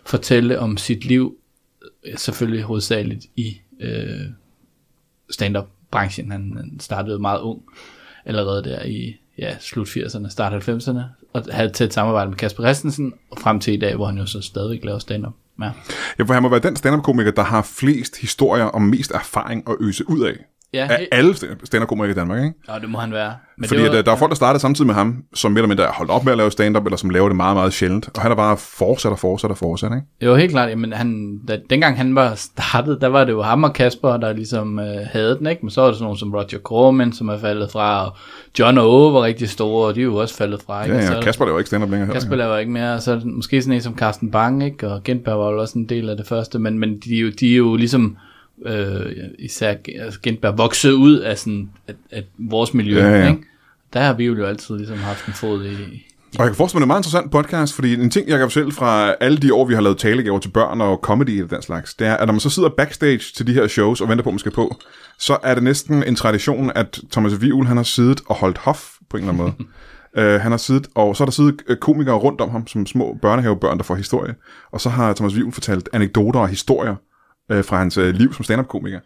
fortælle 0.05 0.59
om 0.59 0.77
sit 0.77 1.05
liv, 1.05 1.35
øh, 2.07 2.19
selvfølgelig 2.19 2.65
hovedsageligt 2.65 3.27
i 3.37 3.61
øh, 3.81 4.21
branchen. 5.93 6.31
Han, 6.31 6.53
han 6.57 6.81
startede 6.81 7.19
meget 7.19 7.41
ung, 7.41 7.63
allerede 8.25 8.65
der 8.65 8.85
i 8.85 9.17
ja, 9.39 9.57
slut 9.61 9.89
80'erne, 9.89 10.31
start 10.31 10.69
90'erne, 10.69 11.01
og 11.33 11.45
havde 11.51 11.69
et 11.69 11.75
tæt 11.75 11.95
samarbejde 11.95 12.31
med 12.31 12.37
Kasper 12.37 12.65
Christensen, 12.65 13.13
og 13.31 13.39
frem 13.39 13.61
til 13.61 13.75
i 13.75 13.77
dag, 13.77 13.97
hvor 13.97 14.07
han 14.07 14.19
jo 14.19 14.27
så 14.27 14.41
stadigvæk 14.41 14.85
laver 14.85 14.99
stand-up. 14.99 15.33
Ja. 15.61 15.71
Ja, 16.19 16.25
for 16.25 16.35
han 16.35 16.43
må 16.43 16.49
være 16.49 16.61
den 16.61 16.77
stand-up-komiker, 16.77 17.31
der 17.31 17.43
har 17.43 17.63
flest 17.63 18.21
historier 18.21 18.65
og 18.65 18.83
mest 18.83 19.11
erfaring 19.11 19.69
at 19.71 19.77
øse 19.81 20.11
ud 20.11 20.21
af. 20.21 20.35
Ja, 20.75 20.87
Af 20.91 21.09
alle 21.13 21.35
stand-up-komikere 21.65 22.11
i 22.11 22.15
Danmark, 22.15 22.43
ikke? 22.45 22.55
og 22.69 22.81
det 22.81 22.91
må 22.91 22.99
han 22.99 23.13
være. 23.13 23.33
Men 23.59 23.69
Fordi 23.69 23.81
det 23.83 23.89
at, 23.89 23.95
øh, 23.95 24.05
der 24.05 24.13
er 24.13 24.17
folk, 24.17 24.29
der 24.31 24.37
startede 24.37 24.61
samtidig 24.61 24.87
med 24.87 24.95
ham, 24.95 25.25
som 25.35 25.53
mere 25.53 25.59
eller 25.61 25.69
mindre 25.69 25.85
er 25.85 25.93
holdt 25.93 26.11
op 26.11 26.25
med 26.25 26.33
at 26.33 26.39
lave 26.39 26.51
stand-up, 26.51 26.85
eller 26.87 26.97
som 26.97 27.11
laver 27.11 27.29
det 27.29 27.37
meget, 27.37 27.57
meget 27.57 27.73
sjældent. 27.73 28.09
Og 28.15 28.23
han 28.23 28.31
er 28.33 28.37
bare 28.37 28.57
fortsat 28.57 29.13
og 29.13 29.19
fortsat 29.19 29.51
og 29.51 29.59
fortsat, 29.59 29.91
ikke? 29.93 30.07
Jo, 30.23 30.35
helt 30.37 30.51
klart. 30.51 30.71
Jamen, 30.71 30.93
han, 30.93 31.39
da, 31.49 31.59
dengang 31.71 31.97
han 31.97 32.15
var 32.15 32.35
startet, 32.35 32.99
der 33.01 33.07
var 33.07 33.25
det 33.25 33.33
jo 33.33 33.43
ham 33.43 33.65
og 33.65 33.73
Kasper, 33.73 34.17
der 34.17 34.33
ligesom 34.33 34.79
øh, 34.79 34.87
havde 35.13 35.39
den, 35.39 35.47
ikke? 35.47 35.63
Men 35.63 35.71
så 35.71 35.81
var 35.81 35.89
der 35.89 35.95
sådan 35.95 36.05
nogen 36.05 36.19
som 36.19 36.35
Roger 36.35 36.59
Corman, 36.63 37.13
som 37.13 37.29
er 37.29 37.39
faldet 37.39 37.71
fra, 37.73 38.07
og 38.07 38.17
John 38.59 38.79
og 38.79 38.91
Åge 38.95 39.13
var 39.15 39.23
rigtig 39.23 39.49
store, 39.49 39.87
og 39.89 39.95
de 39.95 40.01
er 40.01 40.05
jo 40.05 40.17
også 40.17 40.35
faldet 40.37 40.63
fra, 40.67 40.85
ikke? 40.85 40.95
Ja, 40.97 41.01
Og 41.01 41.07
så 41.07 41.09
ja, 41.13 41.17
er 41.17 41.21
der- 41.21 41.25
Kasper 41.27 41.45
laver 41.45 41.59
ikke 41.59 41.69
stand-up 41.69 41.91
længere. 41.91 42.13
Kasper 42.13 42.37
laver 42.37 42.57
ikke 42.59 42.73
mere, 42.73 42.95
og 42.95 43.03
så 43.03 43.21
måske 43.25 43.63
sådan 43.63 43.75
en 43.75 43.81
som 43.83 43.97
Carsten 43.99 44.31
Bang, 44.31 44.65
ikke? 44.65 44.89
Og 44.89 45.03
Gentberg 45.05 45.39
var 45.39 45.51
jo 45.51 45.61
også 45.61 45.79
en 45.79 45.89
del 45.89 46.09
af 46.11 46.17
det 46.17 46.27
første, 46.27 46.59
men, 46.59 46.79
men 46.79 46.99
de, 47.05 47.17
jo, 47.17 47.31
de 47.41 47.53
er 47.53 47.57
jo 47.57 47.77
ligesom, 47.77 48.17
øh, 48.67 49.13
især 49.39 49.75
altså 50.01 50.21
Gentberg, 50.23 50.59
vokset 50.59 50.93
ud 50.93 51.19
af 51.19 51.39
sådan, 51.39 51.71
at, 51.89 51.97
at 52.11 52.25
vores 52.39 52.75
miljø, 52.75 52.99
Ja, 52.99 53.11
ja. 53.11 53.31
ikke? 53.31 53.43
Der 53.93 54.01
har 54.01 54.13
vi 54.13 54.25
jo 54.25 54.45
altid 54.47 54.77
ligesom 54.77 54.99
haft 54.99 55.27
en 55.27 55.33
fod 55.33 55.65
i, 55.65 55.75
Og 56.39 56.39
jeg 56.39 56.47
kan 56.47 56.55
forestille 56.55 56.59
mig, 56.59 56.69
det 56.69 56.75
er 56.75 56.83
en 56.83 56.89
meget 56.89 56.99
interessant 57.01 57.31
podcast, 57.31 57.75
fordi 57.75 57.95
en 57.95 58.11
ting, 58.11 58.29
jeg 58.29 58.39
kan 58.39 58.49
fortælle 58.49 58.73
fra 58.73 59.15
alle 59.21 59.39
de 59.39 59.55
år, 59.55 59.65
vi 59.65 59.75
har 59.75 59.81
lavet 59.81 59.99
talegaver 59.99 60.39
til 60.39 60.49
børn 60.49 60.81
og 60.81 60.97
comedy 61.03 61.43
og 61.43 61.51
den 61.51 61.63
slags, 61.63 61.95
det 61.95 62.07
er, 62.07 62.17
at 62.17 62.27
når 62.27 62.33
man 62.33 62.41
så 62.41 62.51
sidder 62.51 62.69
backstage 62.69 63.23
til 63.37 63.47
de 63.47 63.53
her 63.53 63.67
shows 63.67 64.01
og 64.01 64.09
venter 64.09 64.23
på, 64.23 64.31
at 64.31 64.35
man 64.35 64.39
skal 64.39 64.53
på, 64.53 64.77
så 65.19 65.39
er 65.43 65.55
det 65.55 65.63
næsten 65.63 66.03
en 66.03 66.15
tradition, 66.15 66.73
at 66.75 67.01
Thomas 67.13 67.41
Vivl, 67.41 67.67
han 67.67 67.77
har 67.77 67.85
siddet 67.85 68.21
og 68.27 68.35
holdt 68.35 68.59
hof 68.59 68.91
på 69.11 69.17
en 69.17 69.23
eller 69.23 69.33
anden 69.33 69.55
måde. 70.17 70.35
Uh, 70.35 70.41
han 70.45 70.51
har 70.51 70.59
siddet, 70.59 70.87
og 70.95 71.17
så 71.17 71.25
er 71.25 71.27
der 71.27 71.33
siddet 71.33 71.63
øh, 71.69 71.77
komikere 71.77 72.15
rundt 72.15 72.41
om 72.41 72.51
ham, 72.51 72.67
som 72.67 72.87
små 72.87 73.19
børnehavebørn, 73.23 73.79
der 73.79 73.85
får 73.85 73.95
historie. 73.95 74.35
Og 74.73 74.81
så 74.81 74.89
har 74.89 75.13
Thomas 75.13 75.37
Vivl 75.37 75.53
fortalt 75.53 75.89
anekdoter 75.93 76.41
og 76.41 76.49
historier 76.49 76.97
uh, 77.53 77.65
fra 77.65 77.79
hans 77.79 77.99
uh, 77.99 78.05
liv 78.05 78.35
som 78.35 78.45
stand-up-komiker. 78.45 79.01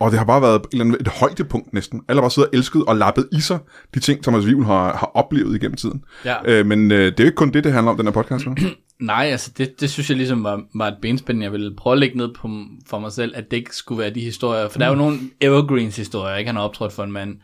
Og 0.00 0.10
det 0.10 0.18
har 0.18 0.26
bare 0.26 0.42
været 0.42 0.54
et, 0.54 0.66
eller 0.72 0.84
andet, 0.84 1.00
et 1.00 1.08
højdepunkt 1.08 1.72
næsten. 1.72 2.02
Alle 2.08 2.18
har 2.18 2.22
bare 2.22 2.30
siddet 2.30 2.50
og 2.50 2.56
elsket 2.56 2.84
og 2.84 2.96
lappet 2.96 3.28
i 3.32 3.40
sig 3.40 3.58
de 3.94 4.00
ting, 4.00 4.22
Thomas 4.22 4.46
Vivl 4.46 4.64
har, 4.64 4.96
har 4.96 5.10
oplevet 5.14 5.56
igennem 5.56 5.76
tiden. 5.76 6.04
Ja. 6.24 6.34
Øh, 6.44 6.66
men 6.66 6.92
øh, 6.92 6.98
det 6.98 7.20
er 7.20 7.24
jo 7.24 7.26
ikke 7.26 7.36
kun 7.36 7.50
det, 7.50 7.64
det 7.64 7.72
handler 7.72 7.90
om, 7.90 7.96
den 7.96 8.06
her 8.06 8.12
podcast. 8.12 8.46
Nej, 9.00 9.24
altså 9.24 9.50
det, 9.58 9.80
det 9.80 9.90
synes 9.90 10.08
jeg 10.10 10.16
ligesom 10.16 10.44
var, 10.44 10.62
var 10.74 10.88
et 10.88 10.96
benspænd, 11.02 11.42
jeg 11.42 11.52
ville 11.52 11.76
prøve 11.76 11.92
at 11.92 11.98
lægge 11.98 12.16
ned 12.16 12.34
på, 12.34 12.48
for 12.86 12.98
mig 12.98 13.12
selv, 13.12 13.32
at 13.36 13.50
det 13.50 13.56
ikke 13.56 13.76
skulle 13.76 13.98
være 13.98 14.10
de 14.10 14.20
historier. 14.20 14.68
For 14.68 14.78
der 14.78 14.86
er 14.86 14.90
jo 14.90 14.96
nogle 14.96 15.18
evergreens 15.40 15.96
historier, 15.96 16.36
ikke? 16.36 16.48
Han 16.48 16.56
har 16.56 16.62
optrådt 16.62 16.92
for 16.92 17.04
en 17.04 17.12
mand, 17.12 17.36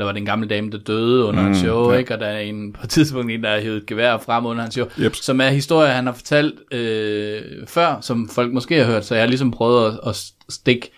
eller 0.00 0.06
var 0.06 0.12
det 0.12 0.20
en 0.20 0.26
gammel 0.26 0.50
dame, 0.50 0.70
der 0.70 0.78
døde 0.78 1.24
under 1.24 1.42
mm, 1.42 1.48
en 1.48 1.54
show, 1.54 1.92
ja. 1.92 1.98
ikke? 1.98 2.14
Og 2.14 2.20
der 2.20 2.26
er 2.26 2.40
en 2.40 2.72
på 2.72 2.80
et 2.84 2.90
tidspunkt 2.90 3.32
en, 3.32 3.42
der 3.42 3.50
har 3.50 3.60
hævet 3.60 3.76
et 3.76 3.86
gevær 3.86 4.18
frem 4.18 4.46
under 4.46 4.62
hans 4.62 4.74
show, 4.74 4.86
Yep. 4.98 5.14
som 5.14 5.40
er 5.40 5.48
historier, 5.48 5.92
han 5.92 6.06
har 6.06 6.12
fortalt 6.12 6.54
øh, 6.72 7.42
før, 7.66 7.98
som 8.00 8.28
folk 8.28 8.52
måske 8.52 8.74
har 8.76 8.84
hørt. 8.84 9.04
Så 9.04 9.14
jeg 9.14 9.22
har 9.22 9.28
ligesom 9.28 9.50
prøvet 9.50 9.86
at, 9.86 10.08
at 10.08 10.16
stikke 10.48 10.90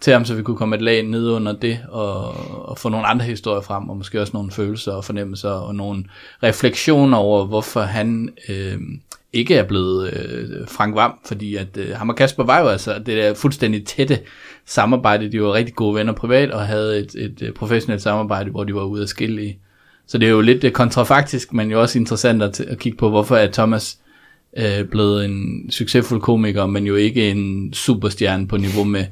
til 0.00 0.12
ham, 0.12 0.24
så 0.24 0.34
vi 0.34 0.42
kunne 0.42 0.56
komme 0.56 0.76
et 0.76 0.82
lag 0.82 1.02
ned 1.02 1.28
under 1.30 1.52
det, 1.52 1.78
og, 1.88 2.34
og 2.68 2.78
få 2.78 2.88
nogle 2.88 3.06
andre 3.06 3.24
historier 3.24 3.60
frem, 3.60 3.88
og 3.88 3.96
måske 3.96 4.20
også 4.20 4.30
nogle 4.34 4.50
følelser 4.50 4.92
og 4.92 5.04
fornemmelser, 5.04 5.50
og 5.50 5.74
nogle 5.74 6.04
refleksioner 6.42 7.18
over, 7.18 7.46
hvorfor 7.46 7.80
han 7.80 8.30
øh, 8.48 8.78
ikke 9.32 9.54
er 9.54 9.62
blevet 9.62 10.12
øh, 10.12 10.68
Frank 10.68 10.94
Vam, 10.94 11.12
fordi 11.26 11.56
at 11.56 11.76
øh, 11.76 11.96
ham 11.96 12.08
og 12.08 12.16
Kasper 12.16 12.44
var 12.44 12.60
jo 12.60 12.68
altså 12.68 12.94
det 12.98 13.06
der 13.06 13.34
fuldstændig 13.34 13.86
tætte 13.86 14.18
samarbejde, 14.70 15.32
de 15.32 15.42
var 15.42 15.52
rigtig 15.52 15.74
gode 15.74 15.94
venner 15.94 16.12
privat, 16.12 16.50
og 16.50 16.66
havde 16.66 16.98
et, 16.98 17.14
et, 17.14 17.42
øh, 17.42 17.52
professionelt 17.52 18.02
samarbejde, 18.02 18.50
hvor 18.50 18.64
de 18.64 18.74
var 18.74 18.84
ude 18.84 19.02
af 19.02 19.08
skille 19.08 19.54
Så 20.06 20.18
det 20.18 20.26
er 20.26 20.30
jo 20.30 20.40
lidt 20.40 20.64
øh, 20.64 20.72
kontrafaktisk, 20.72 21.52
men 21.52 21.70
jo 21.70 21.80
også 21.80 21.98
interessant 21.98 22.42
at, 22.42 22.60
at 22.60 22.78
kigge 22.78 22.98
på, 22.98 23.08
hvorfor 23.08 23.36
er 23.36 23.50
Thomas 23.52 23.98
øh, 24.56 24.84
blevet 24.84 25.24
en 25.24 25.66
succesfuld 25.70 26.20
komiker, 26.20 26.66
men 26.66 26.86
jo 26.86 26.96
ikke 26.96 27.30
en 27.30 27.72
superstjerne 27.72 28.48
på 28.48 28.56
niveau 28.56 28.84
med 28.84 29.04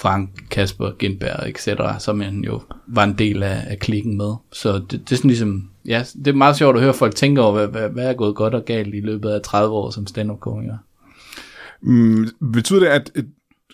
Frank, 0.00 0.30
Kasper, 0.50 0.90
Gindberg, 0.98 1.48
etc., 1.48 1.68
som 1.98 2.20
han 2.20 2.44
jo 2.44 2.62
var 2.86 3.04
en 3.04 3.14
del 3.18 3.42
af, 3.42 3.64
af 3.66 3.78
klikken 3.78 4.16
med. 4.16 4.34
Så 4.52 4.72
det, 4.72 4.90
det 4.90 5.12
er 5.12 5.16
sådan 5.16 5.28
ligesom, 5.28 5.70
ja, 5.86 6.04
det 6.14 6.26
er 6.26 6.32
meget 6.32 6.56
sjovt 6.56 6.76
at 6.76 6.82
høre 6.82 6.94
folk 6.94 7.14
tænke 7.14 7.40
over, 7.40 7.52
hvad, 7.52 7.66
hvad, 7.66 7.88
hvad 7.88 8.08
er 8.08 8.14
gået 8.14 8.34
godt 8.34 8.54
og 8.54 8.64
galt 8.64 8.94
i 8.94 9.00
løbet 9.00 9.30
af 9.30 9.42
30 9.42 9.74
år 9.74 9.90
som 9.90 10.06
stand-up-komiker. 10.06 10.76
Mm, 11.82 12.28
betyder 12.52 12.80
det, 12.80 12.86
at 12.86 13.10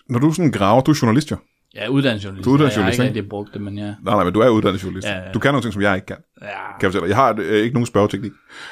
når 0.09 0.19
du 0.19 0.31
sådan 0.31 0.51
graver, 0.51 0.81
du 0.81 0.91
er 0.91 0.99
journalist 1.01 1.31
jo? 1.31 1.35
Ja, 1.75 1.87
uddannelsesjournalist. 1.89 2.45
Du 2.45 2.49
er 2.49 2.53
uddannelsesjournalist, 2.53 2.97
Jeg 2.99 3.03
har 3.03 3.07
ikke 3.09 3.19
rigtig 3.19 3.29
brugt 3.29 3.53
det, 3.53 3.61
men 3.61 3.77
ja. 3.77 3.83
Nej, 3.83 3.95
nej, 4.05 4.23
men 4.23 4.33
du 4.33 4.39
er 4.39 4.49
uddannet 4.49 4.83
journalist. 4.83 5.07
Ja, 5.07 5.17
ja. 5.17 5.31
Du 5.33 5.39
kan 5.39 5.51
nogle 5.51 5.61
ting, 5.63 5.73
som 5.73 5.81
jeg 5.81 5.95
ikke 5.95 6.05
kan. 6.05 6.15
ja. 6.41 6.47
Kan 6.47 6.55
jeg, 6.81 6.87
fortælle 6.93 7.01
dig. 7.01 7.09
jeg 7.09 7.17
har 7.17 7.35
øh, 7.39 7.63
ikke 7.63 7.73
nogen 7.73 7.85
spørgeteknik. 7.85 8.31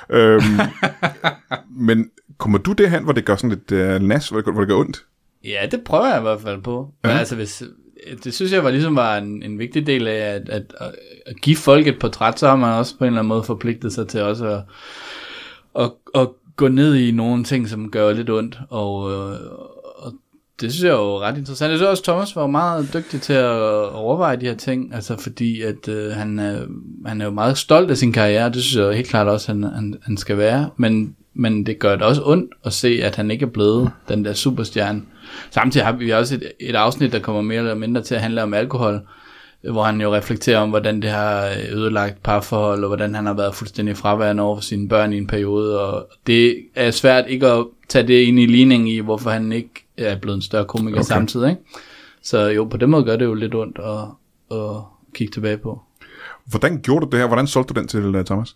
Øhm, 0.10 0.42
men 1.88 2.10
kommer 2.38 2.58
du 2.58 2.72
derhen, 2.74 3.04
hvor 3.04 3.14
det 3.14 3.26
gør 3.26 3.36
sådan 3.36 3.50
lidt 3.50 3.72
øh, 3.72 4.02
nas, 4.02 4.30
hvor 4.30 4.42
det, 4.42 4.54
hvor 4.54 4.62
det 4.62 4.68
gør 4.70 4.76
ondt? 4.76 5.06
Ja, 5.44 5.66
det 5.72 5.82
prøver 5.82 6.08
jeg 6.08 6.18
i 6.18 6.22
hvert 6.22 6.42
fald 6.42 6.62
på. 6.62 6.94
Men 7.04 7.12
Ja. 7.12 7.18
altså, 7.18 7.36
hvis, 7.36 7.64
det 8.24 8.34
synes 8.34 8.52
jeg 8.54 8.64
var 8.64 8.70
ligesom 8.72 8.96
var 8.96 9.18
en, 9.18 9.44
en 9.44 9.60
vigtig 9.60 9.88
del 9.88 10.08
af 10.08 10.14
at, 10.36 10.50
at, 10.50 10.74
at, 10.80 10.92
at 11.26 11.36
give 11.42 11.56
folk 11.56 11.88
et 11.88 12.00
portræt, 12.00 12.40
så 12.40 12.48
har 12.48 12.56
man 12.56 12.70
også 12.74 12.98
på 12.98 13.04
en 13.04 13.08
eller 13.08 13.20
anden 13.20 13.30
måde 13.30 13.44
forpligtet 13.44 13.94
sig 13.94 14.08
til 14.08 14.22
også 14.22 14.46
at, 14.48 14.64
at, 15.84 15.92
at 16.16 16.28
gå 16.56 16.68
ned 16.68 16.96
i 16.96 17.12
nogle 17.12 17.44
ting, 17.44 17.70
som 17.70 17.92
gør 17.92 18.14
lidt 18.14 18.30
ondt, 18.30 18.60
og, 18.70 19.12
øh, 19.12 19.18
og 19.52 19.73
det 20.62 20.72
synes 20.72 20.84
jeg 20.84 20.90
er 20.90 21.00
jo 21.00 21.20
ret 21.20 21.38
interessant. 21.38 21.70
Jeg 21.70 21.78
synes 21.78 21.90
også, 21.90 22.04
Thomas 22.04 22.36
var 22.36 22.48
meget 22.48 22.94
dygtig 22.94 23.22
til 23.22 23.34
at 23.34 23.90
overveje 23.90 24.36
de 24.36 24.46
her 24.46 24.56
ting, 24.56 24.94
altså 24.94 25.18
fordi 25.18 25.62
at 25.62 25.88
øh, 25.88 26.12
han, 26.12 26.40
er, 26.40 26.66
han 27.06 27.22
er 27.22 27.26
jo 27.26 27.32
meget 27.32 27.58
stolt 27.58 27.92
af 27.92 27.98
sin 27.98 28.14
karriere, 28.14 28.50
det 28.50 28.64
synes 28.64 28.86
jeg 28.86 28.96
helt 28.96 29.08
klart 29.08 29.28
også, 29.28 29.52
han, 29.52 29.64
han, 29.64 29.98
han 30.04 30.18
skal 30.18 30.38
være, 30.38 30.70
men, 30.78 31.16
men 31.34 31.66
det 31.66 31.80
gør 31.80 31.96
det 31.96 32.02
også 32.02 32.22
ondt 32.26 32.52
at 32.66 32.74
se, 32.74 33.00
at 33.04 33.16
han 33.16 33.32
ikke 33.32 33.46
er 33.46 33.50
blevet 33.50 33.92
den 34.10 34.26
der 34.26 34.34
superstjerne. 34.34 35.02
Samtidig 35.52 35.86
har 35.86 35.94
vi 35.94 36.10
også 36.10 36.36
et, 36.36 36.52
et 36.60 36.76
afsnit, 36.76 37.12
der 37.12 37.20
kommer 37.20 37.42
mere 37.42 37.60
eller 37.60 37.76
mindre 37.76 38.02
til 38.02 38.16
at 38.16 38.22
handle 38.22 38.44
om 38.44 38.54
alkohol, 38.54 39.02
hvor 39.72 39.84
han 39.84 40.02
jo 40.02 40.16
reflekterer 40.16 40.60
om, 40.60 40.70
hvordan 40.70 41.02
det 41.02 41.10
har 41.10 41.50
ødelagt 41.72 42.24
parforhold, 42.24 42.84
og 42.84 42.88
hvordan 42.88 43.16
han 43.16 43.26
har 43.26 43.34
været 43.34 43.56
fuldstændig 43.56 43.98
fraværende 43.98 44.44
over 44.44 44.56
for 44.56 44.64
sine 44.64 44.90
børn 44.90 45.14
i 45.14 45.18
en 45.18 45.28
periode, 45.28 45.82
og 45.82 46.08
det 46.28 46.56
er 46.76 46.92
svært 46.92 47.26
ikke 47.28 47.48
at 47.48 47.66
tage 47.90 48.08
det 48.08 48.22
ind 48.22 48.40
i 48.40 48.46
ligningen 48.46 48.88
i, 48.88 49.00
hvorfor 49.00 49.30
han 49.30 49.52
ikke 49.52 49.86
er 49.98 50.18
blevet 50.20 50.36
en 50.36 50.42
større 50.42 50.66
komiker 50.66 50.98
okay. 50.98 51.06
samtidig, 51.06 51.50
ikke? 51.50 51.62
Så 52.22 52.48
jo, 52.48 52.64
på 52.66 52.78
den 52.78 52.90
måde 52.90 53.04
gør 53.04 53.16
det 53.16 53.26
jo 53.26 53.34
lidt 53.34 53.56
ondt 53.56 53.80
at, 53.80 54.58
at 54.58 54.82
kigge 55.14 55.32
tilbage 55.32 55.58
på. 55.58 55.82
Hvordan 56.46 56.82
gjorde 56.82 57.06
du 57.06 57.10
det 57.12 57.20
her? 57.20 57.28
Hvordan 57.28 57.48
solgte 57.48 57.74
du 57.74 57.80
den 57.80 57.88
til 57.88 58.16
uh, 58.16 58.26
Thomas? 58.26 58.56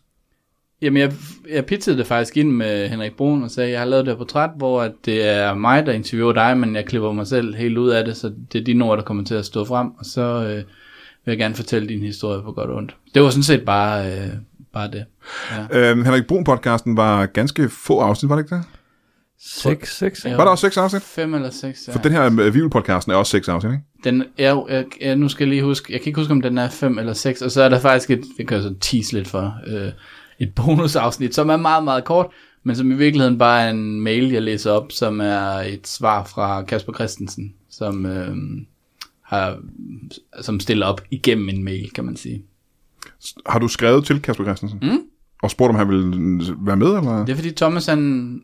Jamen, 0.82 1.02
jeg, 1.02 1.14
jeg 1.50 1.66
pizzede 1.66 1.98
det 1.98 2.08
faktisk 2.08 2.38
ind 2.38 2.52
med 2.52 2.90
Henrik 2.90 3.16
Brun 3.16 3.44
og 3.44 3.52
sagde, 3.52 3.72
jeg 3.72 3.80
har 3.80 3.86
lavet 3.86 4.06
det 4.06 4.14
her 4.14 4.18
portræt, 4.18 4.50
hvor 4.58 4.82
at 4.82 4.92
det 5.06 5.28
er 5.30 5.54
mig, 5.54 5.86
der 5.86 5.92
interviewer 5.92 6.34
dig, 6.34 6.58
men 6.58 6.76
jeg 6.76 6.86
klipper 6.86 7.12
mig 7.12 7.28
selv 7.28 7.56
helt 7.56 7.78
ud 7.78 7.90
af 7.90 8.06
det, 8.06 8.18
så 8.18 8.34
det 8.54 8.62
er 8.62 8.64
dine 8.64 8.86
ord, 8.86 8.98
der 8.98 9.04
kommer 9.04 9.24
til 9.24 9.36
at 9.36 9.46
stå 9.46 9.66
frem, 9.66 9.88
og 9.88 10.06
så 10.06 10.22
øh, 10.22 10.64
vil 11.28 11.32
jeg 11.32 11.38
gerne 11.38 11.56
fortælle 11.56 11.88
din 11.88 12.00
historie 12.00 12.42
på 12.42 12.52
godt 12.52 12.70
og 12.70 12.76
ondt. 12.76 12.96
Det 13.14 13.22
var 13.22 13.30
sådan 13.30 13.44
set 13.44 13.66
bare, 13.66 14.12
øh, 14.12 14.28
bare 14.74 14.92
det. 14.92 15.06
Ja. 15.72 15.90
Øhm, 15.90 16.04
Henrik 16.04 16.24
Brun-podcasten 16.24 16.96
var 16.96 17.26
ganske 17.26 17.70
få 17.70 18.00
afsnit, 18.00 18.30
var 18.30 18.36
det 18.36 18.44
ikke 18.44 18.56
det? 18.56 18.64
6, 19.40 19.98
6, 19.98 20.26
Ja. 20.26 20.36
Var 20.36 20.44
der 20.44 20.52
også 20.52 20.62
seks 20.62 20.78
afsnit? 20.78 21.02
Fem 21.02 21.34
eller 21.34 21.50
seks, 21.50 21.88
ja. 21.88 21.94
For 21.94 22.00
den 22.00 22.12
her 22.12 22.30
uh, 22.30 22.56
Vivl-podcasten 22.56 23.12
er 23.12 23.16
også 23.16 23.30
seks 23.30 23.50
afsnit, 23.50 23.74
ikke? 23.74 23.84
Den 24.04 24.22
er, 24.38 24.66
jeg, 24.70 24.86
jeg, 25.02 25.16
nu 25.16 25.30
skal 25.30 25.46
jeg 25.46 25.50
lige 25.50 25.64
huske, 25.64 25.94
jeg 25.94 26.02
kan 26.02 26.10
ikke 26.10 26.20
huske, 26.20 26.32
om 26.32 26.42
den 26.42 26.58
er 26.58 26.70
5 26.70 27.00
eller 27.00 27.14
6, 27.14 27.42
og 27.42 27.52
så 27.52 27.62
er 27.64 27.70
der 27.70 27.80
faktisk 27.80 28.10
et, 28.10 28.24
det 28.38 28.48
kan 28.48 28.56
jeg 28.56 28.64
så 28.64 28.74
tease 28.82 29.14
lidt 29.14 29.28
for, 29.28 29.56
øh, 29.68 29.92
et 30.40 30.56
bonusafsnit, 30.56 31.36
som 31.36 31.50
er 31.50 31.58
meget, 31.58 31.84
meget 31.84 32.04
kort, 32.04 32.28
men 32.64 32.76
som 32.76 32.92
i 32.92 32.96
virkeligheden 32.96 33.38
bare 33.38 33.62
er 33.62 33.70
en 33.70 34.02
mail, 34.02 34.32
jeg 34.32 34.42
læser 34.42 34.72
op, 34.72 34.92
som 34.92 35.22
er 35.22 35.48
et 35.50 35.88
svar 35.88 36.24
fra 36.24 36.64
Kasper 36.64 36.94
Christensen, 36.94 37.54
som, 37.70 38.06
øh, 38.06 38.36
har, 39.28 39.60
som 40.42 40.60
stiller 40.60 40.86
op 40.86 41.02
igennem 41.12 41.50
en 41.50 41.64
mail, 41.64 41.90
kan 41.92 42.06
man 42.06 42.16
sige. 42.16 42.46
Har 43.46 43.60
du 43.60 43.68
skrevet 43.68 44.06
til 44.06 44.22
Kasper 44.22 44.44
Christensen? 44.44 44.80
Mm. 44.82 45.00
Og 45.44 45.52
spurgt, 45.52 45.70
om 45.70 45.76
han 45.76 45.90
ville 45.90 46.56
være 46.60 46.78
med, 46.78 46.88
eller? 46.88 47.26
Det 47.26 47.32
er 47.32 47.36
fordi 47.36 47.52
Thomas 47.52 47.86
han 47.86 48.42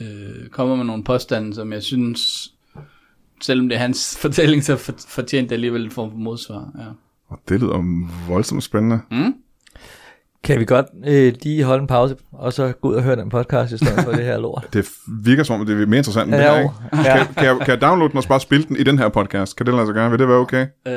øh, 0.00 0.48
kommer 0.50 0.76
med 0.76 0.84
nogle 0.84 1.04
påstande, 1.04 1.54
som 1.54 1.72
jeg 1.72 1.82
synes, 1.82 2.52
selvom 3.40 3.68
det 3.68 3.76
er 3.76 3.80
hans 3.80 4.16
fortælling, 4.22 4.64
så 4.64 4.76
for, 4.76 4.94
fortjent 5.08 5.50
det 5.50 5.54
alligevel 5.54 5.84
en 5.84 5.90
form 5.90 6.10
for 6.10 6.18
modsvar. 6.18 6.70
Ja. 6.78 6.86
Og 7.28 7.38
Det 7.48 7.60
lyder 7.60 8.06
voldsomt 8.28 8.62
spændende. 8.62 9.00
Mm? 9.10 9.34
Kan 10.44 10.60
vi 10.60 10.64
godt 10.64 10.86
øh, 11.06 11.32
lige 11.42 11.64
holde 11.64 11.80
en 11.80 11.86
pause, 11.86 12.16
og 12.32 12.52
så 12.52 12.72
gå 12.82 12.88
ud 12.88 12.94
og 12.94 13.02
høre 13.02 13.16
den 13.16 13.28
podcast, 13.30 13.72
i 13.72 13.76
stedet 13.76 14.04
for 14.04 14.12
det 14.12 14.24
her 14.24 14.38
lort? 14.38 14.66
Det 14.72 14.86
virker 15.24 15.42
som 15.42 15.60
om, 15.60 15.66
det 15.66 15.82
er 15.82 15.86
mere 15.86 15.98
interessant 15.98 16.26
end 16.28 16.36
det 16.40 16.46
Ja, 16.46 16.54
her, 16.54 16.60
jo. 16.60 16.70
ikke? 16.92 17.08
Ja. 17.10 17.16
Kan, 17.16 17.26
kan, 17.34 17.44
jeg, 17.46 17.56
kan 17.58 17.68
jeg 17.68 17.80
downloade 17.80 18.10
den 18.10 18.16
og 18.16 18.22
så 18.22 18.28
bare 18.28 18.40
spille 18.40 18.64
den 18.68 18.76
i 18.76 18.82
den 18.82 18.98
her 18.98 19.08
podcast? 19.08 19.56
Kan 19.56 19.66
det 19.66 19.74
lade 19.74 19.86
sig 19.86 19.94
gøre? 19.94 20.10
Vil 20.10 20.18
det 20.18 20.28
være 20.28 20.36
okay? 20.36 20.66
Øh, 20.88 20.92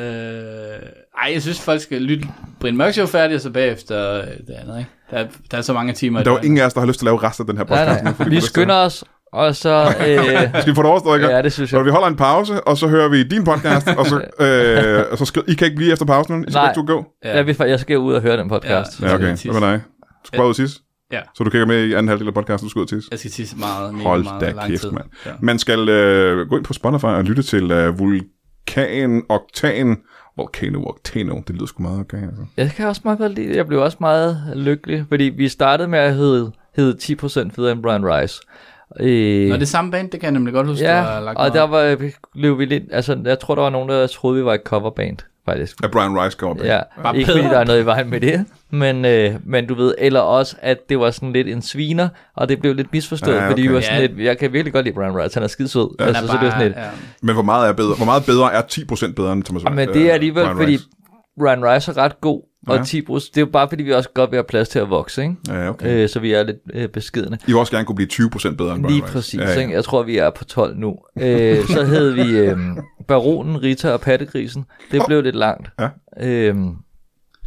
ej, 1.23 1.31
jeg 1.33 1.41
synes, 1.41 1.59
folk 1.61 1.81
skal 1.81 2.01
lytte 2.01 2.27
Brian 2.59 2.77
Mørk 2.77 2.93
Show 2.93 3.05
færdig, 3.05 3.35
og 3.35 3.41
så 3.41 3.49
bagefter 3.49 4.13
øh, 4.21 4.23
det 4.27 4.53
andet, 4.61 4.77
ikke? 4.79 4.89
Der, 5.11 5.17
er- 5.17 5.27
der 5.51 5.57
er 5.57 5.61
så 5.61 5.73
mange 5.73 5.93
timer. 5.93 6.19
i 6.19 6.23
Der 6.23 6.29
var 6.29 6.37
døgnet. 6.37 6.45
ingen 6.45 6.61
af 6.61 6.65
os, 6.65 6.73
der 6.73 6.79
har 6.79 6.87
lyst 6.87 6.99
til 6.99 7.05
at 7.05 7.07
lave 7.07 7.23
resten 7.23 7.43
af 7.43 7.47
den 7.47 7.57
her 7.57 7.65
Nej, 7.75 7.85
podcast. 7.85 8.03
nu, 8.03 8.09
nej. 8.09 8.13
fordi 8.17 8.29
Vi 8.29 8.35
det 8.35 8.41
er 8.41 8.45
skynder 8.45 8.75
os, 8.75 9.03
og 9.33 9.55
så... 9.55 9.95
Øh, 10.07 10.61
Skal 10.61 10.71
vi 10.71 10.75
få 10.75 10.81
det 10.81 10.89
overstået, 10.89 11.17
ikke? 11.17 11.29
ja, 11.29 11.41
det 11.41 11.53
synes 11.53 11.73
jeg. 11.73 11.85
vi 11.85 11.89
holder 11.89 12.07
en 12.07 12.15
pause, 12.15 12.61
og 12.67 12.77
så 12.77 12.87
hører 12.87 13.09
vi 13.09 13.23
din 13.23 13.43
podcast, 13.43 13.87
og 13.97 14.05
så, 14.05 14.15
øh, 14.45 15.05
og 15.11 15.17
så 15.17 15.25
skal, 15.25 15.43
I 15.47 15.53
kan 15.53 15.65
ikke 15.65 15.75
blive 15.75 15.91
efter 15.91 16.05
pausen, 16.05 16.45
I 16.47 16.51
skal 16.51 16.59
Nej. 16.59 16.69
ikke 16.77 16.85
gå. 16.85 17.05
Ja. 17.23 17.35
Jeg, 17.35 17.47
vil, 17.47 17.55
jeg 17.59 17.79
skal 17.79 17.97
ud 17.97 18.13
og 18.13 18.21
høre 18.21 18.37
den 18.37 18.49
podcast. 18.49 19.01
Ja. 19.01 19.07
Ja, 19.07 19.15
okay. 19.15 19.25
Hvad 19.51 19.59
med 19.59 19.69
dig? 19.69 19.81
Du 20.01 20.27
skal 20.27 20.37
bare 20.37 20.45
ud 20.45 20.49
og 20.51 20.55
tisse? 20.55 20.79
Ja. 21.11 21.19
Så 21.35 21.43
du 21.43 21.49
kigger 21.49 21.67
med 21.67 21.83
i 21.85 21.93
anden 21.93 22.07
halvdel 22.07 22.27
af 22.27 22.33
podcasten, 22.33 22.65
du 22.65 22.69
skal 22.69 22.79
ud 22.79 22.85
og 22.85 22.89
tisse? 22.89 23.07
Jeg 23.11 23.19
skal 23.19 23.31
tisse 23.31 23.57
meget, 23.57 23.93
mega 23.93 24.07
Hold 24.07 24.23
meget 24.23 24.41
da 24.41 24.51
lang 24.51 24.69
kæft, 24.69 24.81
tid. 24.81 24.91
mand. 24.91 25.05
Ja. 25.25 25.31
Man 25.41 25.59
skal 25.59 25.89
øh, 25.89 26.47
gå 26.49 26.57
ind 26.57 26.65
på 26.65 26.73
Spotify 26.73 27.05
og 27.05 27.23
lytte 27.23 27.43
til 27.43 27.71
øh, 27.71 27.99
Vulkan 27.99 29.23
Octan. 29.29 29.97
Volcano 30.37 30.83
Octano, 30.83 31.41
det 31.47 31.55
lyder 31.55 31.65
sgu 31.65 31.83
meget 31.83 31.99
okay. 31.99 32.17
Altså. 32.23 32.45
Jeg 32.57 32.71
kan 32.71 32.87
også 32.87 33.01
meget 33.03 33.19
godt 33.19 33.33
lide 33.35 33.49
det. 33.49 33.55
Jeg 33.55 33.67
blev 33.67 33.81
også 33.81 33.97
meget 33.99 34.37
lykkelig, 34.55 35.05
fordi 35.09 35.23
vi 35.23 35.47
startede 35.47 35.87
med 35.87 35.99
at 35.99 36.15
hedde, 36.15 36.51
hedde 36.75 37.15
10% 37.23 37.51
federe 37.55 37.71
end 37.71 37.83
Brian 37.83 38.05
Rice. 38.05 38.41
Øh, 38.99 39.49
Nå, 39.49 39.57
det 39.57 39.67
samme 39.67 39.91
band, 39.91 40.09
det 40.09 40.19
kan 40.19 40.27
jeg 40.27 40.31
nemlig 40.31 40.53
godt 40.53 40.67
huske, 40.67 40.83
du 40.85 40.89
har 40.89 41.13
ja, 41.13 41.19
lagt 41.19 41.37
og 41.37 41.53
der 41.53 41.63
var, 41.63 41.97
blev 42.33 42.59
vi 42.59 42.65
lidt, 42.65 42.83
altså 42.91 43.17
jeg 43.25 43.39
tror 43.39 43.55
der 43.55 43.61
var 43.61 43.69
nogen, 43.69 43.89
der 43.89 44.07
troede, 44.07 44.37
vi 44.37 44.45
var 44.45 44.53
et 44.53 44.61
coverband, 44.65 45.17
faktisk. 45.45 45.75
Af 45.83 45.91
Brian 45.91 46.19
Rice 46.19 46.37
på. 46.37 46.57
Ja, 46.63 46.79
Bare 47.03 47.17
ikke 47.17 47.31
fordi 47.31 47.43
der 47.43 47.57
er 47.59 47.63
noget 47.65 47.81
i 47.81 47.85
vejen 47.85 48.09
med 48.09 48.19
det, 48.21 48.45
men, 48.69 49.05
øh, 49.05 49.33
men 49.45 49.67
du 49.67 49.73
ved, 49.73 49.95
eller 49.97 50.19
også, 50.19 50.55
at 50.61 50.89
det 50.89 50.99
var 50.99 51.11
sådan 51.11 51.33
lidt 51.33 51.47
en 51.47 51.61
sviner, 51.61 52.09
og 52.35 52.49
det 52.49 52.59
blev 52.59 52.73
lidt 52.75 52.93
misforstået, 52.93 53.35
Ja, 53.35 53.43
ja, 53.43 53.49
fordi 53.49 53.61
vi 53.61 53.67
okay. 53.67 53.75
var 53.75 53.81
sådan 53.81 54.01
Ja. 54.01 54.07
lidt, 54.07 54.19
jeg 54.19 54.37
kan 54.37 54.53
virkelig 54.53 54.73
godt 54.73 54.85
lide 54.85 54.95
Brian 54.95 55.17
Rice, 55.17 55.33
han 55.35 55.43
er 55.43 55.47
skide 55.47 55.67
sød, 55.67 55.95
ja, 55.99 56.05
altså, 56.05 56.23
er 56.23 56.27
så 56.27 56.33
det 56.33 56.41
var 56.45 56.49
sådan 56.49 56.65
lidt, 56.67 56.77
ja. 56.77 56.83
Men 57.21 57.35
hvor 57.35 57.43
meget 57.43 57.69
er 57.69 57.73
bedre? 57.73 57.95
Hvor 57.95 58.05
meget 58.05 58.25
bedre 58.25 58.53
er 58.53 58.61
10% 58.61 59.13
bedre 59.13 59.33
end 59.33 59.43
Thomas 59.43 59.63
Ja, 59.63 59.69
men 59.69 59.89
øh, 59.89 59.95
det 59.95 60.09
er 60.09 60.13
alligevel, 60.13 60.43
Brian 60.43 60.57
fordi 60.57 60.71
Rice? 60.71 60.83
Brian 61.39 61.65
Rice 61.65 61.91
er 61.91 61.97
ret 61.97 62.21
god, 62.21 62.41
og 62.67 62.77
Ja. 62.77 62.83
10 62.83 63.01
det 63.01 63.37
er 63.37 63.41
jo 63.41 63.45
bare 63.45 63.69
fordi, 63.69 63.83
vi 63.83 63.93
også 63.93 64.09
godt 64.13 64.31
vil 64.31 64.37
have 64.37 64.43
plads 64.43 64.69
til 64.69 64.79
at 64.79 64.89
vokse, 64.89 65.21
ikke? 65.21 65.35
Ja, 65.47 65.69
okay. 65.69 66.03
Øh, 66.03 66.09
så 66.09 66.19
vi 66.19 66.33
er 66.33 66.43
lidt 66.43 66.57
øh, 66.73 66.89
beskedende. 66.89 67.37
I 67.43 67.51
vil 67.51 67.55
også 67.55 67.71
gerne 67.71 67.85
kunne 67.85 67.95
blive 67.95 68.09
20% 68.13 68.55
bedre 68.55 68.75
end 68.75 68.83
Brian 68.83 68.93
Lige 68.93 69.03
Rice. 69.03 69.13
præcis, 69.13 69.39
Ja, 69.39 69.47
ja, 69.47 69.53
ja. 69.53 69.59
Ikke? 69.61 69.73
jeg 69.73 69.83
tror, 69.83 70.03
vi 70.03 70.17
er 70.17 70.29
på 70.29 70.43
12 70.43 70.77
nu. 70.77 70.97
Øh, 71.19 71.65
så 71.65 71.83
hed 71.83 72.11
vi 72.11 72.37
øh, 72.37 72.57
Baronen, 73.07 73.63
Rita 73.63 73.91
og 73.93 74.01
Pattegrisen. 74.01 74.65
Det 74.91 75.01
blev 75.07 75.21
lidt 75.21 75.35
langt. 75.35 75.69
Ja. 75.79 75.89
Øh, 76.19 76.55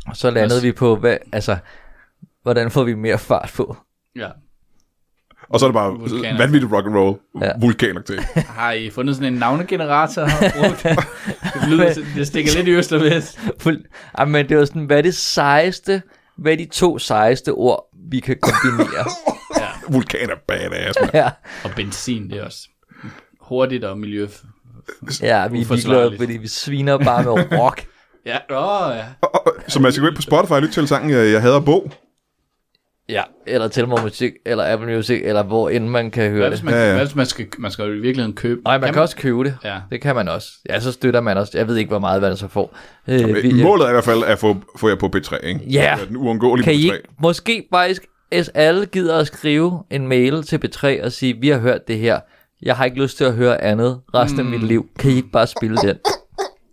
og 0.06 0.16
så 0.16 0.30
landede 0.30 0.62
vi 0.62 0.72
på, 0.72 0.96
hvad, 0.96 1.16
altså, 1.32 1.56
hvordan 2.42 2.70
får 2.70 2.84
vi 2.84 2.94
mere 2.94 3.18
fart 3.18 3.52
på? 3.56 3.76
ja. 4.16 4.28
Og 5.48 5.60
så 5.60 5.66
er 5.66 5.70
det 5.70 5.74
bare 5.74 5.90
Vulkaner. 5.92 6.38
vanvittigt 6.38 6.72
rock 6.72 6.86
and 6.86 6.94
roll. 6.96 7.16
Ja. 7.42 7.50
Vulkaner 7.60 8.00
til. 8.02 8.20
Har 8.34 8.72
I 8.72 8.90
fundet 8.90 9.16
sådan 9.16 9.32
en 9.32 9.38
navnegenerator? 9.38 10.22
og 10.22 10.28
brugt? 10.56 10.82
det, 10.82 11.68
lyder, 11.68 11.94
det 12.16 12.26
stikker 12.26 12.52
lidt 12.56 12.68
i 12.68 12.70
øst 12.70 12.92
og 12.92 13.00
vest. 13.00 13.38
Fuld, 13.60 13.84
ah, 14.14 14.28
men 14.28 14.48
det 14.48 14.56
var 14.58 14.64
sådan, 14.64 14.84
hvad 14.84 14.98
er 14.98 15.02
det 15.02 15.14
sejeste, 15.14 16.02
hvad 16.38 16.52
er 16.52 16.56
de 16.56 16.66
to 16.72 16.98
sejeste 16.98 17.52
ord, 17.52 17.88
vi 18.10 18.20
kan 18.20 18.36
kombinere? 18.42 19.04
Vulkan 19.92 20.30
er 20.30 20.34
badass, 20.48 20.98
man. 21.00 21.10
ja, 21.14 21.30
Og 21.64 21.70
benzin, 21.76 22.30
det 22.30 22.38
er 22.38 22.44
også 22.44 22.68
hurtigt 23.40 23.84
og 23.84 23.98
miljø. 23.98 24.26
ja, 25.22 25.46
vi 25.48 25.60
er 25.60 25.74
ligeglade, 25.74 26.14
fordi 26.18 26.32
vi 26.36 26.48
sviner 26.48 26.98
bare 26.98 27.22
med 27.22 27.58
rock. 27.58 27.84
Ja, 28.26 28.36
åh 28.50 28.96
ja. 28.96 29.04
Og- 29.22 29.46
og- 29.46 29.52
Så 29.68 29.80
man 29.80 29.92
skal 29.92 30.00
gå 30.02 30.06
ind 30.08 30.16
på 30.16 30.22
Spotify 30.22 30.52
og 30.52 30.60
lytte 30.62 30.74
til 30.74 30.88
sangen, 30.88 31.10
jeg, 31.10 31.32
jeg 31.32 31.42
hader 31.42 31.60
Bo. 31.60 31.90
Ja, 33.08 33.22
eller 33.46 33.68
Telmore 33.68 34.02
Musik, 34.02 34.32
eller 34.46 34.72
Apple 34.72 34.94
Music, 34.96 35.20
eller 35.24 35.42
hvor 35.42 35.68
end 35.68 35.88
man 35.88 36.10
kan 36.10 36.22
høre 36.30 36.32
Hvad 36.38 36.44
det. 36.50 36.50
hvis 36.58 36.62
man, 36.64 36.74
Ja, 36.74 36.86
ja. 36.86 36.92
hvad 36.94 37.04
hvis 37.04 37.14
man 37.16 37.26
skal, 37.26 37.46
man 37.58 37.70
skal 37.70 37.84
jo 37.84 37.90
i 37.92 37.98
virkeligheden 37.98 38.34
købe? 38.36 38.60
Nej, 38.64 38.78
man 38.78 38.92
kan, 38.92 39.02
også 39.02 39.16
købe 39.16 39.44
det. 39.44 39.56
Ja. 39.64 39.76
Det 39.90 40.00
kan 40.00 40.14
man 40.14 40.28
også. 40.28 40.48
Ja, 40.68 40.80
så 40.80 40.92
støtter 40.92 41.20
man 41.20 41.36
også. 41.36 41.52
Jeg 41.58 41.68
ved 41.68 41.76
ikke, 41.76 41.88
hvor 41.88 41.98
meget 41.98 42.20
hvad 42.20 42.36
så 42.36 42.48
får. 42.48 42.76
Øh, 43.08 43.34
vi- 43.42 43.62
Målet 43.62 43.84
er 43.84 43.88
i 43.88 43.92
hvert 43.92 44.04
fald 44.04 44.22
at 44.26 44.38
få, 44.38 44.56
få 44.76 44.88
jer 44.88 44.94
på 44.96 45.10
B3, 45.16 45.46
ikke? 45.46 45.60
Ja. 45.70 45.96
Den 46.08 46.16
uundgåelige 46.16 46.64
kan 46.64 46.74
I 46.74 46.76
B3. 46.76 46.94
ikke, 46.94 47.08
måske 47.22 47.66
faktisk, 47.74 48.02
hvis 48.28 48.48
alle 48.48 48.86
gider 48.86 49.18
at 49.18 49.26
skrive 49.26 49.82
en 49.90 50.08
mail 50.08 50.42
til 50.42 50.60
B3 50.64 51.04
og 51.04 51.12
sige, 51.12 51.36
vi 51.40 51.48
har 51.48 51.58
hørt 51.58 51.88
det 51.88 51.98
her, 51.98 52.20
jeg 52.62 52.76
har 52.76 52.84
ikke 52.84 53.02
lyst 53.02 53.16
til 53.16 53.24
at 53.24 53.32
høre 53.34 53.62
andet 53.62 54.00
resten 54.14 54.38
af 54.40 54.44
mit 54.46 54.62
liv. 54.62 54.86
Kan 54.98 55.10
I 55.10 55.14
ikke 55.16 55.30
bare 55.32 55.46
spille 55.46 55.76
den? 55.76 55.96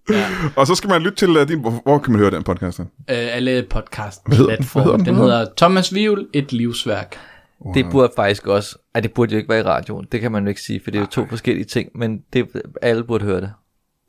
Og 0.58 0.68
så 0.68 0.76
skal 0.76 0.90
man 0.90 1.02
lytte 1.02 1.16
til 1.16 1.30
uh, 1.30 1.48
din... 1.48 1.60
Hvor, 1.60 1.82
hvor 1.84 1.98
kan 2.00 2.12
man 2.12 2.20
høre 2.22 2.32
den 2.32 2.44
podcast? 2.44 2.80
Øh, 2.80 2.86
alle 3.08 3.66
podcast 3.70 4.22
hedder 4.28 4.28
den? 4.28 4.36
Hvad 4.36 4.38
hedder 4.38 4.56
platform. 4.56 4.98
den? 4.98 5.06
Den 5.06 5.16
Hvad 5.16 5.24
hedder 5.24 5.46
Thomas 5.58 5.94
Vivl, 5.94 6.28
et 6.34 6.54
livsværk. 6.54 7.18
Wow. 7.66 7.74
Det 7.74 7.86
burde 7.92 8.14
faktisk 8.16 8.48
også, 8.48 8.78
at 8.94 9.04
det 9.04 9.14
burde 9.14 9.32
jo 9.32 9.38
ikke 9.38 9.50
være 9.50 9.60
i 9.60 9.64
radioen. 9.64 10.08
Det 10.12 10.22
kan 10.22 10.32
man 10.32 10.44
jo 10.44 10.50
ikke 10.50 10.62
sige, 10.62 10.82
for 10.84 10.92
det 10.92 10.98
er 10.98 11.02
jo 11.02 11.08
to 11.08 11.26
forskellige 11.26 11.66
ting, 11.66 11.90
men 11.96 12.22
det, 12.34 12.48
alle 12.82 13.04
burde 13.04 13.26
høre 13.26 13.42
det. 13.42 13.52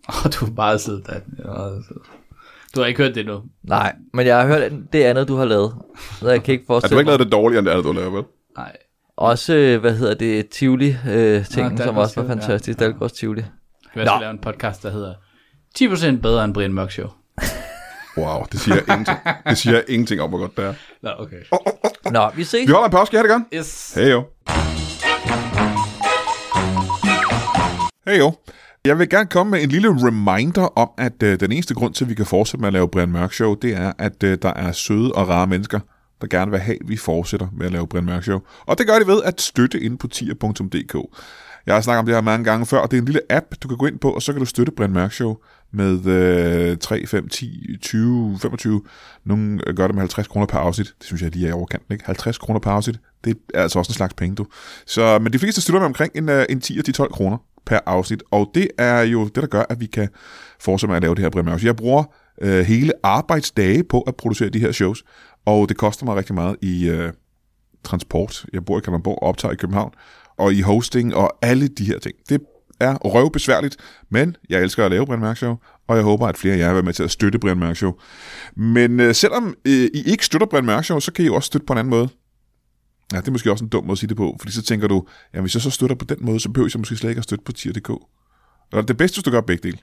Og 0.08 0.34
du 0.34 0.44
har 0.44 0.52
bare 0.52 0.78
siddet 0.78 1.06
der. 1.06 1.14
Ja, 1.38 1.68
Du 2.74 2.80
har 2.80 2.86
ikke 2.86 3.02
hørt 3.02 3.14
det 3.14 3.26
nu. 3.26 3.42
Nej, 3.62 3.94
men 4.14 4.26
jeg 4.26 4.40
har 4.40 4.46
hørt 4.46 4.72
det 4.92 5.02
andet, 5.02 5.28
du 5.28 5.36
har 5.36 5.44
lavet. 5.44 5.74
Så 6.20 6.30
jeg 6.30 6.42
kan 6.42 6.52
ikke 6.52 6.62
At 6.62 6.68
du 6.68 6.72
har 6.72 6.80
forestille 6.80 7.00
ikke 7.00 7.08
lavet 7.08 7.20
det 7.20 7.32
dårligere, 7.32 7.58
end 7.58 7.66
det 7.66 7.72
andet, 7.72 7.84
du 7.84 7.92
har 7.92 8.00
lavet, 8.00 8.12
vel? 8.12 8.24
Nej. 8.56 8.76
Også, 9.16 9.54
øh, 9.54 9.80
hvad 9.80 9.96
hedder 9.96 10.14
det, 10.14 10.48
Tivoli-tingen, 10.48 11.72
øh, 11.72 11.78
Nå, 11.78 11.84
som 11.84 11.96
også 11.96 12.20
var 12.20 12.22
Tivoli, 12.22 12.26
ja. 12.26 12.32
fantastisk. 12.34 12.80
Ja. 12.80 12.84
Dalgårds 12.84 13.12
Tivoli. 13.12 13.40
Vi 13.94 14.00
skal 14.00 14.20
lave 14.20 14.30
en 14.30 14.38
podcast, 14.38 14.82
der 14.82 14.90
hedder 14.90 15.14
10% 15.78 16.20
bedre 16.20 16.44
end 16.44 16.54
Brian 16.54 16.72
Mørk 16.72 16.90
Show. 16.90 17.08
Wow, 18.16 18.44
det 18.52 18.60
siger 18.60 18.76
ingenting. 18.76 19.18
Det 19.48 19.58
siger 19.58 19.80
ingenting 19.88 20.20
om, 20.20 20.28
hvor 20.28 20.38
godt 20.38 20.56
det 20.56 20.64
er. 20.64 20.74
Nå, 21.02 21.10
okay. 21.18 21.36
Nå, 22.12 22.30
vi 22.36 22.44
ses. 22.44 22.68
Vi 22.68 22.72
holder 22.72 22.86
en 22.86 22.90
pause, 22.90 23.06
skal 23.06 23.18
have 23.18 23.28
det 23.28 23.30
godt? 23.30 23.42
Yes. 23.54 23.94
Hej 23.94 24.10
jo. 24.10 24.24
Hej 28.06 28.18
jo. 28.18 28.32
Jeg 28.84 28.98
vil 28.98 29.08
gerne 29.08 29.28
komme 29.28 29.50
med 29.50 29.62
en 29.62 29.68
lille 29.68 29.88
reminder 29.88 30.78
om, 30.78 30.90
at 30.98 31.22
øh, 31.22 31.40
den 31.40 31.52
eneste 31.52 31.74
grund 31.74 31.94
til, 31.94 32.04
at 32.04 32.10
vi 32.10 32.14
kan 32.14 32.26
fortsætte 32.26 32.60
med 32.60 32.66
at 32.66 32.72
lave 32.72 32.88
Brian 32.88 33.12
Mørk 33.12 33.32
Show, 33.32 33.54
det 33.54 33.76
er, 33.76 33.92
at 33.98 34.22
øh, 34.22 34.38
der 34.42 34.52
er 34.54 34.72
søde 34.72 35.12
og 35.12 35.28
rare 35.28 35.46
mennesker 35.46 35.80
der 36.22 36.28
gerne 36.28 36.50
vil 36.50 36.60
have, 36.60 36.78
at 36.82 36.88
vi 36.88 36.96
fortsætter 36.96 37.46
med 37.52 37.66
at 37.66 37.72
lave 37.72 37.86
Brian 37.86 38.04
Mørk 38.04 38.22
Show. 38.22 38.40
Og 38.66 38.78
det 38.78 38.86
gør 38.86 38.98
de 38.98 39.06
ved 39.06 39.22
at 39.22 39.40
støtte 39.40 39.80
ind 39.80 39.98
på 39.98 40.08
tier.dk. 40.08 40.96
Jeg 41.66 41.74
har 41.74 41.80
snakket 41.80 41.98
om 41.98 42.06
det 42.06 42.14
her 42.14 42.22
mange 42.22 42.44
gange 42.44 42.66
før, 42.66 42.78
og 42.78 42.90
det 42.90 42.96
er 42.96 43.00
en 43.00 43.06
lille 43.06 43.20
app, 43.30 43.46
du 43.62 43.68
kan 43.68 43.76
gå 43.76 43.86
ind 43.86 43.98
på, 43.98 44.10
og 44.10 44.22
så 44.22 44.32
kan 44.32 44.40
du 44.40 44.46
støtte 44.46 44.72
Brian 44.72 44.92
Mørk 44.92 45.12
Show 45.12 45.36
med 45.72 46.06
øh, 46.06 46.76
3, 46.76 47.06
5, 47.06 47.28
10, 47.28 47.76
20, 47.80 48.38
25. 48.42 48.82
Nogle 49.24 49.58
gør 49.76 49.86
det 49.86 49.94
med 49.94 50.02
50 50.02 50.28
kroner 50.28 50.46
per 50.46 50.58
afsnit. 50.58 50.94
Det 50.98 51.06
synes 51.06 51.22
jeg 51.22 51.30
lige 51.30 51.46
er 51.46 51.50
i 51.50 51.52
overkanten, 51.52 51.92
ikke? 51.92 52.04
50 52.04 52.38
kroner 52.38 52.60
per 52.60 52.70
afsnit, 52.70 52.98
det 53.24 53.36
er 53.54 53.62
altså 53.62 53.78
også 53.78 53.90
en 53.90 53.94
slags 53.94 54.14
penge, 54.14 54.34
du. 54.34 54.46
Så, 54.86 55.18
men 55.18 55.32
de 55.32 55.38
fleste 55.38 55.60
stiller 55.60 55.80
med 55.80 55.86
omkring 55.86 56.12
en, 56.14 56.28
øh, 56.28 56.46
en 56.48 56.62
10-12 56.64 57.08
kroner 57.08 57.36
per 57.66 57.78
afsnit, 57.86 58.22
og 58.30 58.50
det 58.54 58.68
er 58.78 59.00
jo 59.00 59.24
det, 59.24 59.36
der 59.36 59.46
gør, 59.46 59.64
at 59.70 59.80
vi 59.80 59.86
kan 59.86 60.08
fortsætte 60.60 60.90
med 60.90 60.96
at 60.96 61.02
lave 61.02 61.14
det 61.14 61.22
her 61.22 61.30
Brian 61.30 61.58
Jeg 61.62 61.76
bruger 61.76 62.04
øh, 62.40 62.64
hele 62.64 62.92
arbejdsdage 63.02 63.84
på 63.84 64.00
at 64.00 64.16
producere 64.16 64.48
de 64.48 64.58
her 64.58 64.72
shows, 64.72 65.04
og 65.46 65.68
det 65.68 65.76
koster 65.76 66.04
mig 66.04 66.16
rigtig 66.16 66.34
meget 66.34 66.56
i 66.62 66.88
øh, 66.88 67.12
transport. 67.84 68.44
Jeg 68.52 68.64
bor 68.64 68.78
i 68.78 68.80
Kalundborg 68.80 69.22
og 69.22 69.28
optager 69.28 69.52
i 69.52 69.56
København, 69.56 69.92
og 70.38 70.54
i 70.54 70.60
hosting 70.60 71.14
og 71.14 71.38
alle 71.42 71.68
de 71.68 71.84
her 71.84 71.98
ting. 71.98 72.14
Det 72.28 72.40
er 72.82 72.94
røvbesværligt, 72.94 73.76
men 74.10 74.36
jeg 74.48 74.62
elsker 74.62 74.84
at 74.84 74.90
lave 74.90 75.06
Brian 75.06 75.20
Mørk 75.20 75.36
Show, 75.36 75.56
og 75.88 75.96
jeg 75.96 76.04
håber, 76.04 76.26
at 76.26 76.36
flere 76.36 76.54
af 76.54 76.58
jer 76.58 76.66
vil 76.66 76.74
være 76.74 76.82
med 76.82 76.92
til 76.92 77.02
at 77.02 77.10
støtte 77.10 77.38
Brian 77.38 77.58
Mørk 77.58 77.76
Show. 77.76 77.92
Men 78.56 79.00
øh, 79.00 79.14
selvom 79.14 79.54
øh, 79.64 79.90
I 79.94 80.02
ikke 80.06 80.26
støtter 80.26 80.46
Brian 80.46 80.64
Mørk 80.64 80.84
Show, 80.84 81.00
så 81.00 81.12
kan 81.12 81.24
I 81.24 81.26
jo 81.26 81.34
også 81.34 81.46
støtte 81.46 81.66
på 81.66 81.72
en 81.72 81.78
anden 81.78 81.90
måde. 81.90 82.08
Ja, 83.12 83.16
det 83.16 83.28
er 83.28 83.32
måske 83.32 83.50
også 83.50 83.64
en 83.64 83.68
dum 83.68 83.84
måde 83.84 83.92
at 83.92 83.98
sige 83.98 84.08
det 84.08 84.16
på, 84.16 84.36
fordi 84.40 84.52
så 84.52 84.62
tænker 84.62 84.88
du, 84.88 85.06
ja, 85.34 85.40
hvis 85.40 85.54
jeg 85.54 85.62
så 85.62 85.70
støtter 85.70 85.96
på 85.96 86.04
den 86.04 86.16
måde, 86.20 86.40
så 86.40 86.48
behøver 86.48 86.70
jeg 86.74 86.80
måske 86.80 86.96
slet 86.96 87.10
ikke 87.10 87.18
at 87.18 87.24
støtte 87.24 87.44
på 87.44 87.52
tier.dk. 87.52 87.90
Eller 88.72 88.86
det 88.86 88.96
bedste, 88.96 89.16
hvis 89.16 89.24
du 89.24 89.30
gør 89.30 89.40
begge 89.40 89.68
dele. 89.68 89.78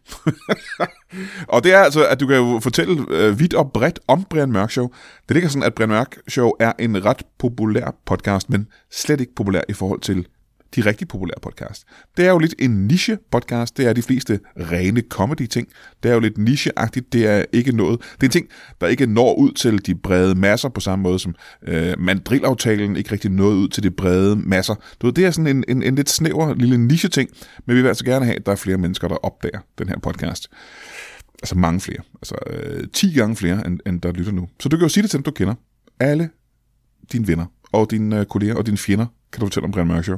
og 1.53 1.63
det 1.63 1.73
er 1.73 1.79
altså, 1.79 2.07
at 2.07 2.19
du 2.19 2.27
kan 2.27 2.35
jo 2.35 2.59
fortælle 2.63 3.05
øh, 3.09 3.39
vidt 3.39 3.53
og 3.53 3.71
bredt 3.71 3.99
om 4.07 4.23
Brian 4.23 4.51
Mørk 4.51 4.71
Show. 4.71 4.87
Det 5.27 5.35
ligger 5.35 5.49
sådan, 5.49 5.63
at 5.63 5.73
Brian 5.73 5.89
Mørk 5.89 6.17
Show 6.27 6.51
er 6.59 6.73
en 6.79 7.05
ret 7.05 7.23
populær 7.39 7.95
podcast, 8.05 8.49
men 8.49 8.67
slet 8.91 9.21
ikke 9.21 9.35
populær 9.35 9.61
i 9.69 9.73
forhold 9.73 10.01
til 10.01 10.27
de 10.75 10.81
rigtig 10.81 11.07
populære 11.07 11.39
podcast. 11.41 11.83
Det 12.17 12.25
er 12.25 12.29
jo 12.29 12.37
lidt 12.37 12.55
en 12.59 12.87
niche-podcast. 12.87 13.77
Det 13.77 13.87
er 13.87 13.93
de 13.93 14.01
fleste 14.01 14.39
rene 14.57 15.01
comedy-ting. 15.09 15.67
Det 16.03 16.09
er 16.09 16.13
jo 16.13 16.19
lidt 16.19 16.37
nicheagtigt. 16.37 17.13
Det 17.13 17.27
er 17.27 17.45
ikke 17.53 17.71
noget... 17.71 18.01
Det 18.01 18.23
er 18.23 18.27
en 18.27 18.31
ting, 18.31 18.47
der 18.81 18.87
ikke 18.87 19.05
når 19.05 19.33
ud 19.33 19.51
til 19.51 19.85
de 19.85 19.95
brede 19.95 20.35
masser 20.35 20.69
på 20.69 20.79
samme 20.79 21.03
måde 21.03 21.19
som 21.19 21.35
øh, 21.67 21.99
mandrilaftalen 21.99 22.95
ikke 22.95 23.11
rigtig 23.11 23.31
nåede 23.31 23.57
ud 23.57 23.67
til 23.67 23.83
de 23.83 23.91
brede 23.91 24.35
masser. 24.35 24.75
Du 25.01 25.07
ved, 25.07 25.13
det 25.13 25.25
er 25.25 25.31
sådan 25.31 25.57
en, 25.57 25.63
en, 25.67 25.83
en 25.83 25.95
lidt 25.95 26.09
snæver 26.09 26.53
lille 26.53 26.77
niche-ting, 26.77 27.29
men 27.65 27.75
vi 27.75 27.81
vil 27.81 27.87
altså 27.87 28.05
gerne 28.05 28.25
have, 28.25 28.35
at 28.35 28.45
der 28.45 28.51
er 28.51 28.55
flere 28.55 28.77
mennesker, 28.77 29.07
der 29.07 29.15
opdager 29.15 29.59
den 29.77 29.89
her 29.89 29.99
podcast. 29.99 30.47
Altså 31.43 31.55
mange 31.57 31.79
flere. 31.79 31.99
Altså 32.15 32.35
øh, 32.47 32.87
10 32.93 33.13
gange 33.13 33.35
flere, 33.35 33.67
end, 33.67 33.79
end 33.85 34.01
der 34.01 34.11
lytter 34.11 34.31
nu. 34.31 34.47
Så 34.59 34.69
du 34.69 34.77
kan 34.77 34.85
jo 34.85 34.89
sige 34.89 35.01
det 35.01 35.09
til 35.11 35.17
dem, 35.17 35.23
du 35.23 35.31
kender. 35.31 35.53
Alle 35.99 36.29
dine 37.11 37.27
venner 37.27 37.45
og 37.71 37.91
dine 37.91 38.19
øh, 38.19 38.25
kolleger 38.25 38.55
og 38.55 38.65
dine 38.65 38.77
fjender 38.77 39.05
kan 39.31 39.39
du 39.39 39.45
fortælle 39.45 39.65
om 39.65 39.71
Brian 39.71 39.87
Mørk 39.87 40.03
Show. 40.03 40.17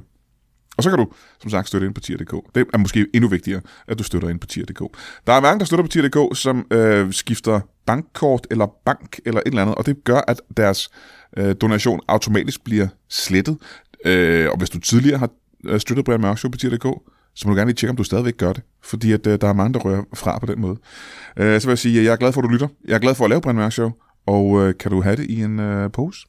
Og 0.78 0.84
så 0.84 0.90
kan 0.90 1.00
du, 1.00 1.08
som 1.42 1.50
sagt, 1.50 1.68
støtte 1.68 1.88
ind 1.88 1.96
på 1.96 2.02
tier.dk. 2.02 2.56
Det 2.56 2.68
er 2.74 2.78
måske 2.78 3.08
endnu 3.14 3.30
vigtigere, 3.30 3.62
at 3.88 4.00
du 4.00 4.04
støtter 4.04 4.30
ind 4.30 4.40
på 4.40 4.48
tier.dk. 4.48 4.80
Der 5.28 5.34
er 5.34 5.42
mange, 5.42 5.60
der 5.60 5.66
støtter 5.66 5.84
på 5.84 5.90
tier.dk, 5.90 6.38
som 6.38 6.66
øh, 6.72 7.14
skifter 7.14 7.60
bankkort 7.86 8.48
eller 8.52 8.68
bank 8.86 9.20
eller 9.26 9.40
et 9.40 9.48
eller 9.48 9.62
andet, 9.62 9.76
og 9.76 9.86
det 9.86 10.04
gør, 10.04 10.22
at 10.28 10.42
deres 10.58 10.90
øh, 11.38 11.56
donation 11.62 12.00
automatisk 12.08 12.64
bliver 12.64 12.88
slettet. 13.10 13.58
Øh, 14.06 14.50
og 14.52 14.58
hvis 14.58 14.70
du 14.70 14.80
tidligere 14.80 15.18
har 15.18 15.30
øh, 15.66 15.80
støttet 15.80 16.06
Brian 16.06 16.22
Mørk 16.22 16.38
Show 16.38 16.52
på 16.52 16.58
tier.dk, 16.58 16.88
så 17.36 17.48
må 17.48 17.54
du 17.54 17.58
gerne 17.58 17.70
lige 17.70 17.76
tjekke, 17.76 17.90
om 17.90 17.96
du 17.96 18.04
stadigvæk 18.04 18.38
gør 18.38 18.54
det. 18.54 18.64
Fordi 18.84 19.12
at, 19.12 19.28
øh, 19.28 19.42
der 19.42 19.48
er 19.48 19.54
mange, 19.54 19.74
der 19.74 19.80
rører 19.80 20.04
fra 20.14 20.40
på 20.40 20.46
den 20.46 20.62
måde. 20.62 20.78
Øh, 21.38 21.62
så 21.62 21.68
vil 21.68 21.72
jeg 21.72 21.80
sige, 21.80 22.00
at 22.00 22.06
jeg 22.06 22.12
er 22.12 22.18
glad 22.18 22.34
for, 22.34 22.42
at 22.42 22.44
du 22.44 22.50
lytter. 22.50 22.68
Jeg 22.88 22.96
er 22.96 23.00
glad 23.00 23.16
for 23.16 23.24
at 23.24 23.30
lave 23.30 23.42
Brian 23.42 23.56
Mørk 23.56 23.72
Show. 23.72 23.92
Og 24.26 24.62
øh, 24.62 24.74
kan 24.80 24.92
du 24.92 25.02
have 25.02 25.16
det 25.16 25.26
i 25.30 25.44
en 25.44 25.60
øh, 25.60 25.92
pose? 25.92 26.28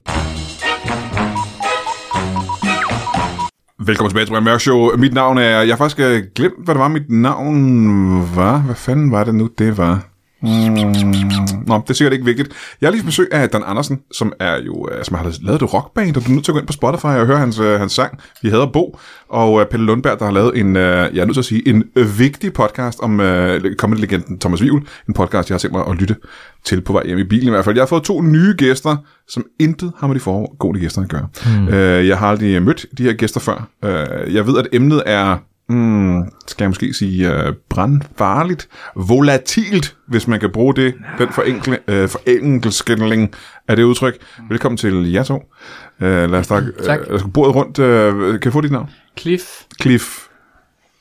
Velkommen 3.86 4.10
tilbage 4.10 4.26
til 4.26 4.30
Brian 4.30 4.44
Mørk 4.44 4.60
Show. 4.60 4.96
Mit 4.96 5.14
navn 5.14 5.38
er... 5.38 5.42
Jeg 5.42 5.70
har 5.70 5.76
faktisk 5.76 6.00
øh, 6.00 6.22
glemt, 6.34 6.64
hvad 6.64 6.74
det 6.74 6.80
var, 6.80 6.88
mit 6.88 7.10
navn 7.10 8.36
var. 8.36 8.58
Hvad 8.58 8.74
fanden 8.74 9.12
var 9.12 9.24
det 9.24 9.34
nu, 9.34 9.48
det 9.58 9.78
var? 9.78 10.11
Mm, 10.42 11.64
nå, 11.66 11.82
det 11.82 11.90
er 11.90 11.94
sikkert 11.94 12.12
ikke 12.12 12.24
vigtigt. 12.24 12.48
Jeg 12.80 12.86
har 12.86 12.92
lige 12.92 13.04
besøg 13.04 13.28
af 13.32 13.50
Dan 13.50 13.62
Andersen, 13.66 14.00
som 14.12 14.32
er 14.40 14.60
jo, 14.66 14.88
øh, 14.92 15.04
som 15.04 15.16
har 15.16 15.32
lavet 15.42 15.62
et 15.62 15.74
rockband, 15.74 16.16
og 16.16 16.26
du 16.26 16.30
er 16.30 16.34
nødt 16.34 16.44
til 16.44 16.52
at 16.52 16.54
gå 16.54 16.58
ind 16.58 16.66
på 16.66 16.72
Spotify 16.72 17.04
og 17.04 17.26
høre 17.26 17.38
hans, 17.38 17.58
øh, 17.58 17.80
hans 17.80 17.92
sang, 17.92 18.18
Vi 18.42 18.48
hader 18.50 18.66
Bo, 18.66 18.98
og 19.28 19.60
øh, 19.60 19.66
Pelle 19.66 19.86
Lundberg, 19.86 20.18
der 20.18 20.24
har 20.24 20.32
lavet 20.32 20.58
en, 20.58 20.76
jeg 20.76 21.16
er 21.18 21.24
nødt 21.24 21.34
til 21.34 21.40
at 21.40 21.44
sige, 21.44 21.68
en 21.68 21.84
vigtig 22.18 22.52
podcast 22.52 23.00
om 23.00 23.20
øh, 23.20 23.74
comedy-legenden 23.76 24.38
Thomas 24.38 24.62
Vivl, 24.62 24.86
en 25.08 25.14
podcast, 25.14 25.50
jeg 25.50 25.54
har 25.54 25.58
tænkt 25.58 25.76
mig 25.76 25.86
at 25.86 25.96
lytte 25.96 26.16
til 26.64 26.80
på 26.80 26.92
vej 26.92 27.06
hjem 27.06 27.18
i 27.18 27.24
bilen 27.24 27.46
i 27.46 27.50
hvert 27.50 27.64
fald. 27.64 27.76
Jeg 27.76 27.82
har 27.82 27.86
fået 27.86 28.02
to 28.02 28.22
nye 28.22 28.54
gæster, 28.58 28.96
som 29.28 29.44
intet 29.60 29.92
har 29.98 30.06
med 30.06 30.14
de 30.14 30.20
foregående 30.20 30.80
gæster 30.80 31.02
at 31.02 31.08
gøre. 31.08 31.28
Mm. 31.46 31.68
Øh, 31.68 32.08
jeg 32.08 32.18
har 32.18 32.26
aldrig 32.26 32.62
mødt 32.62 32.86
de 32.98 33.02
her 33.02 33.12
gæster 33.12 33.40
før. 33.40 33.68
Øh, 33.84 34.34
jeg 34.34 34.46
ved, 34.46 34.58
at 34.58 34.68
emnet 34.72 35.02
er 35.06 35.36
mm, 35.72 36.32
skal 36.46 36.64
jeg 36.64 36.70
måske 36.70 36.94
sige, 36.94 37.34
uh, 37.34 37.54
brandfarligt, 37.68 38.68
volatilt, 38.96 39.96
hvis 40.08 40.28
man 40.28 40.40
kan 40.40 40.50
bruge 40.52 40.74
det, 40.74 40.94
den 41.18 41.28
forenkle, 41.28 41.78
uh, 41.88 42.08
forenkelskelling 42.08 43.34
af 43.68 43.76
det 43.76 43.82
udtryk. 43.82 44.14
Velkommen 44.48 44.76
til 44.76 45.12
jer 45.12 45.22
to. 45.22 45.34
Uh, 45.34 46.06
lad 46.06 46.34
os 46.34 46.44
starte 46.44 46.72
Tak. 46.84 47.00
uh, 47.10 47.32
bordet 47.32 47.54
rundt. 47.54 47.78
Uh, 47.78 48.32
kan 48.32 48.44
jeg 48.44 48.52
få 48.52 48.60
dit 48.60 48.72
navn? 48.72 48.90
Cliff 49.18 49.42
Cliff. 49.82 50.04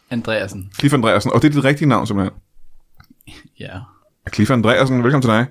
Andreasen. 0.09 0.69
Cliff 0.79 0.93
Andreasen. 0.93 1.31
Og 1.33 1.41
det 1.41 1.47
er 1.47 1.51
dit 1.53 1.63
rigtige 1.63 1.89
navn, 1.89 2.07
simpelthen. 2.07 2.37
Ja. 3.59 3.79
Cliff 4.33 4.51
Andreasen, 4.51 5.03
velkommen 5.03 5.21
til 5.21 5.29
dig. 5.31 5.45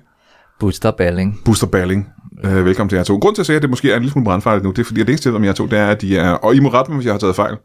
Buster 0.59 0.91
Balling. 0.91 1.41
Buster 1.45 1.67
Balling. 1.67 2.09
Uh, 2.43 2.65
velkommen 2.65 2.89
til 2.89 2.95
jer 2.95 3.03
to. 3.03 3.17
Grunden 3.17 3.35
til 3.35 3.41
at 3.41 3.45
sige, 3.45 3.55
at 3.55 3.61
det 3.61 3.69
måske 3.69 3.91
er 3.91 3.95
en 3.95 4.01
lille 4.01 4.11
smule 4.11 4.25
brandfarligt 4.25 4.63
nu, 4.63 4.71
det 4.71 4.79
er 4.79 4.83
fordi, 4.83 5.01
at 5.01 5.07
det 5.07 5.13
eneste 5.13 5.35
om 5.35 5.43
jer 5.43 5.53
to, 5.53 5.65
det 5.65 5.79
er, 5.79 5.87
at 5.87 6.01
de 6.01 6.17
er, 6.17 6.29
og 6.31 6.55
I 6.55 6.59
må 6.59 6.69
rette 6.69 6.91
mig, 6.91 6.97
hvis 6.97 7.05
jeg 7.05 7.13
har 7.13 7.19
taget 7.19 7.35
fejl, 7.35 7.57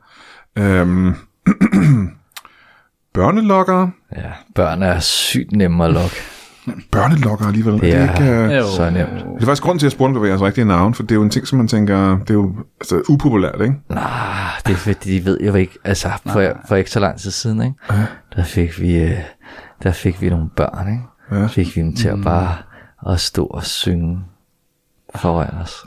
um, 0.83 1.16
børnelokkere. 3.14 3.90
Ja, 4.16 4.31
børn 4.55 4.83
er 4.83 4.99
sygt 5.01 5.53
nemme 5.53 5.85
at 5.85 5.92
lokke. 5.92 6.16
Børnelokkere 6.92 7.49
alligevel. 7.49 7.75
Er 7.75 7.79
Det 7.79 7.83
det 8.19 8.29
er 8.29 8.42
ikke, 8.42 8.47
uh, 8.47 8.57
Jo. 8.57 8.66
så 8.77 8.90
nemt. 8.90 9.11
Det 9.35 9.42
er 9.42 9.47
faktisk 9.47 9.62
grund 9.62 9.79
til, 9.79 9.87
at 9.87 9.90
jeg 9.90 9.92
spurgte, 9.92 10.19
hvad 10.19 10.29
jeres 10.29 10.42
rigtige 10.42 10.64
navn, 10.64 10.95
for 10.95 11.03
det 11.03 11.11
er 11.11 11.14
jo 11.14 11.23
en 11.23 11.31
ting, 11.31 11.47
som 11.47 11.59
man 11.59 11.69
tænker, 11.69 12.19
det 12.19 12.31
er 12.31 12.35
jo 12.35 12.55
altså, 12.81 13.03
upopulært, 13.09 13.61
ikke? 13.61 13.75
Nej, 13.88 14.51
det 14.66 14.73
er 14.73 14.77
fordi, 14.77 15.19
de 15.19 15.25
ved 15.25 15.38
jo 15.40 15.55
ikke, 15.55 15.79
altså 15.85 16.09
for, 16.27 16.45
for 16.69 16.77
ikke 16.77 16.90
så 16.90 17.01
lang 17.01 17.19
tid 17.19 17.31
siden, 17.31 17.62
ikke? 17.62 17.75
der 18.37 18.45
fik 18.45 18.81
vi, 18.81 18.97
øh, 18.99 19.19
der 19.83 19.92
fik 19.92 20.21
vi 20.23 20.29
nogle 20.31 20.49
børn, 20.57 20.88
ikke? 20.88 21.40
Ja. 21.42 21.47
Fik 21.47 21.77
vi 21.77 21.81
dem 21.81 21.97
til 21.97 22.09
at 22.09 22.19
bare 22.25 22.57
at 23.12 23.21
stå 23.21 23.45
og 23.47 23.64
synge 23.64 24.21
foran 25.14 25.55
os. 25.62 25.87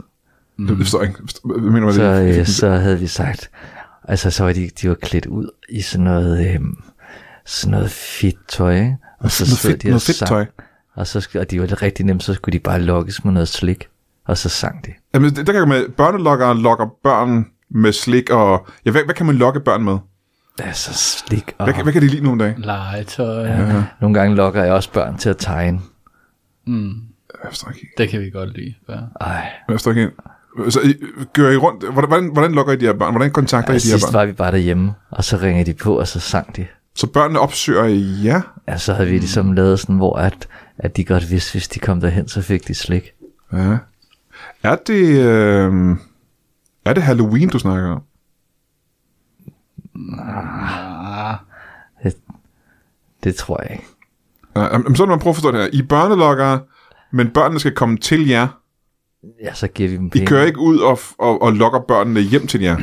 Mm. 0.58 0.66
Det 0.66 0.76
forstår 0.76 1.00
jeg 1.00 1.08
ikke. 1.08 1.20
Hvad 1.44 1.70
mener 1.70 1.86
du 1.86 1.92
Så, 1.92 2.02
det? 2.14 2.38
øh, 2.38 2.46
så 2.46 2.70
havde 2.70 2.98
vi 2.98 3.06
sagt, 3.06 3.50
altså 4.10 4.30
så 4.30 4.44
var 4.44 4.52
de, 4.52 4.70
de 4.82 4.88
var 4.88 4.94
klædt 4.94 5.26
ud 5.26 5.50
i 5.68 5.80
sådan 5.80 6.04
noget, 6.04 6.48
øh, 6.48 6.60
sådan 7.46 7.70
noget 7.70 7.90
fedt 7.90 8.48
tøj, 8.48 8.74
ikke? 8.74 8.96
Og 9.18 9.30
så 9.30 9.44
Noget 9.44 9.58
fedt- 9.58 9.82
de 9.82 9.86
og 9.86 9.90
noget 9.90 10.02
fedt 10.02 10.16
sang. 10.16 10.28
tøj? 10.28 10.46
Og, 10.94 11.06
så, 11.06 11.28
og 11.40 11.50
de 11.50 11.60
var 11.60 11.82
rigtig 11.82 12.06
nemt, 12.06 12.22
så 12.22 12.34
skulle 12.34 12.52
de 12.52 12.62
bare 12.62 12.80
lokkes 12.80 13.24
med 13.24 13.32
noget 13.32 13.48
slik, 13.48 13.88
og 14.26 14.38
så 14.38 14.48
sang 14.48 14.86
de. 14.86 14.90
Jamen, 15.14 15.34
det- 15.34 15.46
der 15.46 15.52
kan 15.52 15.68
med, 15.68 15.88
børnelokkere 15.88 16.56
lokker 16.60 16.86
børn 17.04 17.46
med 17.70 17.92
slik 17.92 18.30
og... 18.30 18.66
Ja, 18.84 18.90
hvad, 18.90 19.04
hvad 19.04 19.14
kan 19.14 19.26
man 19.26 19.34
lokke 19.34 19.60
børn 19.60 19.84
med? 19.84 19.98
Altså 20.58 20.92
slik 20.94 21.52
og... 21.58 21.64
Hvad, 21.66 21.74
kan- 21.74 21.82
hvad 21.82 21.92
kan 21.92 22.02
de 22.02 22.06
lide 22.06 22.24
nu 22.24 22.30
om 22.30 22.38
dagen? 22.38 22.60
Legetøj. 22.60 23.46
Ja. 23.46 23.84
Nogle 24.00 24.18
gange 24.20 24.36
lokker 24.36 24.62
jeg 24.64 24.72
også 24.72 24.92
børn 24.92 25.18
til 25.18 25.28
at 25.30 25.36
tegne. 25.38 25.80
Mm, 26.66 26.88
Jeg 27.44 27.48
forstår 27.48 27.70
ikke. 27.70 27.86
det 27.98 28.08
kan 28.08 28.20
vi 28.20 28.30
godt 28.30 28.56
lide. 28.56 28.74
Ja. 28.88 28.94
Ej, 29.20 29.34
Jeg 29.68 29.74
forstår 29.74 29.90
ikke. 29.90 30.10
Så 30.68 30.80
I, 30.80 30.94
gør 31.32 31.50
I 31.50 31.56
rundt? 31.56 31.92
Hvordan, 31.92 32.32
hvordan, 32.32 32.52
lokker 32.52 32.72
I 32.72 32.76
de 32.76 32.86
her 32.86 32.92
børn? 32.92 33.12
Hvordan 33.12 33.30
kontakter 33.30 33.72
I 33.72 33.74
altså, 33.74 33.86
de 33.86 33.92
her 33.92 33.98
sidst 33.98 34.12
børn? 34.12 34.20
var 34.20 34.26
vi 34.26 34.32
bare 34.32 34.52
derhjemme, 34.52 34.92
og 35.10 35.24
så 35.24 35.36
ringede 35.36 35.72
de 35.72 35.78
på, 35.78 35.98
og 35.98 36.08
så 36.08 36.20
sang 36.20 36.56
de. 36.56 36.66
Så 36.94 37.06
børnene 37.06 37.40
opsøger 37.40 37.84
jer? 38.24 38.40
Ja, 38.68 38.78
så 38.78 38.94
havde 38.94 39.08
vi 39.08 39.18
ligesom 39.18 39.52
lavet 39.52 39.80
sådan, 39.80 39.96
hvor 39.96 40.16
at, 40.16 40.48
at 40.78 40.96
de 40.96 41.04
godt 41.04 41.30
vidste, 41.30 41.52
hvis 41.52 41.68
de 41.68 41.78
kom 41.78 42.00
derhen, 42.00 42.28
så 42.28 42.42
fik 42.42 42.68
de 42.68 42.74
slik. 42.74 43.12
Ja. 43.52 43.78
Er 44.62 44.76
det... 44.86 45.26
Øh, 45.26 45.96
er 46.84 46.92
det 46.94 47.02
Halloween, 47.02 47.48
du 47.48 47.58
snakker 47.58 47.88
om? 47.88 48.02
Ah, 50.18 51.36
Det, 52.02 52.16
det 53.24 53.34
tror 53.34 53.62
jeg 53.62 53.70
ikke. 53.72 53.86
Ja, 54.56 54.68
så 54.94 55.02
det, 55.02 55.08
man 55.08 55.18
prøver 55.18 55.32
at 55.32 55.36
forstå 55.36 55.52
det 55.52 55.60
her. 55.60 55.68
I 55.72 55.78
er 55.78 55.86
børnelokkere, 55.86 56.60
men 57.10 57.30
børnene 57.30 57.60
skal 57.60 57.74
komme 57.74 57.96
til 57.96 58.28
jer. 58.28 58.59
Ja, 59.44 59.54
så 59.54 59.68
giver 59.68 59.88
vi 59.88 59.96
dem 59.96 60.06
I 60.06 60.10
penge. 60.10 60.26
kører 60.26 60.44
ikke 60.44 60.58
ud 60.60 60.78
og, 60.78 60.98
og, 61.18 61.42
og 61.42 61.52
lokker 61.52 61.80
børnene 61.80 62.20
hjem 62.20 62.46
til 62.46 62.60
jer. 62.60 62.76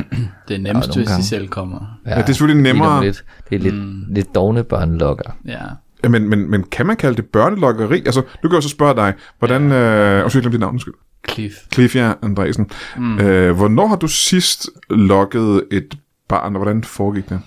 det 0.48 0.54
er 0.54 0.58
nemmest, 0.58 0.88
Ja, 0.88 0.94
hvis 0.94 1.06
de 1.06 1.12
gange. 1.12 1.24
selv 1.24 1.48
kommer. 1.48 1.98
Ja, 2.06 2.14
det 2.14 2.22
er 2.22 2.26
selvfølgelig 2.26 2.62
nemmere. 2.62 3.04
Lidt, 3.04 3.24
det 3.50 3.56
er 3.56 3.60
lidt, 3.60 3.74
mm. 3.74 4.04
lidt 4.08 4.34
dogne 4.34 4.64
børnelokker. 4.64 5.30
Ja. 5.46 5.58
Ja, 6.04 6.08
men, 6.08 6.28
men, 6.28 6.50
men 6.50 6.62
kan 6.62 6.86
man 6.86 6.96
kalde 6.96 7.16
det 7.16 7.26
børnelokkeri? 7.26 7.98
Altså, 8.06 8.22
nu 8.42 8.48
kan 8.48 8.54
jeg 8.54 8.62
så 8.62 8.68
spørge 8.68 8.94
dig, 8.94 9.14
hvordan... 9.38 9.72
Øh, 9.72 10.24
og 10.24 10.30
så 10.30 10.40
glemte 10.40 10.52
dit 10.54 10.60
navn, 10.60 10.72
undskyld. 10.72 10.94
Cliff. 11.30 11.54
Cliffia 11.74 12.14
Andresen. 12.22 12.70
Mm. 12.96 13.18
Øh, 13.18 13.56
hvornår 13.56 13.86
har 13.86 13.96
du 13.96 14.06
sidst 14.08 14.68
lokket 14.90 15.64
et 15.70 15.98
barn, 16.28 16.56
og 16.56 16.62
hvordan 16.62 16.84
foregik 16.84 17.28
det? 17.28 17.40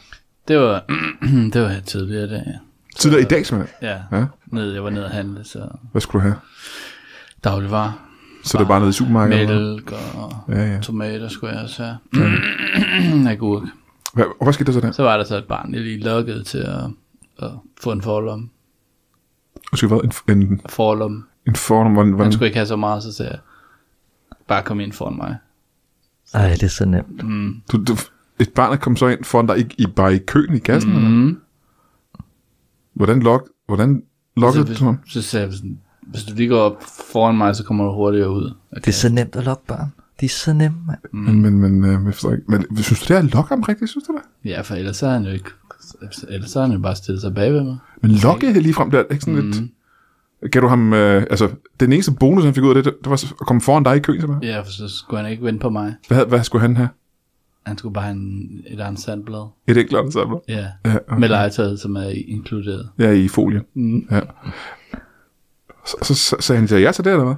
Det 0.47 0.57
var, 0.59 0.83
det 1.53 1.61
var 1.61 1.67
her 1.67 1.81
tidligere 1.81 2.25
i 2.25 2.29
dag. 2.29 2.43
Tidligere 2.97 3.21
i 3.21 3.25
dag, 3.25 3.45
simpelthen. 3.45 3.75
Ja. 3.89 4.17
Ja. 4.17 4.25
Ned, 4.47 4.73
jeg 4.73 4.83
var 4.83 4.89
nede 4.89 5.05
og 5.05 5.11
handle, 5.11 5.43
så 5.43 5.59
Hvad 5.91 6.01
skulle 6.01 6.23
du 6.23 6.27
have? 6.29 6.35
dagligvarer. 7.43 8.07
Så 8.43 8.57
det 8.57 8.63
er 8.63 8.67
bare 8.67 8.79
nede 8.79 8.89
i 8.89 8.93
supermarkedet? 8.93 9.41
eller? 9.41 9.73
Mælk 9.73 9.91
og 9.91 10.33
Ja, 10.49 10.73
ja. 10.73 10.79
tomater 10.79 11.27
skulle 11.27 11.53
jeg 11.53 11.63
også 11.63 11.83
have. 11.83 13.29
Agurk. 13.31 13.63
Hvad, 14.13 14.25
og 14.25 14.43
hvad 14.45 14.53
skete 14.53 14.65
der 14.67 14.71
så 14.71 14.87
der? 14.87 14.91
Så 14.91 15.03
var 15.03 15.17
der 15.17 15.23
så 15.23 15.37
et 15.37 15.45
barn, 15.45 15.73
jeg 15.73 15.81
lige 15.81 15.99
lukkede 15.99 16.43
til 16.43 16.57
at, 16.57 16.83
at 17.39 17.51
få 17.81 17.91
en 17.91 18.01
forlom. 18.01 18.49
Du 19.71 19.77
skal 19.77 19.89
hvad? 19.89 19.99
En, 20.29 20.37
en, 20.41 20.61
Forlom. 20.69 21.23
en 21.47 21.55
form, 21.55 21.93
hvordan, 21.93 22.07
Han 22.07 22.15
hvordan, 22.15 22.31
skulle 22.33 22.47
ikke 22.47 22.57
have 22.57 22.67
så 22.67 22.75
meget, 22.75 23.03
så 23.03 23.13
sagde 23.13 23.31
jeg, 23.31 23.39
bare 24.47 24.63
kom 24.63 24.79
ind 24.79 24.91
foran 24.93 25.17
mig. 25.17 25.37
Ej, 26.33 26.49
det 26.49 26.63
er 26.63 26.67
så 26.67 26.85
nemt. 26.85 27.23
Mm. 27.27 27.61
du, 27.71 27.83
du, 27.83 27.95
et 28.39 28.49
barn 28.49 28.73
er 28.73 28.77
kommet 28.77 28.99
så 28.99 29.07
ind 29.07 29.23
foran 29.23 29.47
dig 29.47 29.59
i, 29.59 29.65
i, 29.77 29.85
bare 29.95 30.15
i 30.15 30.17
køen 30.17 30.55
i 30.55 30.59
kassen? 30.59 30.93
Mm. 30.93 31.11
Mm. 31.25 31.37
Hvordan, 32.93 33.19
lok, 33.19 33.49
hvordan 33.67 34.03
lokkede 34.37 34.67
så, 34.67 34.73
du 34.79 34.85
ham? 34.85 34.99
så 35.07 35.21
sagde 35.21 35.45
jeg 35.45 35.53
sådan, 35.53 35.79
hvis 36.11 36.23
du 36.23 36.35
lige 36.35 36.49
går 36.49 36.59
op 36.59 36.83
foran 37.11 37.37
mig, 37.37 37.55
så 37.55 37.63
kommer 37.63 37.85
du 37.85 37.91
hurtigere 37.91 38.29
ud. 38.31 38.53
Det 38.75 38.87
er 38.87 38.91
så 38.91 39.09
nemt 39.09 39.35
at 39.35 39.43
lokke 39.43 39.65
børn. 39.67 39.93
De 40.19 40.25
er 40.25 40.29
så 40.29 40.53
nemme, 40.53 40.77
mand. 40.87 40.99
Men, 41.11 41.41
men, 41.41 41.59
men, 41.59 41.85
øh, 41.85 42.05
jeg 42.05 42.13
forstår 42.13 42.31
ikke. 42.31 42.43
Men 42.47 42.77
synes 42.83 42.99
du, 42.99 43.05
det 43.07 43.15
er 43.15 43.19
at 43.19 43.33
lokke 43.33 43.49
ham 43.49 43.61
rigtigt, 43.61 43.89
synes 43.91 44.05
du 44.07 44.13
det? 44.13 44.49
Ja, 44.49 44.61
for 44.61 44.75
ellers 44.75 44.97
så 44.97 45.07
er 45.07 45.11
han 45.11 45.23
jo 45.23 45.31
ikke... 45.31 45.49
Ellers 46.29 46.51
så 46.51 46.59
er 46.59 46.63
han 46.63 46.71
jo 46.75 46.79
bare 46.79 46.95
stillet 46.95 47.21
sig 47.21 47.33
bagved 47.35 47.63
mig. 47.63 47.77
Men 48.01 48.11
lokke 48.11 48.59
lige 48.59 48.73
frem 48.73 48.91
der, 48.91 48.99
er 48.99 49.03
det 49.03 49.11
ikke 49.11 49.25
sådan 49.25 49.39
mm. 49.39 49.51
lidt... 49.51 50.51
Gav 50.51 50.61
du 50.61 50.67
ham, 50.67 50.93
øh, 50.93 51.23
altså, 51.29 51.49
den 51.79 51.93
eneste 51.93 52.11
bonus, 52.11 52.43
han 52.43 52.53
fik 52.53 52.63
ud 52.63 52.69
af 52.69 52.75
det, 52.75 52.85
det, 52.85 52.93
det 53.03 53.09
var 53.09 53.23
at 53.41 53.47
komme 53.47 53.61
foran 53.61 53.83
dig 53.83 53.95
i 53.95 53.99
køen, 53.99 54.21
simpelthen. 54.21 54.49
Ja, 54.49 54.59
for 54.59 54.71
så 54.71 54.87
skulle 54.87 55.21
han 55.21 55.31
ikke 55.31 55.43
vente 55.43 55.59
på 55.59 55.69
mig. 55.69 55.95
Hvad, 56.07 56.25
hvad 56.25 56.43
skulle 56.43 56.61
han 56.61 56.75
have? 56.75 56.89
Han 57.65 57.77
skulle 57.77 57.93
bare 57.93 58.03
have 58.03 58.15
en, 58.15 58.61
et 58.67 58.79
andet 58.79 59.01
sandblad. 59.01 59.47
Et 59.67 59.77
enkelt 59.77 59.99
andet 59.99 60.13
samler? 60.13 60.39
Ja, 60.47 60.67
Ja, 60.85 60.95
okay. 60.95 61.19
med 61.19 61.29
legetøjet, 61.29 61.79
som 61.79 61.95
er 61.95 62.09
inkluderet. 62.27 62.89
Ja, 62.99 63.11
i 63.11 63.27
folien. 63.27 63.61
Mm. 63.73 64.07
Ja. 64.11 64.19
Så, 65.85 65.95
så, 66.01 66.15
så 66.15 66.35
sagde 66.39 66.67
han, 66.67 66.79
ja 66.81 66.91
til 66.91 67.03
det, 67.05 67.11
eller 67.11 67.25
hvad? 67.25 67.35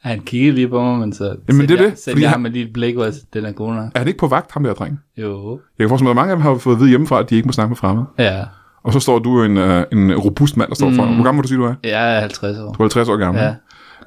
Han 0.00 0.20
kiggede 0.20 0.54
lige 0.54 0.68
på 0.68 0.82
mig, 0.82 0.98
men 0.98 1.12
så 1.12 1.36
Jamen, 1.48 1.68
det 1.68 1.70
er 1.78 1.82
jeg, 1.82 1.90
det, 1.92 2.00
fordi 2.08 2.20
jeg 2.22 2.30
han- 2.30 2.34
ham 2.34 2.46
et 2.46 2.52
lille 2.52 2.72
blik, 2.72 2.94
hvor 2.94 3.10
den 3.34 3.44
er 3.44 3.52
god 3.52 3.74
nok. 3.74 3.90
Er 3.94 3.98
han 3.98 4.08
ikke 4.08 4.18
på 4.18 4.26
vagt, 4.26 4.52
ham 4.52 4.62
der 4.62 4.74
dreng? 4.74 5.00
Jo. 5.16 5.60
Jeg 5.78 5.84
kan 5.84 5.88
forestille 5.88 6.04
mig, 6.04 6.10
at 6.10 6.16
mange 6.16 6.30
af 6.30 6.36
dem 6.36 6.42
har 6.42 6.54
fået 6.58 6.74
at 6.74 6.80
vide 6.80 6.88
hjemmefra, 6.88 7.20
at 7.20 7.30
de 7.30 7.36
ikke 7.36 7.46
må 7.48 7.52
snakke 7.52 7.68
med 7.68 7.76
fremmede. 7.76 8.06
Ja, 8.18 8.44
Og 8.82 8.92
så 8.92 9.00
står 9.00 9.18
du 9.18 9.42
en, 9.42 9.56
øh, 9.56 9.84
en 9.92 10.14
robust 10.16 10.56
mand, 10.56 10.68
der 10.68 10.74
står 10.74 10.88
mm. 10.88 10.94
for. 10.96 11.04
Hvor 11.04 11.14
gammel 11.24 11.34
må 11.34 11.42
du 11.42 11.48
sige, 11.48 11.58
du 11.58 11.64
er? 11.64 11.74
jeg 11.84 12.16
er 12.16 12.20
50 12.20 12.58
år. 12.58 12.62
Du 12.72 12.82
er 12.82 12.84
50 12.84 13.08
år 13.08 13.16
gammel. 13.16 13.42
Ja. 13.42 13.54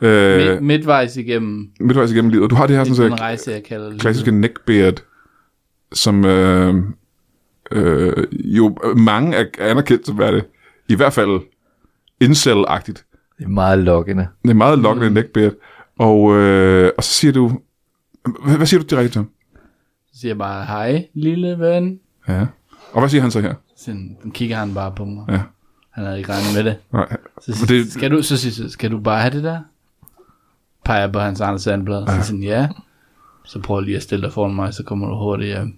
Øh, 0.02 0.52
Midt, 0.52 0.64
midtvejs 0.64 1.18
igennem 1.18 1.68
midtvejs 1.80 2.12
igennem 2.12 2.32
livet. 2.32 2.44
Og 2.44 2.50
du 2.50 2.56
har 2.56 2.68
det 2.68 2.76
her 2.76 2.82
er 2.82 2.94
sådan, 2.94 3.12
en 3.12 3.18
så 3.18 3.24
rejse, 3.24 3.52
jeg 3.52 3.64
kalder 3.64 3.90
det. 3.90 4.00
klassiske 4.02 4.32
neckbeard, 4.32 4.94
som 5.94 6.26
øh, 6.26 6.76
øh, 7.72 8.14
jo 8.34 8.78
mange 8.98 9.38
er 9.38 9.46
anerkendt 9.60 10.08
som 10.08 10.20
er 10.20 10.32
det. 10.32 10.46
I 10.90 10.96
hvert 10.96 11.14
fald 11.14 11.40
incel-agtigt. 12.24 13.06
Det 13.40 13.46
er 13.46 13.50
meget 13.50 13.80
lokkende. 13.80 14.28
Det 14.44 14.50
er 14.50 14.54
meget 14.56 14.80
lokkende 14.80 15.10
mm. 15.10 15.14
neckbeard. 15.14 15.54
Og, 16.00 16.36
øh, 16.36 16.92
og 16.98 17.04
så 17.04 17.10
siger 17.14 17.32
du... 17.32 17.60
Hvad, 18.46 18.58
hvad 18.58 18.68
siger 18.68 18.82
du 18.82 18.86
direkte 18.96 19.12
til 19.12 19.20
ham? 19.20 19.30
Så 20.14 20.20
siger 20.20 20.30
jeg 20.30 20.38
bare, 20.38 20.66
hej, 20.66 21.08
lille 21.14 21.60
ven. 21.60 22.00
Ja. 22.28 22.46
Og 22.94 23.00
hvad 23.00 23.10
siger 23.10 23.22
han 23.22 23.32
så 23.32 23.42
her? 23.42 23.54
Så 23.78 23.96
kigger 24.34 24.56
han 24.58 24.74
bare 24.74 24.92
på 24.92 25.06
mig. 25.06 25.26
Ja. 25.30 25.42
Han 25.90 26.06
havde 26.06 26.18
ikke 26.18 26.32
regnet 26.32 26.56
med 26.56 26.72
det. 26.72 26.78
Nej. 26.94 27.18
Så, 27.42 27.58
Men 27.62 27.68
det- 27.68 27.92
skal, 27.92 28.12
du, 28.12 28.22
så 28.22 28.38
siger 28.38 28.70
skal 28.70 28.92
du 28.92 29.00
bare 29.00 29.22
have 29.22 29.34
det 29.36 29.44
der? 29.44 29.60
Peger 30.86 31.12
på 31.12 31.20
hans 31.20 31.42
andre 31.42 31.60
sandblad. 31.60 32.08
Så 32.08 32.28
siger 32.28 32.60
ja. 32.60 32.68
Så 33.46 33.60
prøv 33.60 33.80
lige 33.82 33.98
at 33.98 34.04
stille 34.04 34.26
dig 34.26 34.34
foran 34.34 34.56
mig, 34.56 34.74
så 34.74 34.84
kommer 34.84 35.08
du 35.08 35.16
hurtigt 35.16 35.48
hjem. 35.48 35.74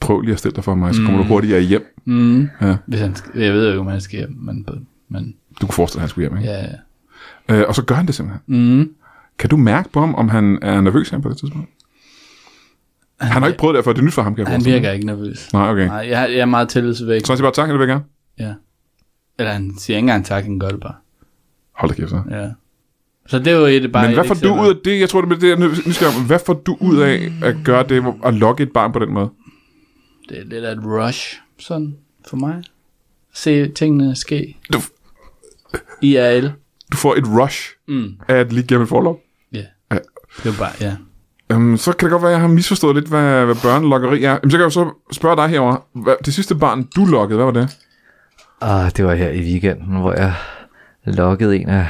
Prøv 0.00 0.20
lige 0.20 0.32
at 0.32 0.38
stille 0.38 0.54
dig 0.54 0.64
for 0.64 0.74
mig, 0.74 0.94
så 0.94 1.02
kommer 1.02 1.22
du 1.22 1.28
hurtigere 1.28 1.60
hjem. 1.60 1.94
Mm. 2.04 2.48
Ja. 2.60 2.76
Hvis 2.86 3.00
han 3.00 3.16
jeg 3.34 3.52
ved 3.52 3.62
jo 3.64 3.68
ikke, 3.68 3.80
om 3.80 3.86
han 3.86 4.00
skal 4.00 4.18
hjem, 4.18 4.36
men, 4.40 4.66
men 5.08 5.34
Du 5.60 5.66
kunne 5.66 5.74
forestille 5.74 5.98
dig, 5.98 6.02
at 6.02 6.02
han 6.02 6.08
skulle 6.08 6.28
hjem, 6.28 6.38
ikke? 6.38 6.50
ja. 6.50 6.66
ja. 7.48 7.60
Øh, 7.60 7.68
og 7.68 7.74
så 7.74 7.82
gør 7.82 7.94
han 7.94 8.06
det 8.06 8.14
simpelthen. 8.14 8.42
Mm. 8.78 8.94
Kan 9.38 9.50
du 9.50 9.56
mærke 9.56 9.88
på 9.88 10.00
ham, 10.00 10.14
om 10.14 10.28
han 10.28 10.58
er 10.62 10.80
nervøs 10.80 11.10
her 11.10 11.18
på 11.18 11.28
det 11.28 11.38
tidspunkt? 11.38 11.68
Han 13.20 13.42
har 13.42 13.48
ikke 13.48 13.58
prøvet 13.58 13.76
det 13.76 13.84
før, 13.84 13.92
det 13.92 14.00
er 14.00 14.04
nyt 14.04 14.12
for 14.12 14.22
ham, 14.22 14.34
kan 14.34 14.44
jeg 14.44 14.52
Han 14.52 14.64
virker 14.64 14.90
ikke 14.90 15.06
nervøs. 15.06 15.52
Nej, 15.52 15.70
okay. 15.70 15.86
Nej, 15.86 15.96
jeg, 15.96 16.30
jeg 16.30 16.38
er 16.38 16.44
meget 16.44 16.68
tillidsvæk. 16.68 17.20
Så 17.26 17.32
han 17.32 17.36
siger 17.36 17.46
bare 17.46 17.52
tak, 17.52 17.68
eller 17.68 17.78
vil 17.78 17.88
jeg 17.88 17.94
gerne? 17.94 18.04
Ja. 18.38 18.54
Eller 19.38 19.52
han 19.52 19.74
siger 19.78 19.96
ikke 19.96 20.04
engang 20.04 20.26
tak, 20.26 20.44
han 20.44 20.58
gør 20.58 20.68
det 20.68 20.80
bare. 20.80 20.94
Hold 21.72 21.90
da 21.90 21.96
kæft, 21.96 22.10
så. 22.10 22.22
Ja. 22.30 22.48
Så 23.26 23.38
det 23.38 23.46
er 23.46 23.56
jo 23.56 23.64
et, 23.64 23.92
bare 23.92 24.06
Men 24.06 24.14
hvad 24.14 24.24
får 24.24 24.34
du 24.34 24.54
ud 24.62 24.68
af 24.68 24.74
det? 24.84 25.00
Jeg 25.00 25.08
tror, 25.08 25.20
det 25.20 25.32
er 25.32 25.38
det, 25.38 25.48
jeg 25.48 25.66
er 25.66 25.88
nysgerrig 25.88 26.16
om. 26.16 26.26
Hvad 26.26 26.38
får 26.46 26.54
du 26.54 26.76
ud 26.80 26.98
af 26.98 27.32
at 27.42 27.56
gøre 27.64 27.88
det, 27.88 28.04
at 28.24 28.34
lokke 28.34 28.62
et 28.62 28.72
barn 28.72 28.92
på 28.92 28.98
den 28.98 29.12
måde? 29.12 29.30
Det 30.28 30.38
er 30.38 30.44
lidt 30.44 30.64
af 30.64 30.72
et 30.72 30.84
rush, 30.84 31.40
sådan, 31.58 31.96
for 32.28 32.36
mig. 32.36 32.62
Se 33.34 33.68
tingene 33.68 34.16
ske. 34.16 34.56
Du, 34.72 34.78
IRL. 36.02 36.50
du 36.92 36.96
får 36.96 37.14
et 37.14 37.24
rush 37.28 37.70
Mm. 37.88 38.08
af 38.28 38.34
at 38.34 38.52
lige 38.52 38.66
gennem 38.66 38.82
et 38.82 38.88
forlov. 38.88 39.20
Ja. 39.52 39.62
Ja. 39.92 39.98
Det 40.44 40.54
er 40.54 40.58
bare, 40.58 40.70
ja. 40.80 40.96
Um, 41.56 41.76
så 41.76 41.92
kan 41.92 42.06
det 42.06 42.10
godt 42.10 42.22
være, 42.22 42.30
at 42.30 42.34
jeg 42.34 42.40
har 42.40 42.48
misforstået 42.48 42.94
lidt, 42.96 43.08
hvad, 43.08 43.44
hvad 43.44 43.54
børnelokkeri 43.62 44.24
er. 44.24 44.30
Jamen, 44.30 44.50
så 44.50 44.56
kan 44.56 44.60
jeg 44.60 44.64
jo 44.64 44.70
så 44.70 44.90
spørge 45.12 45.36
dig 45.36 45.48
herovre. 45.48 45.80
Hvad, 46.02 46.14
det 46.24 46.34
sidste 46.34 46.54
barn, 46.54 46.82
du 46.96 47.04
lokkede, 47.04 47.36
hvad 47.36 47.44
var 47.44 47.52
det? 47.52 47.78
Ah, 48.60 48.90
det 48.96 49.04
var 49.04 49.14
her 49.14 49.28
i 49.30 49.40
weekenden, 49.40 49.96
hvor 50.00 50.12
jeg 50.12 50.34
lokkede 51.04 51.56
en 51.56 51.68
af 51.68 51.86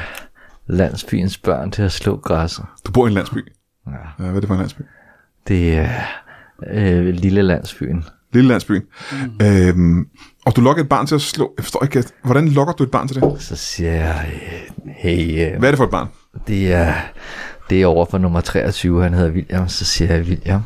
landsbyens 0.66 1.38
børn 1.38 1.70
til 1.70 1.82
at 1.82 1.92
slå 1.92 2.16
græsset. 2.16 2.64
Du 2.86 2.92
bor 2.92 3.06
i 3.06 3.08
en 3.08 3.14
landsby. 3.14 3.38
Ja. 3.86 3.92
Ja, 3.92 4.24
hvad 4.30 4.36
er 4.36 4.40
det 4.40 4.46
for 4.46 4.54
en 4.54 4.60
landsby? 4.60 4.82
Det 5.48 5.74
er 5.78 5.90
øh, 6.72 7.04
lille 7.14 7.42
landsbyen. 7.42 8.04
Lille 8.32 8.48
landsbyen. 8.48 8.82
Mm. 9.12 9.46
Øhm, 9.46 10.08
og 10.46 10.56
du 10.56 10.60
lokker 10.60 10.82
et 10.82 10.88
barn 10.88 11.06
til 11.06 11.14
at 11.14 11.20
slå... 11.20 11.54
Jeg 11.56 11.64
forstår 11.64 11.82
ikke, 11.82 12.04
hvordan 12.24 12.48
lokker 12.48 12.74
du 12.74 12.82
et 12.82 12.90
barn 12.90 13.08
til 13.08 13.20
det? 13.20 13.42
Så 13.42 13.56
siger 13.56 13.92
jeg, 13.92 14.30
hey, 14.86 15.52
øh, 15.52 15.58
Hvad 15.58 15.68
er 15.68 15.72
det 15.72 15.76
for 15.76 15.84
et 15.84 15.90
barn? 15.90 16.08
det 16.46 16.72
er, 16.72 16.94
det 17.70 17.82
er 17.82 17.86
over 17.86 18.06
for 18.06 18.18
nummer 18.18 18.40
23, 18.40 19.02
han 19.02 19.14
hedder 19.14 19.30
William. 19.30 19.68
Så 19.68 19.84
siger 19.84 20.14
jeg, 20.14 20.24
William. 20.24 20.62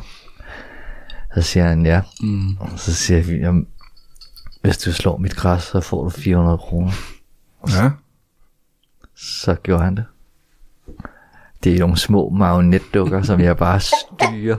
Så 1.35 1.41
siger 1.41 1.67
han, 1.67 1.85
ja. 1.85 2.01
Mm. 2.21 2.57
Så 2.77 2.93
siger 2.93 3.17
jeg, 3.17 3.27
William, 3.27 3.67
hvis 4.61 4.77
du 4.77 4.93
slår 4.93 5.17
mit 5.17 5.35
græs, 5.35 5.63
så 5.63 5.81
får 5.81 6.03
du 6.03 6.09
400 6.09 6.57
kroner. 6.57 6.91
Ja. 7.69 7.89
Så 9.15 9.55
gjorde 9.63 9.83
han 9.83 9.95
det. 9.95 10.05
Det 11.63 11.75
er 11.75 11.79
nogle 11.79 11.97
små 11.97 12.29
marionetdukker, 12.29 13.21
som 13.23 13.39
jeg 13.39 13.57
bare 13.57 13.79
styrer. 13.79 14.57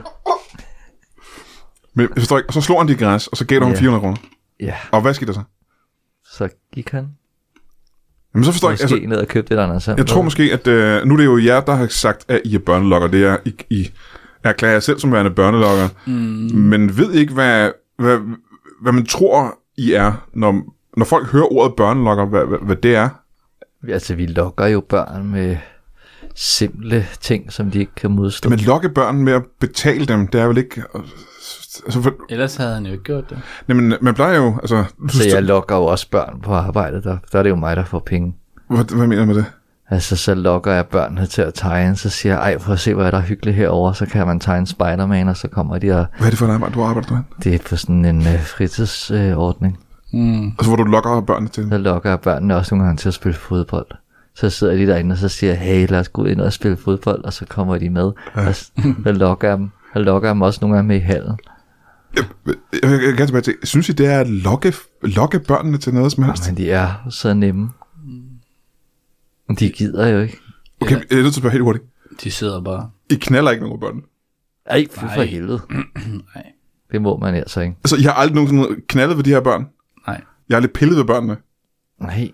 Men 1.93 2.07
jeg 2.15 2.17
forstår 2.17 2.37
ikke. 2.37 2.49
Og 2.49 2.53
så 2.53 2.61
slog 2.61 2.79
han 2.79 2.87
dit 2.87 2.99
græs, 2.99 3.27
og 3.27 3.37
så 3.37 3.45
gav 3.45 3.59
du 3.59 3.63
ham 3.63 3.73
Ja. 3.73 3.79
400 3.79 4.01
kroner. 4.01 4.17
Ja, 4.59 4.75
Og 4.91 5.01
hvad 5.01 5.13
skete 5.13 5.27
der 5.27 5.33
så? 5.33 5.43
så 6.25 6.49
gik 6.73 6.89
han. 6.89 7.07
Jamen 8.33 8.45
så 8.45 8.51
forstår 8.51 8.69
jeg 8.69 8.73
Måske 8.81 8.95
ikke. 8.95 8.95
Altså, 8.95 9.09
ned 9.09 9.17
og 9.17 9.27
købte 9.27 9.53
et 9.53 9.59
andet 9.59 9.83
sammen. 9.83 9.97
jeg 9.97 10.07
tror 10.07 10.21
måske, 10.21 10.43
at 10.43 10.67
øh, 10.67 11.05
nu 11.05 11.13
er 11.13 11.17
det 11.17 11.25
jo 11.25 11.37
jer, 11.37 11.61
der 11.61 11.75
har 11.75 11.87
sagt, 11.87 12.25
at 12.27 12.41
I 12.45 12.55
er 12.55 12.59
børnelokker. 12.59 13.07
Det 13.07 13.23
er, 13.23 13.37
I, 13.45 13.53
I 13.69 13.91
erklærer 14.43 14.73
jer 14.73 14.79
selv 14.79 14.99
som 14.99 15.11
værende 15.11 15.31
børnelokker. 15.31 15.89
Mm. 16.05 16.11
Men 16.55 16.97
ved 16.97 17.11
ikke, 17.11 17.33
hvad, 17.33 17.71
hvad, 17.97 18.19
hvad 18.81 18.91
man 18.91 19.05
tror, 19.05 19.59
I 19.77 19.91
er, 19.93 20.27
når, 20.33 20.61
når 20.97 21.05
folk 21.05 21.27
hører 21.27 21.53
ordet 21.53 21.75
børnelokker, 21.75 22.25
hvad, 22.25 22.45
hvad, 22.45 22.59
hvad 22.61 22.75
det 22.75 22.95
er. 22.95 23.09
Altså, 23.89 24.15
vi 24.15 24.25
lokker 24.25 24.65
jo 24.65 24.79
børn 24.89 25.31
med 25.31 25.57
simple 26.35 27.07
ting, 27.21 27.53
som 27.53 27.71
de 27.71 27.79
ikke 27.79 27.95
kan 27.95 28.11
modstå. 28.11 28.49
Men 28.49 28.59
lokke 28.59 28.89
børn 28.89 29.23
med 29.23 29.33
at 29.33 29.43
betale 29.59 30.05
dem, 30.05 30.27
det 30.27 30.41
er 30.41 30.47
vel 30.47 30.57
ikke... 30.57 30.83
Altså, 31.85 32.01
for, 32.01 32.13
Ellers 32.29 32.55
havde 32.55 32.73
han 32.73 32.85
jo 32.85 32.91
ikke 32.91 33.03
gjort 33.03 33.29
det. 33.29 33.37
jamen, 33.67 33.93
man 34.01 34.13
plejer 34.13 34.35
jo... 34.37 34.57
Altså, 34.61 34.83
Så 35.09 35.23
jeg 35.33 35.43
lokker 35.43 35.75
jo 35.75 35.85
også 35.85 36.09
børn 36.09 36.39
på 36.43 36.53
arbejdet, 36.53 37.03
der, 37.03 37.17
der 37.31 37.39
er 37.39 37.43
det 37.43 37.49
jo 37.49 37.55
mig, 37.55 37.75
der 37.75 37.85
får 37.85 37.99
penge. 37.99 38.35
hvad, 38.69 38.95
hvad 38.95 39.07
mener 39.07 39.21
du 39.21 39.25
med 39.25 39.35
det? 39.35 39.45
Altså, 39.91 40.15
så 40.15 40.35
lokker 40.35 40.71
jeg 40.71 40.85
børnene 40.85 41.25
til 41.25 41.41
at 41.41 41.53
tegne, 41.53 41.95
så 41.95 42.09
siger 42.09 42.33
jeg, 42.33 42.41
ej, 42.41 42.59
for 42.59 42.73
at 42.73 42.79
se, 42.79 42.93
hvad 42.93 43.11
der 43.11 43.17
er 43.17 43.21
hyggeligt 43.21 43.57
herovre, 43.57 43.95
så 43.95 44.05
kan 44.05 44.27
man 44.27 44.39
tegne 44.39 44.67
Spider-Man, 44.67 45.27
og 45.27 45.37
så 45.37 45.47
kommer 45.47 45.77
de, 45.77 45.91
og 45.91 46.05
Hvad 46.17 46.25
er 46.27 46.29
det 46.29 46.39
for 46.39 46.45
et 46.45 46.51
arbejde, 46.51 46.73
du 46.75 46.83
arbejder 46.83 47.13
med? 47.13 47.21
det 47.43 47.55
er 47.55 47.59
på 47.69 47.75
sådan 47.75 48.05
en 48.05 48.21
øh, 48.21 48.43
fritidsordning. 48.45 49.77
Øh. 50.13 50.19
Mm. 50.19 50.45
Altså, 50.47 50.67
hvor 50.69 50.75
du 50.75 50.83
lokker 50.83 51.21
børnene 51.21 51.49
til? 51.49 51.67
så 51.71 51.77
lokker 51.77 52.09
jeg 52.09 52.19
børnene 52.19 52.55
også 52.55 52.75
nogle 52.75 52.85
gange 52.85 52.97
til 52.97 53.07
at 53.07 53.13
spille 53.13 53.37
fodbold. 53.37 53.87
Så 54.35 54.49
sidder 54.49 54.75
de 54.75 54.87
derinde, 54.87 55.13
og 55.13 55.17
så 55.17 55.29
siger 55.29 55.53
jeg, 55.53 55.59
hey, 55.61 55.87
lad 55.89 55.99
os 55.99 56.09
gå 56.09 56.25
ind 56.25 56.41
og 56.41 56.53
spille 56.53 56.77
fodbold, 56.77 57.23
og 57.23 57.33
så 57.33 57.45
kommer 57.49 57.77
de 57.77 57.89
med. 57.89 58.11
Og 58.33 58.55
så, 58.55 58.71
lokker 59.05 59.47
jeg 59.47 59.57
dem. 59.57 59.69
Jeg 59.95 60.03
lokker 60.03 60.29
dem 60.29 60.41
også 60.41 60.59
nogle 60.61 60.75
gange 60.75 60.87
med 60.87 60.95
i 60.95 60.99
hallen. 60.99 61.37
Jeg, 62.15 62.23
jeg, 62.45 62.55
jeg, 62.83 63.01
jeg 63.03 63.17
kan 63.17 63.27
tilbage 63.27 63.41
til, 63.41 63.55
synes 63.63 63.89
I, 63.89 63.91
det 63.91 64.05
er 64.05 64.19
at 64.19 64.29
lokke, 64.29 64.73
lokke 65.01 65.39
børnene 65.39 65.77
til 65.77 65.93
noget 65.93 66.11
som 66.11 66.23
helst? 66.23 66.47
Men 66.47 66.57
de 66.57 66.71
er 66.71 67.07
så 67.09 67.33
nemme. 67.33 67.69
De 69.59 69.69
gider 69.69 70.07
jo 70.07 70.19
ikke. 70.19 70.37
Okay, 70.81 70.95
jeg 71.09 71.17
er 71.17 71.23
nødt 71.23 71.33
til 71.33 71.45
at 71.45 71.51
helt 71.51 71.63
hurtigt. 71.63 71.85
De 72.23 72.31
sidder 72.31 72.61
bare. 72.61 72.89
I 73.09 73.15
knaller 73.15 73.51
ikke 73.51 73.63
nogen 73.63 73.73
af 73.73 73.79
børnene. 73.79 74.03
Ej, 74.65 74.85
fy 74.91 74.99
for 74.99 75.05
Nej. 75.05 75.25
helvede. 75.25 75.61
Nej. 76.35 76.43
Det 76.91 77.01
må 77.01 77.17
man 77.17 77.35
altså 77.35 77.61
ikke. 77.61 77.75
Altså, 77.83 77.95
I 77.95 78.01
har 78.01 78.13
aldrig 78.13 78.35
nogensinde 78.35 78.81
knaldet 78.87 79.17
ved 79.17 79.23
de 79.23 79.29
her 79.29 79.41
børn. 79.41 79.67
Nej. 80.07 80.21
Jeg 80.49 80.55
har 80.55 80.61
lidt 80.61 80.73
pillet 80.73 80.97
ved 80.97 81.05
børnene. 81.05 81.37
Nej, 81.99 82.31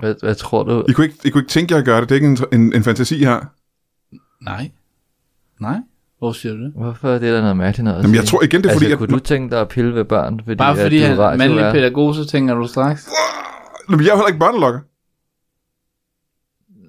hvad, 0.00 0.14
hvad 0.22 0.34
tror 0.34 0.62
du? 0.62 0.84
I 0.88 0.92
kunne 0.92 1.06
ikke, 1.06 1.18
I 1.24 1.30
kunne 1.30 1.42
ikke 1.42 1.50
tænke 1.50 1.72
jer 1.74 1.78
at 1.78 1.84
gøre 1.84 2.00
det. 2.00 2.08
Det 2.08 2.14
er 2.14 2.28
ikke 2.28 2.46
en, 2.52 2.60
en, 2.60 2.72
en 2.74 2.84
fantasi 2.84 3.18
her. 3.18 3.40
Nej. 4.40 4.70
Nej. 5.60 5.76
Hvor 6.18 6.32
siger 6.32 6.54
du 6.54 6.60
det? 6.64 6.72
Hvorfor 6.76 7.08
er 7.08 7.18
det 7.18 7.32
der 7.32 7.40
noget 7.40 7.56
mærkeligt 7.56 7.84
noget 7.84 7.98
at 7.98 8.02
Jamen, 8.02 8.14
jeg 8.16 8.24
tror 8.24 8.42
igen, 8.42 8.60
det 8.62 8.66
er 8.66 8.70
altså, 8.70 8.84
fordi, 8.84 8.92
at... 8.92 8.98
kunne 8.98 9.08
du 9.08 9.18
tænke 9.18 9.50
dig 9.50 9.60
at 9.60 9.68
pille 9.68 9.94
ved 9.94 10.04
børn? 10.04 10.40
Fordi, 10.44 10.56
Bare 10.56 10.70
at 10.72 10.78
fordi 10.78 10.98
du 10.98 11.04
han 11.04 11.18
er 11.18 11.24
er 11.24 11.28
mandlig 11.36 11.50
radiovært? 11.50 11.72
pædagog, 11.74 12.14
så 12.14 12.26
tænker 12.26 12.54
du 12.54 12.66
straks. 12.66 13.08
Jamen, 13.90 14.04
jeg 14.04 14.10
er 14.10 14.14
jo 14.14 14.16
heller 14.16 14.26
ikke 14.28 14.38
børnelokker. 14.38 14.80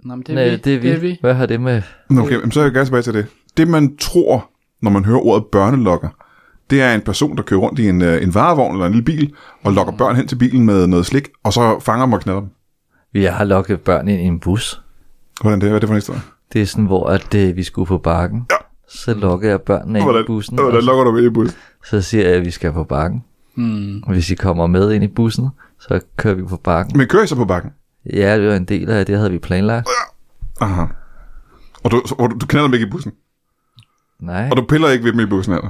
Nå, 0.07 0.15
men 0.15 0.23
det 0.23 0.29
er 0.29 0.35
Nej, 0.35 0.49
vi. 0.49 0.55
det 0.57 0.75
er 0.75 0.79
vi. 0.79 0.87
Det 0.87 0.95
er 0.95 0.99
vi. 0.99 1.17
Hvad 1.21 1.33
har 1.33 1.45
det 1.45 1.61
med? 1.61 1.81
Nå, 2.09 2.21
Okay, 2.21 2.35
men 2.41 2.51
så 2.51 2.59
er 2.59 2.63
jeg 2.63 2.73
gerne 2.73 2.85
tilbage 2.85 3.01
til 3.03 3.13
det. 3.13 3.25
Det, 3.57 3.67
man 3.67 3.97
tror, 3.97 4.49
når 4.81 4.91
man 4.91 5.05
hører 5.05 5.19
ordet 5.25 5.45
børnelokker, 5.51 6.09
det 6.69 6.81
er 6.81 6.93
en 6.95 7.01
person, 7.01 7.37
der 7.37 7.43
kører 7.43 7.59
rundt 7.59 7.79
i 7.79 7.89
en, 7.89 8.01
øh, 8.01 8.23
en 8.23 8.33
varevogn 8.35 8.73
eller 8.73 8.85
en 8.85 8.91
lille 8.91 9.05
bil, 9.05 9.33
og 9.63 9.73
lokker 9.73 9.93
børn 9.93 10.15
hen 10.15 10.27
til 10.27 10.35
bilen 10.35 10.65
med 10.65 10.87
noget 10.87 11.05
slik, 11.05 11.29
og 11.43 11.53
så 11.53 11.79
fanger 11.79 12.05
dem 12.05 12.13
og 12.13 12.21
knalder 12.21 12.41
dem. 12.41 12.49
Vi 13.13 13.23
har 13.23 13.43
lukket 13.43 13.81
børn 13.81 14.07
ind 14.07 14.21
i 14.21 14.23
en 14.23 14.39
bus. 14.39 14.81
Hvordan 15.41 15.61
det? 15.61 15.69
Hvad 15.69 15.75
er 15.75 15.79
det 15.79 15.87
for 15.87 15.93
en 15.93 15.97
historie? 15.97 16.21
Det 16.53 16.61
er 16.61 16.65
sådan, 16.65 16.85
hvor 16.85 17.07
at, 17.07 17.35
øh, 17.35 17.55
vi 17.55 17.63
skulle 17.63 17.85
på 17.85 17.97
bakken. 17.97 18.45
Ja. 18.51 18.55
Så 18.89 19.13
lukker 19.13 19.49
jeg 19.49 19.61
børnene 19.61 19.99
ind 19.99 20.05
Hvordan, 20.05 20.23
i 20.23 20.25
bussen, 20.27 20.55
hvordan 20.57 20.75
og 20.77 20.81
så, 20.83 20.85
lokker 20.87 21.03
du 21.03 21.11
med 21.11 21.23
i 21.23 21.29
bussen? 21.29 21.57
så 21.85 22.01
siger 22.01 22.27
jeg, 22.27 22.35
at 22.37 22.45
vi 22.45 22.51
skal 22.51 22.71
på 22.73 22.83
bakken. 22.83 23.23
Mm. 23.55 23.97
Hvis 24.07 24.31
I 24.31 24.35
kommer 24.35 24.67
med 24.67 24.91
ind 24.91 25.03
i 25.03 25.07
bussen, 25.07 25.47
så 25.79 25.99
kører 26.17 26.33
vi 26.35 26.43
på 26.43 26.57
bakken. 26.57 26.97
Men 26.97 27.07
kører 27.07 27.23
I 27.23 27.27
så 27.27 27.35
på 27.35 27.45
bakken? 27.45 27.71
Ja, 28.13 28.37
det 28.39 28.47
var 28.49 28.55
en 28.55 28.65
del 28.65 28.89
af 28.89 29.05
det, 29.05 29.17
havde 29.17 29.31
vi 29.31 29.39
planlagt. 29.39 29.87
Aha. 30.61 30.85
Og 31.83 31.91
du, 31.91 32.01
så- 32.05 32.15
og 32.19 32.29
du, 32.31 32.35
du 32.41 32.45
knaller 32.45 32.67
dem 32.67 32.73
ikke 32.73 32.87
i 32.87 32.89
bussen? 32.89 33.11
Nej, 34.19 34.47
Og 34.51 34.57
du 34.57 34.65
piller 34.69 34.89
ikke 34.89 35.05
ved 35.05 35.11
dem 35.11 35.19
i 35.19 35.25
bussen, 35.25 35.53
eller? 35.53 35.69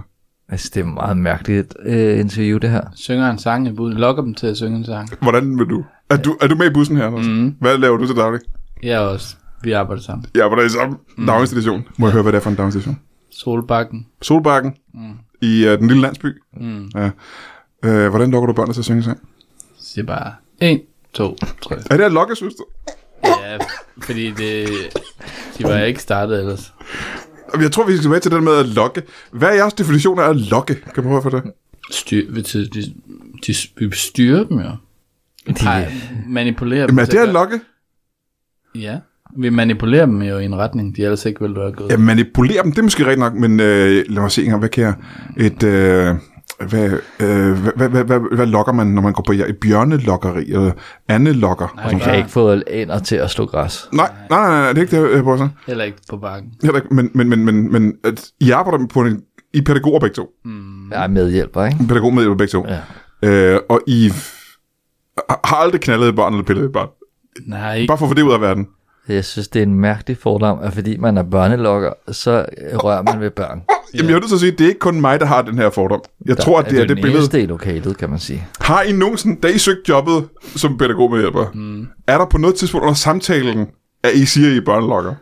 altså, 0.49 0.71
det 0.73 0.81
er 0.81 0.85
et 0.87 0.93
meget 0.93 1.17
mærkeligt 1.17 1.75
øh, 1.85 2.19
interview, 2.19 2.57
det 2.57 2.69
her. 2.69 2.81
Synger 2.95 3.29
en 3.31 3.39
sang 3.39 3.67
i 3.67 3.71
bussen. 3.71 3.99
Lokker 3.99 4.23
dem 4.23 4.33
til 4.35 4.47
at 4.47 4.57
synge 4.57 4.77
en 4.77 4.85
sang. 4.85 5.09
Hvordan 5.21 5.59
vil 5.59 5.67
du? 5.67 5.85
Er 6.09 6.17
du, 6.17 6.37
er 6.41 6.47
du 6.47 6.55
med 6.55 6.69
i 6.69 6.73
bussen 6.73 6.97
her? 6.97 7.07
Anders? 7.07 7.27
Mm. 7.27 7.55
Hvad 7.59 7.77
laver 7.77 7.97
du 7.97 8.07
til 8.07 8.15
daglig? 8.15 8.41
Jeg 8.83 8.99
også. 8.99 9.35
Vi 9.63 9.71
arbejder 9.71 10.01
sammen. 10.01 10.25
Jeg 10.35 10.43
arbejder 10.43 10.63
i 10.65 10.69
samme 10.69 10.97
mm. 11.17 11.25
daginstitution. 11.25 11.83
Må 11.97 12.07
jeg 12.07 12.13
høre, 12.13 12.21
hvad 12.23 12.31
det 12.31 12.37
er 12.37 12.41
for 12.43 12.49
en 12.49 12.55
daginstitution? 12.55 12.99
Solbakken. 13.31 14.07
Solbakken 14.21 14.75
mm. 14.93 15.13
i 15.41 15.65
uh, 15.65 15.71
den 15.71 15.87
lille 15.87 16.01
landsby. 16.01 16.41
Mm. 16.53 16.91
Ja. 16.95 17.11
Uh, 17.85 18.09
hvordan 18.09 18.31
lukker 18.31 18.47
du 18.47 18.53
børnene 18.53 18.73
til 18.73 18.81
at 18.81 18.85
synge 18.85 19.03
sang? 19.03 19.29
Siger 19.79 20.05
bare 20.05 20.33
1, 20.61 20.81
2, 21.13 21.35
3. 21.61 21.75
Er 21.75 21.97
det 21.97 22.03
at 22.03 22.11
lokke, 22.11 22.35
synes 22.35 22.53
du? 22.53 22.65
Ja, 23.25 23.57
fordi 24.03 24.31
det, 24.31 24.67
de 25.57 25.63
var 25.63 25.77
ikke 25.77 26.01
startet 26.01 26.39
ellers. 26.39 26.73
Jeg 27.61 27.71
tror, 27.71 27.85
vi 27.85 27.91
skal 27.91 28.01
tilbage 28.01 28.19
til 28.19 28.31
det 28.31 28.43
med 28.43 28.55
at 28.55 28.65
lokke. 28.65 29.03
Hvad 29.31 29.49
er 29.49 29.53
jeres 29.53 29.73
definition 29.73 30.19
af 30.19 30.29
at 30.29 30.35
lokke? 30.35 30.75
Kan 30.75 31.03
du 31.03 31.09
prøve 31.09 31.21
for 31.21 31.29
det? 31.29 31.43
Styr, 31.91 32.31
de, 32.31 32.41
de, 32.43 32.83
de, 33.47 33.55
vi 33.75 33.95
styrer 33.95 34.43
dem 34.43 34.57
jo. 34.59 34.71
De, 35.47 35.63
Nej, 35.63 35.93
manipulerer 36.27 36.87
dem. 36.87 36.95
Men 36.95 37.01
er 37.01 37.05
det 37.05 37.17
at 37.17 37.29
lokke? 37.29 37.61
Ja. 38.75 38.99
Vi 39.37 39.49
manipulerer 39.49 40.05
dem 40.05 40.21
jo 40.21 40.37
i 40.37 40.45
en 40.45 40.55
retning, 40.55 40.95
de 40.95 41.03
ellers 41.03 41.25
ikke 41.25 41.41
ville 41.41 41.55
være 41.55 41.71
gået. 41.71 41.91
Ja, 41.91 41.97
manipulere 41.97 42.63
dem, 42.63 42.71
det 42.71 42.79
er 42.79 42.83
måske 42.83 43.03
rigtigt 43.03 43.19
nok, 43.19 43.33
men 43.33 43.59
øh, 43.59 44.03
lad 44.09 44.21
mig 44.21 44.31
se 44.31 44.43
engang, 44.43 44.59
hvad 44.59 44.69
kan 44.69 44.83
jeg... 44.83 44.93
Et, 45.37 45.63
øh, 45.63 46.15
hvad, 46.69 46.89
øh, 47.19 47.57
hvad, 47.61 47.71
hvad, 47.75 47.89
hvad, 47.89 48.03
hvad, 48.03 48.19
hvad 48.35 48.45
lokker 48.45 48.73
man, 48.73 48.87
når 48.87 49.01
man 49.01 49.13
går 49.13 49.23
på 49.27 49.33
ja, 49.33 49.45
et 49.47 49.57
bjørnelokkeri, 49.57 50.51
eller 50.51 50.71
andet 51.07 51.35
lokker? 51.35 51.73
Nej, 51.75 51.83
og 51.83 51.89
sådan 51.89 51.97
man 51.97 52.07
kan 52.07 52.17
ikke 52.17 52.29
få 52.29 52.61
ender 52.67 52.99
til 52.99 53.15
at 53.15 53.29
slå 53.29 53.45
græs. 53.45 53.89
Nej, 53.93 54.11
nej, 54.29 54.39
nej, 54.39 54.49
nej, 54.49 54.67
det 54.69 54.77
er 54.77 54.81
ikke 54.81 55.01
det, 55.01 55.15
jeg 55.15 55.23
prøver 55.23 55.37
så. 55.37 55.49
Heller 55.67 55.83
ikke 55.83 55.97
på 56.09 56.17
bakken. 56.17 56.51
Heller 56.63 56.81
ikke, 56.81 56.95
men, 56.95 57.09
men, 57.13 57.29
men, 57.29 57.45
men, 57.45 57.71
men 57.71 57.93
at 58.03 58.27
I 58.39 58.51
arbejder 58.51 58.87
på 58.87 59.01
en, 59.01 59.21
I 59.53 59.57
er 59.57 59.61
pædagoger 59.61 59.99
begge 59.99 60.13
to. 60.13 60.27
Mm. 60.45 60.91
Jeg 60.91 61.03
er 61.03 61.07
medhjælper, 61.07 61.65
ikke? 61.65 61.77
Pædagog 61.87 62.13
med 62.13 62.35
begge 62.35 62.51
to. 62.51 62.65
Ja. 62.67 62.79
Øh, 63.29 63.59
og 63.69 63.81
I 63.87 64.11
har 65.29 65.55
aldrig 65.55 65.81
knaldet 65.81 66.09
et 66.09 66.15
barn 66.15 66.33
eller 66.33 66.45
pillet 66.45 66.65
et 66.65 66.71
barn. 66.71 66.87
Nej, 67.47 67.75
ikke. 67.75 67.87
Bare 67.87 67.97
for 67.97 68.05
at 68.05 68.09
få 68.09 68.13
det 68.13 68.21
ud 68.21 68.33
af 68.33 68.41
verden. 68.41 68.67
Jeg 69.13 69.25
synes, 69.25 69.47
det 69.47 69.59
er 69.59 69.63
en 69.63 69.75
mærkelig 69.75 70.17
fordom, 70.17 70.59
at 70.61 70.73
fordi 70.73 70.97
man 70.97 71.17
er 71.17 71.23
børnelokker, 71.23 71.93
så 72.11 72.45
rører 72.73 73.01
man 73.01 73.19
ved 73.19 73.31
børn. 73.31 73.61
Jamen, 73.95 74.09
jeg 74.09 74.15
er 74.15 74.19
til 74.27 74.33
at 74.35 74.39
sige, 74.39 74.51
at 74.51 74.57
det 74.59 74.63
er 74.63 74.67
ikke 74.67 74.79
kun 74.79 75.01
mig, 75.01 75.19
der 75.19 75.25
har 75.25 75.41
den 75.41 75.57
her 75.57 75.69
fordom. 75.69 76.01
Jeg 76.25 76.37
Der 76.37 76.43
tror, 76.43 76.59
at 76.59 76.65
det 76.69 76.75
er 76.75 76.79
det 76.79 76.89
den 76.89 76.95
billede. 76.95 77.17
eneste 77.17 77.41
i 77.41 77.45
lokalet, 77.45 77.97
kan 77.97 78.09
man 78.09 78.19
sige. 78.19 78.47
Har 78.61 78.81
I 78.81 78.91
nogensinde, 78.91 79.41
da 79.41 79.47
I 79.47 79.57
søgte 79.57 79.83
jobbet 79.89 80.29
som 80.55 80.77
pædagogmedhjælper, 80.77 81.45
mm. 81.53 81.87
er 82.07 82.17
der 82.17 82.25
på 82.25 82.37
noget 82.37 82.55
tidspunkt 82.55 82.83
under 82.83 82.95
samtalen, 82.95 83.67
at 84.03 84.13
I 84.13 84.25
siger, 84.25 84.47
at 84.47 84.53
I 84.53 84.57
er 84.57 84.61
børnelokker? 84.65 85.13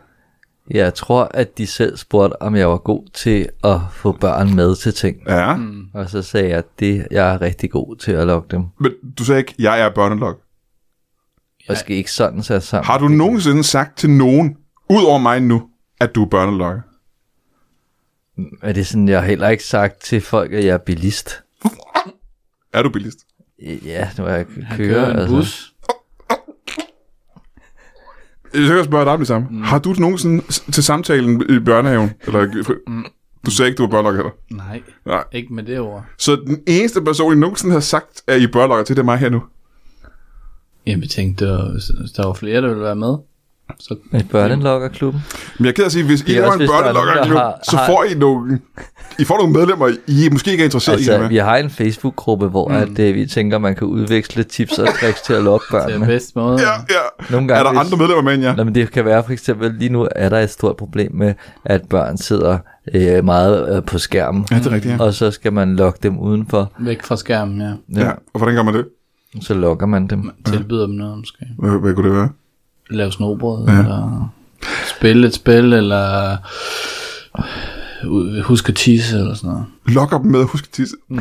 Jeg 0.70 0.94
tror, 0.94 1.30
at 1.34 1.58
de 1.58 1.66
selv 1.66 1.96
spurgte, 1.96 2.42
om 2.42 2.56
jeg 2.56 2.68
var 2.68 2.76
god 2.76 3.02
til 3.14 3.48
at 3.64 3.80
få 3.92 4.12
børn 4.12 4.54
med 4.56 4.76
til 4.76 4.94
ting. 4.94 5.16
Ja, 5.28 5.56
mm. 5.56 5.82
Og 5.94 6.10
så 6.10 6.22
sagde 6.22 6.48
jeg, 6.48 6.58
at 6.58 6.64
det, 6.80 7.06
jeg 7.10 7.34
er 7.34 7.40
rigtig 7.40 7.70
god 7.70 7.96
til 7.96 8.12
at 8.12 8.26
lokke 8.26 8.48
dem. 8.50 8.64
men 8.80 8.92
du 9.18 9.24
sagde 9.24 9.38
ikke, 9.38 9.54
jeg 9.58 9.80
er 9.80 9.90
børnelok. 9.94 10.38
Og 11.68 11.76
skal 11.76 11.96
ikke 11.96 12.12
sådan 12.12 12.42
sætte 12.42 12.66
sammen. 12.66 12.84
Har 12.86 12.98
du 12.98 13.08
nogensinde 13.08 13.64
sagt 13.64 13.98
til 13.98 14.10
nogen, 14.10 14.56
ud 14.90 15.04
over 15.04 15.18
mig 15.18 15.42
nu, 15.42 15.68
at 16.00 16.14
du 16.14 16.22
er 16.24 16.28
børnelokker? 16.28 16.80
Er 18.62 18.72
det 18.72 18.86
sådan, 18.86 19.08
jeg 19.08 19.20
har 19.20 19.26
heller 19.26 19.48
ikke 19.48 19.64
sagt 19.64 20.02
til 20.02 20.20
folk, 20.20 20.52
at 20.52 20.64
jeg 20.64 20.74
er 20.74 20.78
bilist. 20.78 21.42
Er 22.72 22.82
du 22.82 22.90
billigst? 22.90 23.18
Ja, 23.84 24.08
nu 24.18 24.24
er 24.24 24.34
jeg 24.34 24.46
kører. 24.46 24.76
kører 24.76 25.10
en 25.10 25.18
altså. 25.18 25.36
bus. 25.36 25.74
Jeg 28.54 28.66
skal 28.66 28.84
spørge 28.84 29.04
dig 29.04 29.12
om 29.12 29.18
det 29.18 29.28
samme. 29.28 29.48
Mm. 29.50 29.62
Har 29.62 29.78
du 29.78 29.92
nogensinde 29.98 30.44
til 30.72 30.84
samtalen 30.84 31.42
i 31.50 31.58
børnehaven, 31.58 32.10
eller 32.26 32.64
mm. 32.86 33.06
du 33.46 33.50
sagde 33.50 33.68
ikke, 33.68 33.78
du 33.78 33.82
var 33.82 33.90
børnelokker 33.90 34.22
heller? 34.22 34.64
Nej, 34.66 34.82
Nej. 35.06 35.24
ikke 35.32 35.54
med 35.54 35.62
det 35.62 35.80
ord. 35.80 36.04
Så 36.18 36.36
den 36.36 36.62
eneste 36.66 37.02
person, 37.02 37.32
I 37.32 37.36
nogensinde 37.36 37.72
har 37.72 37.80
sagt, 37.80 38.22
at 38.26 38.40
I 38.40 38.44
er 38.44 38.48
børnelokker 38.52 38.84
til, 38.84 38.96
det 38.96 39.02
er 39.02 39.04
mig 39.04 39.18
her 39.18 39.28
nu? 39.28 39.42
Jamen, 40.88 41.02
jeg 41.02 41.10
tænkte, 41.10 41.44
der 41.46 41.52
var, 41.56 41.80
der 42.16 42.26
var 42.26 42.32
flere, 42.32 42.62
der 42.62 42.68
ville 42.68 42.82
være 42.82 42.96
med. 42.96 43.14
Så 43.78 43.96
I 44.14 44.22
børnelokkerklubben. 44.30 45.20
Men 45.58 45.64
jeg 45.64 45.70
er 45.70 45.74
ked 45.74 45.82
af 45.84 45.86
at 45.86 45.92
sige, 45.92 46.06
hvis 46.06 46.20
I 46.22 46.34
er 46.34 46.46
også, 46.46 46.58
en 46.58 46.68
der 46.68 46.74
er 46.74 46.80
børnelokkerklub, 46.82 47.34
der 47.36 47.42
har- 47.42 47.58
så 47.70 47.76
har- 47.76 47.86
får 47.86 48.04
I 48.04 48.14
nogle, 48.14 48.60
I 49.18 49.24
får 49.24 49.36
nogle 49.38 49.52
medlemmer, 49.52 49.88
I 50.06 50.28
måske 50.32 50.50
ikke 50.50 50.60
er 50.62 50.64
interesseret 50.64 50.96
i. 50.96 50.98
Altså, 51.00 51.12
Altså, 51.12 51.28
vi 51.28 51.36
har 51.36 51.56
en 51.56 51.70
Facebook-gruppe, 51.70 52.48
hvor 52.48 52.68
mm. 52.68 52.74
at, 52.74 52.98
øh, 52.98 53.14
vi 53.14 53.26
tænker, 53.26 53.58
man 53.58 53.74
kan 53.74 53.86
udveksle 53.86 54.42
tips 54.44 54.78
og 54.78 54.88
tricks 55.00 55.22
til 55.22 55.32
at 55.32 55.42
lokke 55.42 55.66
det 55.70 55.76
er 55.78 55.86
børnene. 55.86 56.06
bedst 56.06 56.36
måde. 56.36 56.60
Ja, 56.60 56.68
ja. 56.68 57.30
Nogle 57.30 57.44
Er 57.52 57.54
gange, 57.54 57.64
der 57.64 57.70
hvis- 57.82 57.92
andre 57.92 57.98
medlemmer 57.98 58.22
med 58.22 58.34
end 58.34 58.42
jer? 58.42 58.56
Nå, 58.56 58.64
men 58.64 58.74
det 58.74 58.90
kan 58.90 59.04
være 59.04 59.24
for 59.24 59.32
eksempel, 59.32 59.74
lige 59.78 59.92
nu 59.92 60.08
er 60.16 60.28
der 60.28 60.38
et 60.40 60.50
stort 60.50 60.76
problem 60.76 61.14
med, 61.14 61.34
at 61.64 61.82
børn 61.90 62.16
sidder 62.16 62.58
øh, 62.94 63.24
meget 63.24 63.76
øh, 63.76 63.82
på 63.84 63.98
skærmen, 63.98 64.46
Ja, 64.50 64.56
det 64.58 64.66
er 64.66 64.70
rigtigt, 64.70 64.94
ja. 64.98 65.04
og 65.04 65.14
så 65.14 65.30
skal 65.30 65.52
man 65.52 65.76
lokke 65.76 65.98
dem 66.02 66.18
udenfor. 66.18 66.72
Væk 66.80 67.02
fra 67.02 67.16
skærmen, 67.16 67.60
ja. 67.60 68.00
Ja, 68.00 68.06
ja. 68.06 68.10
Og 68.10 68.38
hvordan 68.38 68.54
gør 68.54 68.62
man 68.62 68.74
det? 68.74 68.84
Så 69.40 69.54
lokker 69.54 69.86
man 69.86 70.06
dem. 70.06 70.30
Tilbyder 70.46 70.86
dem 70.86 70.94
noget, 70.94 71.18
måske. 71.18 71.46
Hvad, 71.58 71.70
hvad 71.70 71.94
kunne 71.94 72.08
det 72.08 72.16
være? 72.16 72.28
Lave 72.90 73.12
snobrød, 73.12 73.66
ja. 73.68 73.78
eller 73.78 74.32
spille 74.96 75.26
et 75.26 75.34
spil, 75.34 75.72
eller 75.72 76.36
øh, 78.04 78.40
huske 78.44 78.68
at 78.70 78.76
tisse, 78.76 79.18
eller 79.18 79.34
sådan 79.34 79.50
noget. 79.50 79.66
Lokker 79.86 80.18
dem 80.18 80.30
med, 80.30 80.44
husk 80.44 80.64
at 80.64 80.70
tisse. 80.70 80.96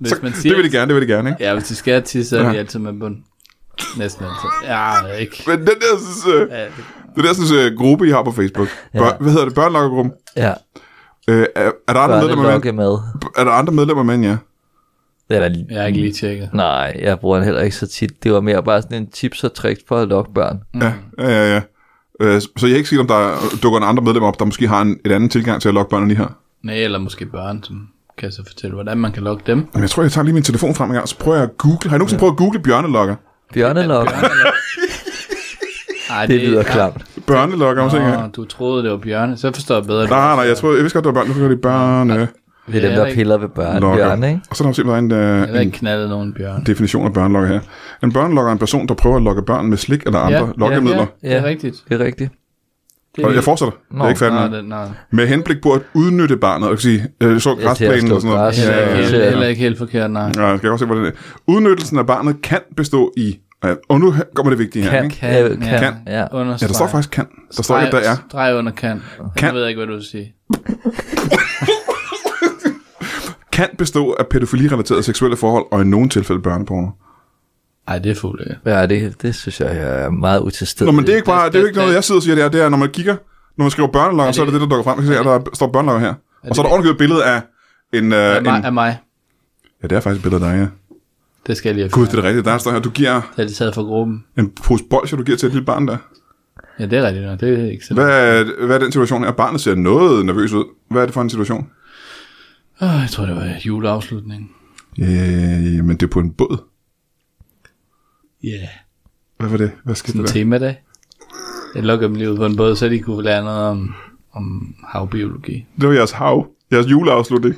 Hvis 0.00 0.10
Så, 0.10 0.18
man 0.22 0.32
siger, 0.32 0.54
det 0.54 0.62
vil 0.62 0.72
de 0.72 0.76
gerne, 0.78 0.88
det 0.94 1.00
vil 1.00 1.08
de 1.08 1.14
gerne, 1.14 1.30
ikke? 1.30 1.44
Ja, 1.44 1.54
hvis 1.54 1.64
de 1.64 1.74
skal 1.74 2.02
tisse, 2.02 2.30
så 2.30 2.38
er 2.38 2.42
Ja. 2.46 2.52
de 2.52 2.58
altid 2.58 2.78
med 2.80 2.92
bund. 3.00 3.16
Næsten 3.98 4.24
altid. 4.24 4.68
Ja, 4.68 5.06
ikke. 5.20 5.42
Men 5.46 5.58
den 5.58 5.66
der, 5.66 5.98
synes, 5.98 6.34
øh, 6.34 6.48
Ja, 6.50 6.64
det, 6.64 6.72
den 7.16 7.24
der 7.24 7.34
synes, 7.34 7.50
øh, 7.52 7.72
gruppe, 7.78 8.06
I 8.06 8.10
har 8.10 8.22
på 8.22 8.32
Facebook, 8.32 8.68
Bør, 8.98 9.04
Ja. 9.06 9.12
hvad 9.20 9.30
hedder 9.32 9.44
det, 9.44 9.54
børnelokkergruppen? 9.54 10.12
Ja, 10.36 10.52
Øh, 11.28 11.46
er, 11.56 11.70
er, 11.88 11.92
der 11.92 12.00
andre 12.00 12.18
medlemmer 12.20 12.44
med, 12.64 12.72
med. 12.72 12.98
er 13.36 13.44
der 13.44 13.50
andre 13.50 13.72
medlemmer 13.72 14.02
med 14.02 14.14
end 14.14 14.24
Det 15.30 15.36
er 15.36 15.48
der, 15.48 15.56
jeg 15.70 15.80
har 15.80 15.86
ikke 15.86 16.00
lige 16.00 16.12
tjekket. 16.12 16.50
nej, 16.52 16.96
jeg 17.00 17.18
bruger 17.18 17.36
den 17.36 17.44
heller 17.44 17.60
ikke 17.60 17.76
så 17.76 17.86
tit. 17.86 18.22
Det 18.22 18.32
var 18.32 18.40
mere 18.40 18.62
bare 18.62 18.82
sådan 18.82 19.02
en 19.02 19.10
tips 19.10 19.44
og 19.44 19.54
tricks 19.54 19.82
for 19.88 19.96
at 19.98 20.08
lokke 20.08 20.34
børn. 20.34 20.60
Ja, 20.80 20.92
ja, 21.18 21.28
ja. 21.30 21.54
ja. 21.54 21.60
Øh, 22.20 22.40
så 22.40 22.66
jeg 22.66 22.72
er 22.72 22.76
ikke 22.76 22.88
sikker, 22.88 23.00
om 23.02 23.08
der 23.08 23.34
dukker 23.62 23.78
en 23.78 23.84
andre 23.84 24.02
medlemmer 24.02 24.28
op, 24.28 24.38
der 24.38 24.44
måske 24.44 24.68
har 24.68 24.82
en, 24.82 24.98
et 25.04 25.12
andet 25.12 25.30
tilgang 25.30 25.62
til 25.62 25.68
at 25.68 25.74
lokke 25.74 25.90
børn 25.90 26.10
I 26.10 26.14
har. 26.14 26.34
Nej, 26.62 26.74
eller 26.74 26.98
måske 26.98 27.26
børn, 27.26 27.62
som 27.62 27.88
kan 28.18 28.32
så 28.32 28.42
fortælle, 28.46 28.74
hvordan 28.74 28.98
man 28.98 29.12
kan 29.12 29.22
lokke 29.22 29.42
dem. 29.46 29.66
Men 29.72 29.82
jeg 29.82 29.90
tror, 29.90 30.02
jeg 30.02 30.12
tager 30.12 30.24
lige 30.24 30.34
min 30.34 30.42
telefon 30.42 30.74
frem 30.74 30.90
en 30.90 30.94
gang, 30.94 31.08
så 31.08 31.18
prøver 31.18 31.36
jeg 31.36 31.44
at 31.44 31.58
google. 31.58 31.90
Har 31.90 31.96
I 31.96 31.98
nogensinde 31.98 32.18
prøvet 32.20 32.32
at 32.32 32.36
google 32.38 32.60
bjørnelokker? 32.62 33.14
Bjørnelokke, 33.54 34.12
Ej, 36.10 36.26
det 36.26 36.40
lyder 36.40 36.62
klamt. 36.62 37.04
Børnelokker, 37.26 37.82
måske 37.82 37.98
ikke? 37.98 38.10
Nå, 38.10 38.26
du 38.36 38.44
troede, 38.44 38.82
det 38.82 38.90
var 38.90 38.96
bjørne. 38.96 39.36
Så 39.36 39.52
forstår 39.54 39.74
jeg 39.74 39.84
bedre. 39.84 40.08
Nej, 40.08 40.34
nej, 40.36 40.44
jeg 40.44 40.56
tror, 40.56 40.72
jeg 40.74 40.82
vidste 40.82 40.96
godt, 40.96 41.04
det 41.04 41.14
var 41.14 41.20
børn. 41.20 41.28
Nu 41.28 41.34
får 41.34 41.48
de 41.48 41.56
børne. 41.56 42.28
Det 42.66 42.76
er 42.76 42.80
dem, 42.80 42.90
Ja, 42.90 42.96
der 42.96 43.06
ikke- 43.06 43.16
piller 43.16 43.38
ved 43.38 43.48
børn. 43.48 43.80
Lokker. 43.80 44.04
Bjørn, 44.04 44.24
ikke? 44.24 44.40
Og 44.50 44.56
så 44.56 44.64
er 44.64 44.68
der 44.68 44.72
simpelthen 44.72 45.04
en, 45.04 45.10
Jeg 45.10 45.38
har 45.38 45.42
øh, 45.46 45.48
ikke 45.48 45.60
en 45.62 45.70
knaldet 45.70 46.08
nogen 46.08 46.32
bjørn. 46.32 46.64
definition 46.66 47.06
af 47.06 47.12
børnelokker 47.12 47.48
her. 47.48 47.60
En 48.02 48.12
børnelokker 48.12 48.48
er 48.48 48.52
en 48.52 48.58
person, 48.58 48.86
der 48.88 48.94
prøver 48.94 49.16
at 49.16 49.22
lokke 49.22 49.42
børn 49.42 49.66
med 49.66 49.76
slik 49.76 50.02
eller 50.06 50.18
andre 50.18 50.38
ja, 50.38 50.52
lokkemidler. 50.56 51.06
Ja, 51.22 51.28
det 51.28 51.36
er 51.36 51.40
Ja. 51.40 51.44
rigtigt. 51.44 51.76
Det 51.88 52.00
er 52.00 52.04
rigtigt. 52.04 52.30
Det 53.16 53.24
Og 53.24 53.34
jeg 53.34 53.44
fortsætter. 53.44 53.72
Jeg 53.94 54.04
er 54.04 54.08
ikke 54.08 54.18
færdig 54.18 54.40
Nå, 54.40 54.48
med. 54.48 54.56
det, 54.58 54.64
nå. 54.64 54.76
Med 55.10 55.26
henblik 55.26 55.62
på 55.62 55.72
at 55.72 55.80
udnytte 55.94 56.36
barnet. 56.36 56.68
Kan 56.68 56.78
sige, 56.78 57.08
øh, 57.20 57.40
så 57.40 57.56
Ja, 57.60 57.66
græsplænen 57.66 58.12
og 58.12 58.20
sådan 58.20 58.36
noget. 58.36 58.54
Heller, 58.56 58.74
Ja, 58.76 58.80
ikke, 58.82 58.96
ja, 58.96 59.02
heller, 59.02 59.18
ja. 59.24 59.28
heller 59.30 59.46
ikke 59.46 59.60
helt 59.62 59.78
forkert, 59.78 60.10
nej. 60.10 60.30
Ja, 60.36 60.46
jeg 60.46 60.58
skal 60.58 60.70
også 60.70 60.82
se, 60.82 60.86
hvordan 60.86 61.04
det 61.04 61.12
er. 61.12 61.16
Udnyttelsen 61.46 61.98
af 61.98 62.06
barnet 62.06 62.42
kan 62.42 62.58
bestå 62.76 63.12
i... 63.16 63.38
ja, 63.64 63.74
Og 63.88 64.00
nu 64.00 64.14
kommer 64.34 64.50
det 64.50 64.58
vigtige 64.58 64.82
her. 64.82 64.90
Kan, 64.90 65.04
Ikke? 65.04 65.16
Kan, 65.16 65.58
kan, 65.58 65.68
ja. 65.72 65.78
kan, 65.78 65.94
ja. 66.06 66.18
Ja, 66.20 66.56
der 66.60 66.72
står 66.72 66.86
faktisk 66.86 67.10
kan. 67.10 67.26
Der 67.56 67.62
står 67.62 67.80
ikke, 67.80 67.92
der 67.96 67.98
er. 68.10 68.16
Streg 68.28 68.54
under 68.54 68.72
kan. 68.72 69.02
Kan. 69.16 69.26
kan. 69.36 69.46
Jeg 69.46 69.54
ved 69.54 69.66
ikke, 69.68 69.78
hvad 69.78 69.86
du 69.86 69.92
vil 69.94 70.04
sige. 70.10 70.34
Kan 73.52 73.68
bestå 73.78 74.12
af 74.12 74.26
pædofili-relaterede 74.26 75.02
seksuelle 75.02 75.36
forhold, 75.36 75.64
og 75.70 75.80
i 75.80 75.84
nogle 75.84 76.08
tilfælde 76.08 76.42
børneporno. 76.42 76.88
Ej, 77.88 77.98
det 77.98 78.10
er 78.10 78.14
fuldt. 78.14 78.58
Ja, 78.66 78.86
det, 78.86 79.22
det 79.22 79.34
synes 79.34 79.60
jeg 79.60 79.76
er 79.76 80.10
meget 80.10 80.40
Nå, 80.40 80.46
utilstedeligt. 80.46 80.96
men 80.96 81.06
det 81.06 81.12
er 81.12 81.16
ikke 81.16 81.26
bare, 81.26 81.44
det- 81.44 81.52
det 81.52 81.58
er 81.58 81.62
jo 81.62 81.66
ikke 81.66 81.74
det- 81.76 81.82
noget, 81.82 81.94
jeg 81.94 82.04
sidder 82.04 82.18
og 82.18 82.22
siger, 82.22 82.34
det 82.34 82.44
er, 82.44 82.48
det 82.48 82.62
er, 82.62 82.68
når 82.68 82.78
man 82.78 82.88
kigger, 82.90 83.16
når 83.56 83.62
man 83.64 83.70
skriver 83.70 83.88
børnelokker, 83.88 84.32
så 84.32 84.40
er 84.40 84.44
det 84.46 84.52
det, 84.52 84.60
der 84.60 84.66
dukker 84.68 84.84
frem. 84.84 84.98
Jeg 84.98 85.04
kan 85.06 85.14
se, 85.14 85.20
at 85.20 85.24
der 85.46 85.50
står 85.54 85.66
børnelokker 85.66 86.00
her. 86.00 86.14
Og 86.50 86.56
så 86.56 86.62
er 86.62 86.66
der 86.66 86.72
ordentligt 86.72 86.92
et 86.92 86.98
billede 86.98 87.24
af 87.24 87.42
en... 87.92 88.12
Uh, 88.12 88.18
Af 88.18 88.42
mig, 88.42 88.58
en 88.58 88.64
af 88.64 88.72
mig. 88.72 88.98
ja, 89.82 89.86
det 89.88 89.96
er 89.96 90.00
faktisk 90.00 90.18
et 90.26 90.30
billede 90.30 90.46
af 90.46 90.52
dig, 90.56 90.60
ja. 90.62 90.66
Det 91.46 91.56
skal 91.56 91.68
jeg 91.68 91.74
lige 91.74 91.84
have 91.84 91.90
Gud, 91.90 92.06
det 92.06 92.14
er 92.18 92.22
rigtigt. 92.22 92.44
Der 92.46 92.58
står 92.58 92.70
her, 92.70 92.78
du 92.78 92.90
giver 92.90 93.14
Det 93.36 93.42
er 93.42 93.46
det 93.46 93.54
taget 93.56 93.74
fra 93.74 93.82
gruppen. 93.82 94.24
en 94.38 94.50
pose 94.50 94.84
bolsjer, 94.90 95.16
du 95.16 95.22
giver 95.24 95.38
til 95.38 95.46
et 95.46 95.52
lille 95.52 95.66
barn 95.66 95.88
der. 95.88 95.96
Ja, 96.78 96.86
det 96.86 96.98
er 96.98 97.06
rigtigt. 97.06 97.40
Det 97.40 97.60
er 97.66 97.70
ikke 97.70 97.84
så 97.86 97.94
Hvad 97.94 98.08
er, 98.40 98.66
hvad 98.66 98.76
er 98.76 98.80
den 98.80 98.92
situation 98.92 99.24
her? 99.24 99.32
Barnet 99.32 99.60
ser 99.60 99.74
noget 99.74 100.26
nervøs 100.26 100.52
ud. 100.52 100.64
Hvad 100.90 101.02
er 101.02 101.06
det 101.06 101.14
for 101.14 101.22
en 101.22 101.30
situation? 101.30 101.66
Oh, 102.82 103.00
Jeg 103.00 103.08
tror, 103.10 103.26
det 103.26 103.36
var 103.36 103.60
juleafslutningen. 103.66 104.50
Øh, 104.98 105.84
men 105.84 105.90
det 105.90 106.02
er 106.02 106.10
på 106.10 106.20
en 106.20 106.32
båd. 106.32 106.64
Ja. 108.42 108.48
Yeah. 108.48 108.68
Hvad 109.38 109.48
var 109.48 109.56
det? 109.56 109.72
Hvad 109.84 109.94
skete 109.94 110.12
Sådan 110.12 110.26
der? 110.26 110.32
temadag. 110.32 110.82
Jeg 111.74 111.82
lukker 111.82 112.06
dem 112.06 112.16
lige 112.16 112.32
ud 112.32 112.36
på 112.36 112.46
en 112.46 112.56
båd, 112.56 112.76
så 112.76 112.88
de 112.88 113.00
kunne 113.00 113.22
lære 113.22 113.44
noget 113.44 113.68
om, 113.68 113.94
om 114.32 114.74
havbiologi. 114.88 115.66
Det 115.80 115.88
var 115.88 115.94
jeres 115.94 116.10
hav. 116.10 116.46
Jeres 116.72 116.86
juleafslutning. 116.86 117.54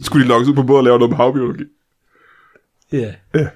Skulle 0.00 0.24
de 0.24 0.28
lokkes 0.28 0.48
ud 0.48 0.54
på 0.54 0.62
båd 0.62 0.76
og 0.78 0.84
lave 0.84 0.98
noget 0.98 1.12
om 1.12 1.16
havbiologi? 1.16 1.64
Ja. 2.92 2.96
Yeah. 2.98 3.14
Ja. 3.34 3.48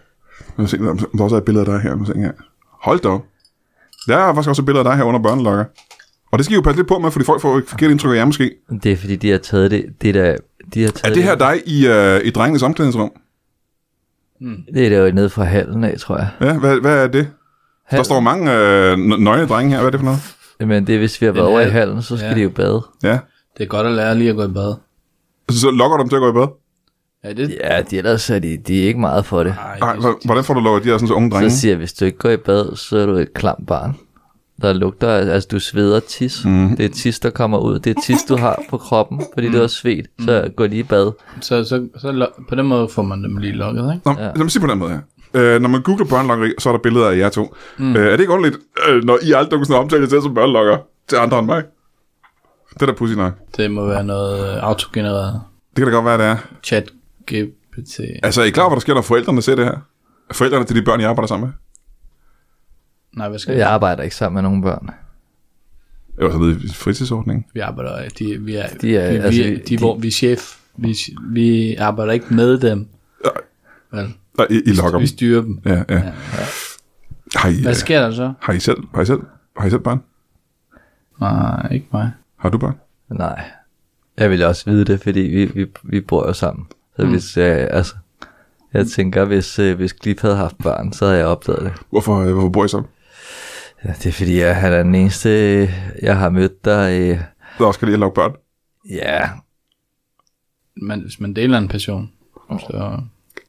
Jeg 0.58 0.68
se, 0.68 0.78
der 0.78 0.94
der 0.94 1.24
også 1.24 1.36
er 1.36 1.40
et 1.40 1.44
billede 1.44 1.66
af 1.66 1.72
dig 1.72 1.80
her. 1.80 2.32
Hold 2.80 3.00
da 3.00 3.08
op. 3.08 3.26
Der 4.06 4.16
er 4.16 4.34
faktisk 4.34 4.48
også 4.48 4.62
et 4.62 4.66
billede 4.66 4.80
af 4.80 4.84
dig 4.84 4.96
her 4.96 5.04
under 5.04 5.20
børnelokker. 5.20 5.64
Og 6.30 6.38
det 6.38 6.44
skal 6.44 6.52
I 6.54 6.56
jo 6.56 6.60
passe 6.62 6.78
lidt 6.78 6.88
på 6.88 6.98
med, 6.98 7.10
fordi 7.10 7.24
folk 7.24 7.40
får 7.40 7.58
et 7.58 7.64
forkert 7.66 7.90
indtryk 7.90 8.12
af 8.12 8.16
jer 8.16 8.24
måske. 8.24 8.50
Det 8.82 8.92
er 8.92 8.96
fordi, 8.96 9.16
de 9.16 9.30
har 9.30 9.38
taget 9.38 9.70
det, 9.70 9.84
det 10.02 10.14
der, 10.14 10.36
de 10.74 10.82
har 10.82 10.90
taget 10.90 11.10
Er 11.10 11.14
det 11.14 11.22
her 11.22 11.34
dig 11.34 11.62
i, 11.66 11.88
uh, 11.88 12.26
i 12.26 12.30
drengenes 12.30 12.62
omklædningsrum? 12.62 13.12
Det 14.74 14.86
er 14.86 14.88
der 14.90 14.98
jo 15.06 15.12
nede 15.12 15.30
fra 15.30 15.44
hallen 15.44 15.84
af, 15.84 15.98
tror 15.98 16.16
jeg. 16.16 16.28
Ja, 16.40 16.58
hvad, 16.58 16.80
hvad 16.80 17.04
er 17.04 17.06
det? 17.06 17.24
Der 17.24 17.96
Hallen. 17.96 18.04
står 18.04 18.20
mange 18.20 18.52
øh, 18.52 18.92
nø- 18.92 19.16
nøgne 19.22 19.46
drenge 19.46 19.70
her. 19.70 19.78
Hvad 19.78 19.86
er 19.86 19.90
det 19.90 20.00
for 20.00 20.04
noget? 20.04 20.20
Men 20.68 20.86
det 20.86 20.94
er, 20.94 20.98
hvis 20.98 21.20
vi 21.20 21.26
har 21.26 21.32
været 21.32 21.46
over 21.46 21.60
i 21.60 21.62
hal. 21.62 21.72
hallen, 21.72 22.02
så 22.02 22.16
skal 22.16 22.28
Ja. 22.28 22.34
de 22.34 22.40
jo 22.40 22.50
bade. 22.50 22.82
Ja. 23.02 23.18
Det 23.58 23.62
er 23.64 23.68
godt 23.68 23.86
at 23.86 23.92
lære 23.92 24.14
lige 24.18 24.30
at 24.30 24.36
gå 24.36 24.44
i 24.44 24.48
bad. 24.52 24.74
Så, 25.50 25.60
så 25.60 25.70
lokker 25.70 25.96
du 25.96 26.02
dem 26.02 26.08
til 26.08 26.16
at 26.16 26.20
gå 26.20 26.30
i 26.30 26.32
bad? 26.32 26.46
Ja, 27.24 27.32
det... 27.32 27.58
Ja, 27.64 27.82
de, 27.82 27.98
ellers 27.98 28.30
er 28.30 28.38
de, 28.38 28.56
de 28.56 28.82
er 28.82 28.86
ikke 28.86 29.00
meget 29.00 29.26
for 29.26 29.42
det. 29.42 29.54
Ej, 29.80 29.96
Nej, 29.96 30.12
hvordan 30.24 30.44
får 30.44 30.54
du 30.54 30.60
lukket 30.60 30.84
de 30.84 30.88
her 30.90 30.96
sådan, 30.96 31.08
så 31.08 31.14
unge 31.14 31.30
drenge? 31.30 31.50
Så 31.50 31.60
siger 31.60 31.72
jeg, 31.72 31.78
hvis 31.78 31.92
du 31.92 32.04
ikke 32.04 32.18
går 32.18 32.30
i 32.30 32.36
bad, 32.36 32.76
så 32.76 32.96
er 32.98 33.06
du 33.06 33.12
et 33.14 33.34
klamt 33.34 33.66
barn. 33.66 33.96
Der 34.62 34.72
lugter, 34.72 35.08
altså 35.08 35.48
du 35.52 35.58
sveder 35.58 36.00
tis. 36.00 36.44
Mm. 36.44 36.76
Det 36.76 36.84
er 36.84 36.88
tis, 36.88 37.20
der 37.20 37.30
kommer 37.30 37.58
ud. 37.58 37.78
Det 37.78 37.96
er 37.96 38.00
tis, 38.06 38.22
du 38.28 38.36
har 38.36 38.62
på 38.70 38.78
kroppen, 38.78 39.22
fordi 39.34 39.46
mm. 39.46 39.52
du 39.54 39.60
har 39.60 39.66
svedt. 39.66 40.06
Så 40.24 40.50
gå 40.56 40.66
lige 40.66 40.80
i 40.80 40.82
bad. 40.82 41.12
Så, 41.40 41.64
så, 41.64 41.88
så 41.98 42.28
på 42.48 42.54
den 42.54 42.66
måde 42.66 42.88
får 42.88 43.02
man 43.02 43.24
dem 43.24 43.36
lige 43.36 43.52
lukket, 43.52 43.92
ikke? 43.94 44.08
Nå, 44.08 44.14
ja. 44.18 44.26
lad 44.26 44.38
mig 44.38 44.50
sige 44.50 44.62
på 44.62 44.66
den 44.66 44.78
måde 44.78 44.90
her. 44.90 45.00
Øh, 45.34 45.60
når 45.60 45.68
man 45.68 45.82
googler 45.82 46.06
børnelokkeri, 46.06 46.52
så 46.58 46.68
er 46.68 46.72
der 46.72 46.80
billeder 46.80 47.08
af 47.08 47.16
jer 47.16 47.28
to. 47.28 47.54
Mm. 47.78 47.96
Øh, 47.96 48.06
er 48.06 48.10
det 48.10 48.20
ikke 48.20 48.32
underligt, 48.32 48.60
øh, 48.88 49.04
når 49.04 49.18
I 49.22 49.32
aldrig 49.32 49.50
nogensinde 49.50 49.78
omtaler 49.78 50.02
jer 50.02 50.08
selv 50.08 50.22
som 50.22 50.34
børnelokker 50.34 50.78
til 51.08 51.16
andre 51.16 51.38
end 51.38 51.46
mig? 51.46 51.62
Det 52.74 52.82
er 52.82 52.86
da 52.86 52.92
pussy 52.92 53.14
nok. 53.14 53.32
Det 53.56 53.70
må 53.70 53.86
være 53.86 54.04
noget 54.04 54.56
øh, 54.56 54.62
autogenereret. 54.62 55.40
Det 55.76 55.76
kan 55.76 55.86
da 55.86 55.92
godt 55.92 56.04
være, 56.04 56.18
det 56.18 56.26
er. 56.26 56.36
Chat 56.62 56.90
GPT. 57.26 58.00
Altså, 58.22 58.40
er 58.40 58.44
I 58.44 58.50
klar, 58.50 58.68
hvad 58.68 58.76
der 58.76 58.80
sker, 58.80 58.94
når 58.94 59.02
forældrene 59.02 59.42
ser 59.42 59.54
det 59.54 59.64
her? 59.64 59.76
Forældrene 60.32 60.64
til 60.64 60.76
de 60.76 60.82
børn, 60.82 61.00
jeg 61.00 61.10
arbejder 61.10 61.26
sammen 61.28 61.46
med? 61.48 61.54
Nej, 63.12 63.28
hvad 63.28 63.38
skal 63.38 63.56
Jeg 63.56 63.68
arbejder 63.70 64.02
ikke 64.02 64.16
sammen 64.16 64.34
med 64.34 64.42
nogen 64.42 64.62
børn. 64.62 64.86
Det 66.16 66.24
var 66.24 66.30
sådan 66.30 66.40
noget 66.40 66.62
i 66.64 66.68
fritidsordningen. 66.74 67.44
Vi 67.54 67.60
arbejder 67.60 68.08
de, 68.18 68.38
vi 68.40 68.54
er, 68.54 68.66
De 68.80 68.96
er- 68.96 69.10
vi, 69.10 69.16
altså, 69.16 69.42
vi, 69.42 69.54
de, 69.56 69.62
de- 69.68 69.78
hvor 69.78 69.98
vi 69.98 70.06
er 70.08 70.12
chef. 70.12 70.56
Vi, 70.76 70.96
vi 71.22 71.74
arbejder 71.76 72.12
ikke 72.12 72.34
med 72.34 72.58
dem. 72.58 72.88
Vel, 73.92 74.14
Nej, 74.38 74.46
I, 74.50 74.54
I 74.66 74.72
lokker 74.72 74.98
vi 74.98 75.02
dem. 75.02 75.06
styrer 75.06 75.42
dem. 75.42 75.60
Ja, 75.64 75.82
ja. 75.88 76.12
Har 77.36 77.48
I, 77.48 77.62
Hvad 77.62 77.70
øh, 77.72 77.76
sker 77.76 78.00
der 78.00 78.10
så? 78.10 78.32
har 78.40 78.52
I 78.52 78.60
selv, 78.60 78.78
har 78.94 79.02
I 79.02 79.06
selv, 79.06 79.20
har 79.56 79.66
I 79.66 79.70
selv 79.70 79.80
børn? 79.80 80.00
Nej, 81.20 81.72
ikke 81.72 81.86
mig. 81.92 82.10
Har 82.36 82.48
du 82.48 82.58
børn? 82.58 82.74
Nej. 83.08 83.44
Jeg 84.16 84.30
vil 84.30 84.42
også 84.44 84.70
vide 84.70 84.84
det, 84.84 85.00
fordi 85.00 85.20
vi, 85.20 85.44
vi, 85.44 85.66
vi 85.82 86.00
bor 86.00 86.26
jo 86.26 86.32
sammen. 86.32 86.66
Så 86.96 87.04
mm. 87.04 87.10
hvis, 87.10 87.36
øh, 87.36 87.66
altså, 87.70 87.94
jeg 88.72 88.86
tænker, 88.86 89.24
hvis, 89.24 89.58
øh, 89.58 89.76
hvis 89.76 89.92
Glip 89.92 90.20
havde 90.20 90.36
haft 90.36 90.58
børn, 90.58 90.92
så 90.92 91.04
havde 91.06 91.18
jeg 91.18 91.26
opdaget 91.26 91.60
det. 91.62 91.72
Hvorfor, 91.90 92.16
øh, 92.20 92.32
hvorfor 92.32 92.48
bor 92.48 92.64
I 92.64 92.68
sammen? 92.68 92.88
Ja, 93.84 93.92
det 93.92 94.06
er 94.06 94.12
fordi, 94.12 94.38
jeg, 94.40 94.56
han 94.56 94.72
er 94.72 94.82
den 94.82 94.94
eneste, 94.94 95.28
jeg 96.02 96.18
har 96.18 96.30
mødt, 96.30 96.64
der... 96.64 96.80
Øh, 97.12 97.20
Der 97.58 97.64
også 97.66 97.78
kan 97.80 97.86
lide 97.88 97.94
at 97.94 98.00
lave 98.00 98.12
børn. 98.14 98.32
ja, 98.90 99.30
Men 100.76 101.00
hvis 101.00 101.20
man 101.20 101.34
deler 101.36 101.58
en 101.58 101.68
passion, 101.68 102.12
så 102.60 103.00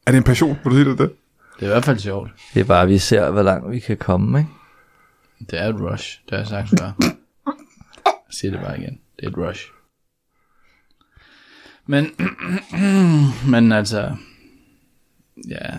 Er 0.05 0.11
det 0.11 0.17
en 0.17 0.23
passion? 0.23 0.57
Vil 0.63 0.71
du 0.71 0.75
sige 0.75 0.85
det? 0.89 0.97
det? 0.97 1.11
det 1.59 1.61
er 1.61 1.65
i 1.65 1.73
hvert 1.73 1.85
fald 1.85 1.99
sjovt. 1.99 2.31
det 2.53 2.59
er 2.59 2.63
bare, 2.65 2.87
vi 2.87 2.97
ser, 2.97 3.29
hvor 3.31 3.41
langt 3.41 3.71
vi 3.71 3.79
kan 3.79 3.97
komme, 3.97 4.39
ikke? 4.39 4.49
Det 5.51 5.59
er 5.61 5.67
et 5.69 5.75
rush, 5.81 6.19
det 6.25 6.31
har 6.31 6.37
jeg 6.37 6.47
sagt 6.47 6.69
før. 6.79 6.91
Jeg 8.05 8.13
siger 8.29 8.51
det 8.51 8.59
bare 8.61 8.79
igen. 8.79 8.99
Det 9.19 9.25
er 9.25 9.29
et 9.29 9.37
rush. 9.37 9.65
Men, 11.85 12.05
men 13.51 13.71
altså, 13.71 14.15
ja, 15.49 15.77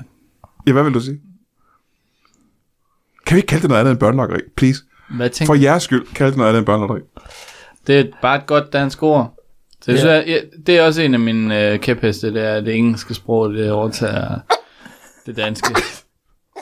Ja, 0.66 0.72
hvad 0.72 0.82
vil 0.82 0.94
du 0.94 1.00
sige? 1.00 1.20
Kan 3.26 3.34
vi 3.34 3.38
ikke 3.38 3.46
kalde 3.46 3.62
det 3.62 3.68
noget 3.68 3.80
andet 3.80 3.92
end 3.92 4.00
børnelokkeri? 4.00 4.40
Please. 4.56 4.82
hvad 5.16 5.30
tænker 5.30 5.54
For 5.54 5.60
jeres 5.62 5.82
skyld, 5.82 6.06
kald 6.14 6.28
det 6.30 6.36
noget 6.36 6.48
andet 6.48 6.58
end 6.58 6.66
børnelokkeri. 6.66 7.00
Det 7.86 8.00
er 8.00 8.04
bare 8.22 8.36
et 8.36 8.46
godt 8.46 8.72
dansk 8.72 9.02
ord. 9.02 9.34
Så 9.82 9.90
jeg 9.92 9.94
Ja. 10.04 10.22
synes, 10.22 10.34
jeg, 10.34 10.42
det 10.66 10.78
er 10.78 10.82
også 10.86 11.02
en 11.02 11.14
af 11.14 11.20
mine 11.20 11.68
øh, 11.72 11.78
kæpheste, 11.78 12.34
det 12.34 12.42
er 12.44 12.54
at 12.54 12.64
det 12.66 12.74
engelske 12.74 13.14
sprog, 13.14 13.52
det 13.54 13.70
overtager 13.72 14.38
det 15.26 15.36
danske. 15.36 15.74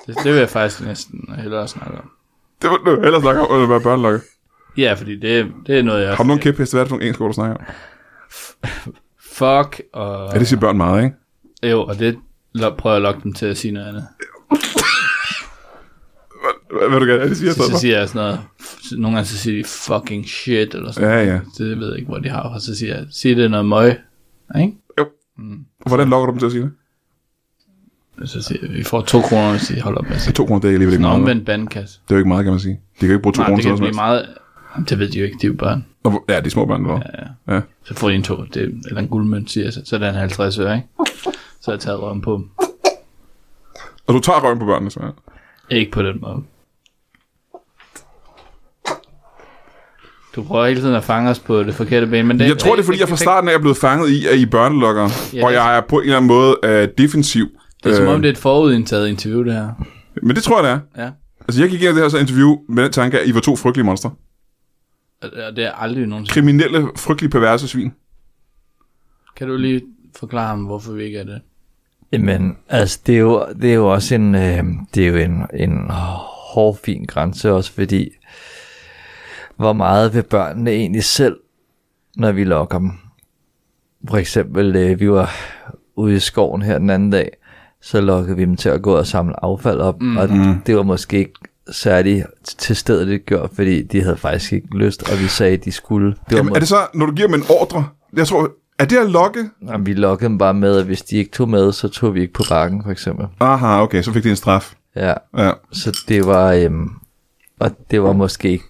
Det, 0.06 0.16
det 0.24 0.32
vil 0.32 0.38
jeg 0.38 0.48
faktisk 0.48 0.80
næsten 0.86 1.34
hellere 1.38 1.68
snakke 1.68 1.92
om. 1.98 2.10
Det 2.62 2.70
vil 2.70 2.78
du 2.96 3.00
hellere 3.02 3.20
snakke 3.20 3.40
om, 3.40 3.62
at 3.62 3.68
være 3.68 3.80
børnelokker. 3.80 4.20
Ja, 4.76 4.92
fordi 4.92 5.16
det, 5.20 5.46
det 5.66 5.78
er 5.78 5.82
noget, 5.82 6.02
jeg... 6.02 6.10
Har 6.16 6.24
du 6.24 6.26
nogen 6.26 6.40
kæpheste? 6.42 6.74
Hvad 6.74 6.80
er 6.80 6.84
det 6.84 6.88
for 6.88 6.96
nogle 6.96 7.04
engelske 7.04 7.22
ord, 7.24 7.30
du 7.30 7.34
snakker 7.34 7.56
om? 7.56 7.62
Fuck, 9.20 9.82
og... 9.92 10.30
Ja, 10.32 10.38
det 10.38 10.48
siger 10.48 10.60
børn 10.60 10.76
meget, 10.76 11.04
ikke? 11.04 11.16
Jo, 11.72 11.84
og 11.84 11.98
det 11.98 12.18
prøver 12.78 12.94
jeg 12.94 12.96
at 12.96 13.02
lokke 13.02 13.20
dem 13.24 13.32
til 13.32 13.46
at 13.46 13.58
sige 13.58 13.72
noget 13.72 13.86
andet. 13.88 14.06
Hvad, 16.72 17.00
du 17.00 17.06
gerne? 17.06 17.22
Ja, 17.22 17.28
det 17.28 17.36
siger 17.36 17.52
Så, 17.52 17.62
så 17.62 17.78
siger 17.78 17.98
jeg 17.98 18.08
sådan 18.08 18.18
noget... 18.26 18.40
Nogle 19.00 19.16
gange 19.16 19.28
så 19.28 19.38
siger 19.38 19.62
de 19.62 19.68
fucking 19.68 20.26
shit, 20.28 20.74
eller 20.74 20.92
sådan 20.92 21.10
Ja, 21.10 21.24
ja. 21.32 21.40
Det 21.58 21.78
ved 21.80 21.88
jeg 21.88 21.98
ikke, 21.98 22.08
hvor 22.08 22.18
de 22.18 22.28
har. 22.28 22.40
Og 22.40 22.60
så 22.60 22.76
siger 22.76 22.96
jeg, 22.96 23.06
sig 23.10 23.36
det 23.36 23.44
er 23.44 23.48
noget 23.48 23.66
møg. 23.66 23.96
Ikke? 24.60 24.72
Hvordan 25.86 26.08
lokker 26.08 26.26
du 26.26 26.30
dem 26.32 26.38
til 26.38 26.46
at 26.46 26.52
sige 26.52 26.62
det? 28.18 28.28
Så 28.30 28.42
siger 28.42 28.58
jeg, 28.62 28.70
vi 28.74 28.82
får 28.82 29.00
to 29.00 29.20
kroner, 29.20 29.50
hvis 29.50 29.68
de 29.68 29.80
holder 29.80 29.98
op 30.00 30.04
med 30.06 30.14
at 30.14 30.20
sige. 30.20 30.32
to 30.32 30.46
kroner, 30.46 30.60
det 30.60 30.68
er 30.68 30.72
alligevel 30.72 30.92
ikke 30.94 30.96
En 31.00 31.02
meget. 31.02 31.20
omvendt 31.20 31.46
bandkasse. 31.46 32.00
Det 32.08 32.10
er 32.10 32.16
jo 32.16 32.18
ikke 32.18 32.28
meget, 32.28 32.44
kan 32.44 32.52
man 32.52 32.60
sige. 32.60 32.74
De 32.74 32.80
kan 32.98 33.08
jo 33.08 33.12
ikke 33.14 33.22
bruge 33.22 33.32
to 33.32 33.40
Nej, 33.40 33.46
kroner 33.46 33.56
det 33.56 33.62
til 33.62 33.70
kan 33.70 33.78
noget 33.80 33.94
som 33.96 34.02
blive 34.04 34.16
helst. 34.18 34.36
meget... 34.36 34.36
Jamen, 34.74 34.86
det 34.88 34.98
ved 34.98 35.08
de 35.08 35.18
jo 35.18 35.24
ikke, 35.24 35.38
de 35.42 35.46
er 35.46 35.50
jo 35.50 35.56
børn. 35.58 35.84
Hvor- 36.02 36.24
Ja, 36.28 36.40
de 36.40 36.46
er 36.46 36.50
små 36.50 36.64
børn, 36.66 36.80
eller 36.86 37.00
ja. 37.48 37.54
ja. 37.54 37.60
Så 37.84 37.94
får 37.94 38.08
de 38.08 38.14
en 38.14 38.22
to, 38.22 38.44
det, 38.54 38.62
eller 38.88 39.00
en 39.00 39.08
guldmønt, 39.08 39.50
siger 39.50 39.64
jeg, 39.64 39.72
så, 39.72 39.80
så 39.84 39.96
er 39.96 40.00
det 40.00 40.08
en 40.08 40.14
50 40.14 40.58
øre, 40.58 40.74
ikke? 40.76 40.88
Så 41.60 41.64
har 41.64 41.72
jeg 41.72 41.80
taget 41.80 42.00
røven 42.00 42.20
på 42.20 42.32
dem. 42.36 42.48
Og 44.06 44.14
du 44.14 44.20
tager 44.20 44.40
røven 44.44 44.58
på 44.58 44.64
børnene, 44.66 44.90
så 44.90 45.00
ja. 45.02 45.76
Ikke 45.76 45.90
på 45.90 46.02
den 46.02 46.18
måde. 46.20 46.42
Du 50.36 50.42
prøver 50.42 50.66
hele 50.66 50.80
tiden 50.80 50.94
at 50.94 51.04
fange 51.04 51.30
os 51.30 51.38
på 51.38 51.62
det 51.62 51.74
forkerte 51.74 52.06
ben, 52.06 52.26
men 52.26 52.38
det, 52.38 52.48
Jeg 52.48 52.58
tror, 52.58 52.74
det 52.74 52.82
er, 52.82 52.84
fordi 52.84 53.00
jeg 53.00 53.08
fra 53.08 53.16
starten 53.16 53.50
af 53.50 53.54
er 53.54 53.58
blevet 53.58 53.76
fanget 53.76 54.10
i, 54.10 54.26
at 54.26 54.38
I 54.38 54.42
er 54.42 54.46
børnelokker, 54.46 55.08
Ja, 55.34 55.46
og 55.46 55.52
jeg 55.52 55.76
er 55.76 55.80
på 55.80 55.96
en 55.96 56.02
eller 56.02 56.16
anden 56.16 56.28
måde 56.28 56.56
uh, 56.64 56.88
defensiv. 56.98 57.48
Det 57.84 57.92
er 57.92 57.96
som 57.96 58.04
Øh, 58.04 58.14
om, 58.14 58.22
det 58.22 58.28
er 58.28 58.32
et 58.32 58.38
forudindtaget 58.38 59.08
interview, 59.08 59.44
det 59.44 59.52
her. 59.52 59.68
Men 60.22 60.36
det 60.36 60.44
tror 60.44 60.64
jeg, 60.64 60.64
det 60.64 60.82
er. 60.96 61.04
Ja. 61.04 61.10
Altså, 61.40 61.62
jeg 61.62 61.70
gik 61.70 61.82
ind 61.82 61.90
i 61.90 61.94
det 61.94 62.02
her 62.02 62.08
så 62.08 62.18
interview 62.18 62.56
med 62.68 62.84
den 62.84 62.92
tanke, 62.92 63.20
at 63.20 63.28
I 63.28 63.34
var 63.34 63.40
to 63.40 63.56
frygtelige 63.56 63.84
monstre. 63.86 64.10
Og 65.22 65.56
det 65.56 65.64
er 65.64 65.72
aldrig 65.72 66.06
nogensinde. 66.06 66.34
Kriminelle, 66.34 66.88
frygtelige, 66.96 67.30
perverse 67.30 67.68
svin. 67.68 67.92
Kan 69.36 69.48
du 69.48 69.56
lige 69.56 69.82
forklare 70.16 70.46
ham, 70.46 70.64
hvorfor 70.64 70.92
vi 70.92 71.04
ikke 71.04 71.18
er 71.18 71.24
det? 71.24 71.40
Jamen, 72.12 72.56
altså, 72.68 73.00
det 73.06 73.14
er 73.14 73.18
jo, 73.18 73.46
det 73.62 73.70
er 73.70 73.74
jo 73.74 73.92
også 73.92 74.14
en, 74.14 74.34
øh, 74.34 74.64
det 74.94 75.04
er 75.04 75.08
jo 75.08 75.16
en, 75.16 75.46
en 75.54 75.86
hård, 76.52 76.78
fin 76.84 77.04
grænse 77.04 77.52
også, 77.52 77.72
fordi 77.72 78.08
hvor 79.60 79.72
meget 79.72 80.14
vil 80.14 80.22
børnene 80.22 80.70
egentlig 80.70 81.04
selv, 81.04 81.36
når 82.16 82.32
vi 82.32 82.44
lokker 82.44 82.78
dem? 82.78 82.90
For 84.08 84.16
eksempel, 84.16 84.76
øh, 84.76 85.00
vi 85.00 85.10
var 85.10 85.30
ude 85.96 86.14
i 86.16 86.18
skoven 86.18 86.62
her 86.62 86.78
den 86.78 86.90
anden 86.90 87.10
dag, 87.10 87.30
så 87.82 88.00
lokkede 88.00 88.36
vi 88.36 88.44
dem 88.44 88.56
til 88.56 88.68
at 88.68 88.82
gå 88.82 88.94
og 88.96 89.06
samle 89.06 89.44
affald 89.44 89.80
op, 89.80 90.00
mm. 90.02 90.16
og 90.16 90.28
det 90.66 90.76
var 90.76 90.82
måske 90.82 91.18
ikke 91.18 91.32
særlig 91.70 92.24
til 92.44 92.76
stedet 92.76 93.08
det 93.08 93.26
gjort, 93.26 93.50
fordi 93.54 93.82
de 93.82 94.02
havde 94.02 94.16
faktisk 94.16 94.52
ikke 94.52 94.76
lyst, 94.76 95.12
og 95.12 95.18
vi 95.18 95.26
sagde, 95.26 95.52
at 95.54 95.64
de 95.64 95.72
skulle. 95.72 96.14
Det 96.30 96.36
Jamen, 96.36 96.54
er 96.54 96.58
det 96.58 96.68
så, 96.68 96.76
når 96.94 97.06
du 97.06 97.12
giver 97.12 97.28
dem 97.28 97.34
en 97.34 97.44
ordre? 97.60 97.86
Jeg 98.16 98.26
tror, 98.26 98.50
er 98.78 98.84
det 98.84 98.96
at 98.96 99.10
lokke? 99.10 99.50
Jamen, 99.68 99.86
vi 99.86 99.94
lokkede 99.94 100.28
dem 100.28 100.38
bare 100.38 100.54
med, 100.54 100.76
at 100.76 100.84
hvis 100.84 101.02
de 101.02 101.16
ikke 101.16 101.30
tog 101.30 101.48
med, 101.48 101.72
så 101.72 101.88
tog 101.88 102.14
vi 102.14 102.20
ikke 102.20 102.32
på 102.32 102.42
bakken, 102.48 102.82
for 102.82 102.90
eksempel. 102.90 103.26
Aha, 103.40 103.82
okay, 103.82 104.02
så 104.02 104.12
fik 104.12 104.24
de 104.24 104.30
en 104.30 104.36
straf. 104.36 104.74
Ja, 104.96 105.14
Ja. 105.38 105.50
så 105.72 105.98
det 106.08 106.26
var, 106.26 106.52
øhm, 106.52 106.90
og 107.60 107.70
det 107.90 108.02
var 108.02 108.12
måske 108.12 108.50
ikke, 108.50 108.64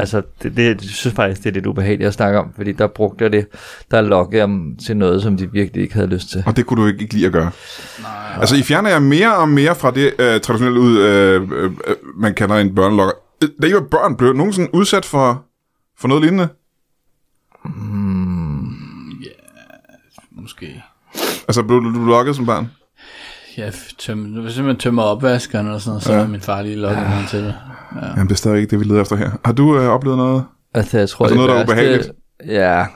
altså 0.00 0.22
det, 0.42 0.56
det, 0.56 0.64
jeg 0.66 0.76
synes 0.80 1.14
faktisk, 1.14 1.44
det 1.44 1.50
er 1.50 1.54
lidt 1.54 1.66
ubehageligt 1.66 2.08
at 2.08 2.14
snakke 2.14 2.38
om, 2.38 2.52
fordi 2.56 2.72
der 2.72 2.86
brugte 2.86 3.24
jeg 3.24 3.32
det, 3.32 3.46
der 3.90 4.00
lokkede 4.00 4.38
jeg 4.40 4.48
dem 4.48 4.76
til 4.76 4.96
noget, 4.96 5.22
som 5.22 5.36
de 5.36 5.52
virkelig 5.52 5.82
ikke 5.82 5.94
havde 5.94 6.06
lyst 6.06 6.28
til. 6.30 6.42
Og 6.46 6.56
det 6.56 6.66
kunne 6.66 6.82
du 6.82 6.86
ikke, 6.86 7.00
ikke 7.02 7.14
lide 7.14 7.26
at 7.26 7.32
gøre. 7.32 7.50
Nej. 8.02 8.10
Altså, 8.40 8.56
I 8.56 8.62
fjerner 8.62 8.90
jer 8.90 8.98
mere 8.98 9.36
og 9.36 9.48
mere 9.48 9.74
fra 9.74 9.90
det 9.90 10.12
øh, 10.18 10.40
traditionelle 10.40 10.80
ud, 10.80 10.98
øh, 10.98 11.42
øh, 11.52 11.70
man 12.16 12.34
kalder 12.34 12.54
en 12.54 12.74
børnelokker. 12.74 13.12
Da 13.62 13.66
I 13.66 13.74
var 13.74 13.80
børn, 13.90 14.16
blev 14.16 14.32
nogen 14.32 14.52
sådan 14.52 14.70
udsat 14.72 15.04
for, 15.04 15.44
for 15.98 16.08
noget 16.08 16.22
lignende? 16.22 16.48
Måske. 20.32 20.82
Altså, 21.48 21.62
blev 21.62 21.80
du, 21.82 21.94
du 21.94 22.04
lokket 22.04 22.36
som 22.36 22.46
barn? 22.46 22.70
Jeg 23.56 23.72
tømmer, 23.98 24.40
hvis 24.42 24.58
man 24.58 24.76
tømmer 24.76 25.02
opvaskeren 25.02 25.68
og 25.68 25.80
sådan 25.80 25.90
noget, 25.90 26.02
så 26.02 26.12
Ja. 26.12 26.18
er 26.18 26.26
min 26.28 26.40
far 26.40 26.62
lige 26.62 26.76
lukket 26.76 27.02
mig 27.02 27.26
til 27.30 27.38
det. 27.44 27.54
Jamen, 28.02 28.26
det 28.26 28.32
er 28.32 28.36
stadig 28.36 28.56
ikke 28.60 28.70
det, 28.70 28.80
vi 28.80 28.84
leder 28.84 29.00
efter 29.00 29.16
her. 29.16 29.30
Har 29.44 29.52
du 29.52 29.78
øh, 29.78 29.88
oplevet 29.88 30.18
noget? 30.18 30.44
Altså, 30.74 30.98
jeg 30.98 31.08
tror, 31.08 31.24
Altså 31.24 31.34
det 31.42 31.46
noget, 31.48 31.50
der 31.50 31.56
er 31.60 31.64
ubehageligt? 31.64 32.10
Ja, 32.46 32.86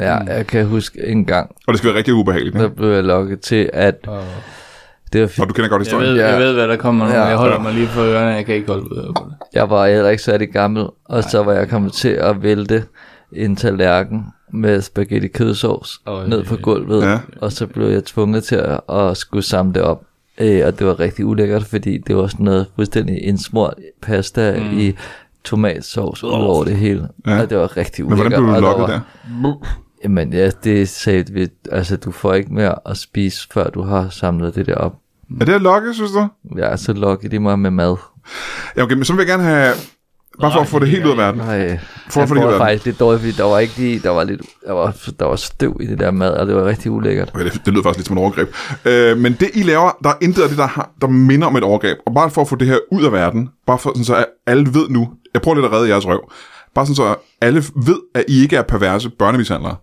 ja, 0.00 0.16
jeg 0.16 0.46
kan 0.46 0.66
huske 0.66 1.06
en 1.06 1.24
gang, 1.24 1.50
Og 1.66 1.72
det 1.72 1.78
skal 1.78 1.88
være 1.88 1.98
rigtig 1.98 2.14
ubehageligt. 2.14 2.54
der 2.56 2.62
Ja? 2.62 2.68
blev 2.68 2.88
jeg 2.90 3.04
lokket 3.04 3.40
til, 3.40 3.70
at 3.72 3.94
Og 4.06 4.22
det 5.12 5.20
var 5.20 5.26
Og 5.26 5.30
fint. 5.30 5.48
du 5.48 5.52
kender 5.54 5.68
godt 5.70 5.80
jeg, 5.80 5.84
historien. 5.86 6.10
ved, 6.14 6.16
Ja. 6.20 6.28
jeg 6.30 6.40
ved, 6.40 6.52
hvad 6.54 6.68
der 6.68 6.76
kommer 6.76 7.06
nu. 7.06 7.12
Ja. 7.12 7.22
Jeg 7.24 7.36
holder 7.36 7.54
Ja. 7.56 7.62
mig 7.62 7.74
lige 7.74 7.86
for 7.86 8.02
ørerne, 8.02 8.28
jeg 8.30 8.46
kan 8.46 8.54
ikke 8.54 8.68
holde 8.68 8.82
ud 8.84 9.12
på 9.16 9.24
det. 9.28 9.34
Jeg 9.54 9.70
var 9.70 9.86
heller 9.86 10.08
ikke 10.10 10.22
særlig 10.22 10.48
gammel, 10.52 10.86
og 11.04 11.24
så 11.24 11.42
var 11.42 11.52
jeg 11.52 11.68
kommet 11.68 11.92
til 11.92 12.08
at 12.08 12.42
vælte 12.42 12.84
en 13.32 13.56
tallerken 13.56 14.24
med 14.52 14.80
spaghetti 14.80 15.28
kødsovs 15.28 15.98
Øj. 16.06 16.26
ned 16.26 16.44
på 16.44 16.56
gulvet, 16.56 17.02
Ja. 17.02 17.18
og 17.40 17.52
så 17.52 17.66
blev 17.66 17.86
jeg 17.88 18.04
tvunget 18.04 18.44
til 18.44 18.56
at, 18.56 18.80
at 18.90 19.16
skulle 19.16 19.42
samle 19.42 19.74
det 19.74 19.82
op. 19.82 20.02
Øh, 20.40 20.66
og 20.66 20.78
det 20.78 20.86
var 20.86 21.00
rigtig 21.00 21.26
ulækkert, 21.26 21.64
fordi 21.64 21.98
det 21.98 22.16
var 22.16 22.26
sådan 22.26 22.44
noget 22.44 22.66
fuldstændig 22.76 23.22
indsmurt 23.24 23.74
pasta 24.02 24.56
mm. 24.58 24.78
i 24.78 24.92
tomatsovs 25.44 26.24
ud 26.24 26.30
over 26.30 26.64
det 26.64 26.76
hele. 26.76 27.08
Ja. 27.26 27.42
Og 27.42 27.50
det 27.50 27.58
var 27.58 27.76
rigtig 27.76 28.04
Men 28.04 28.12
ulækkert. 28.12 28.42
hvordan 28.42 28.60
blev 28.62 28.70
du 28.70 28.78
lokket 28.78 28.82
var- 28.82 29.04
der? 29.42 29.66
Jamen 30.04 30.32
ja, 30.32 30.50
det 30.64 30.88
sagde 30.88 31.32
vi, 31.32 31.48
altså 31.72 31.96
du 31.96 32.10
får 32.10 32.34
ikke 32.34 32.54
mere 32.54 32.74
at 32.86 32.96
spise, 32.96 33.48
før 33.54 33.70
du 33.70 33.82
har 33.82 34.08
samlet 34.08 34.54
det 34.54 34.66
der 34.66 34.74
op. 34.74 34.94
Er 35.40 35.44
det 35.44 35.52
at 35.52 35.62
lokke, 35.62 35.94
synes 35.94 36.10
du? 36.12 36.28
Ja, 36.56 36.76
så 36.76 36.92
lokkede 36.92 37.30
de 37.32 37.38
mig 37.38 37.58
med 37.58 37.70
mad. 37.70 37.96
Ja, 38.76 38.82
okay, 38.82 38.94
men 38.94 39.04
så 39.04 39.12
vil 39.12 39.20
jeg 39.20 39.26
gerne 39.26 39.42
have... 39.42 39.74
Bare 40.40 40.52
for 40.52 40.60
at 40.60 40.68
få 40.68 40.78
det 40.78 40.88
helt 40.88 41.04
ud 41.06 41.10
af 41.10 41.16
verden. 41.16 41.40
Nej, 41.40 41.78
For 42.10 42.22
at 42.22 42.28
få 42.28 42.34
det 42.34 42.42
helt 42.42 42.48
ud 42.48 42.52
af 42.54 42.58
verden. 42.58 42.60
faktisk 42.60 42.84
lidt 42.84 43.00
dårligt, 43.00 43.20
fordi 43.22 43.32
der 43.32 43.44
var 43.44 43.58
ikke 43.58 43.76
lige, 43.76 43.98
der 43.98 44.10
var 44.10 44.24
lidt, 44.24 44.40
der 44.66 44.72
var, 44.72 44.96
der 45.18 45.24
var 45.24 45.36
støv 45.36 45.76
i 45.80 45.86
det 45.86 45.98
der 45.98 46.10
mad, 46.10 46.30
og 46.30 46.46
det 46.46 46.56
var 46.56 46.64
rigtig 46.64 46.90
ulækkert. 46.90 47.30
Okay, 47.34 47.44
det, 47.44 47.52
det 47.64 47.72
lyder 47.72 47.82
faktisk 47.82 47.98
lidt 47.98 48.06
som 48.08 48.16
et 48.16 48.20
overgreb. 48.20 48.48
Øh, 48.84 49.18
men 49.18 49.32
det, 49.40 49.50
I 49.54 49.62
laver, 49.62 49.90
der 50.04 50.10
er 50.10 50.14
intet 50.22 50.42
af 50.42 50.48
det, 50.48 50.58
der, 50.58 50.66
har, 50.66 50.90
der 51.00 51.06
minder 51.06 51.46
om 51.46 51.56
et 51.56 51.62
overgreb. 51.62 51.98
Og 52.06 52.14
bare 52.14 52.30
for 52.30 52.40
at 52.42 52.48
få 52.48 52.56
det 52.56 52.66
her 52.68 52.78
ud 52.92 53.04
af 53.04 53.12
verden, 53.12 53.48
bare 53.66 53.78
for, 53.78 53.90
sådan, 53.90 54.04
så 54.04 54.24
alle 54.46 54.66
ved 54.74 54.88
nu, 54.88 55.08
jeg 55.34 55.42
prøver 55.42 55.54
lidt 55.54 55.66
at 55.66 55.72
redde 55.72 55.88
jeres 55.88 56.06
røv, 56.06 56.30
bare 56.74 56.86
sådan, 56.86 56.96
så 56.96 57.16
alle 57.40 57.62
ved, 57.86 57.98
at 58.14 58.24
I 58.28 58.42
ikke 58.42 58.56
er 58.56 58.62
perverse 58.62 59.10
børnemishandlere. 59.10 59.76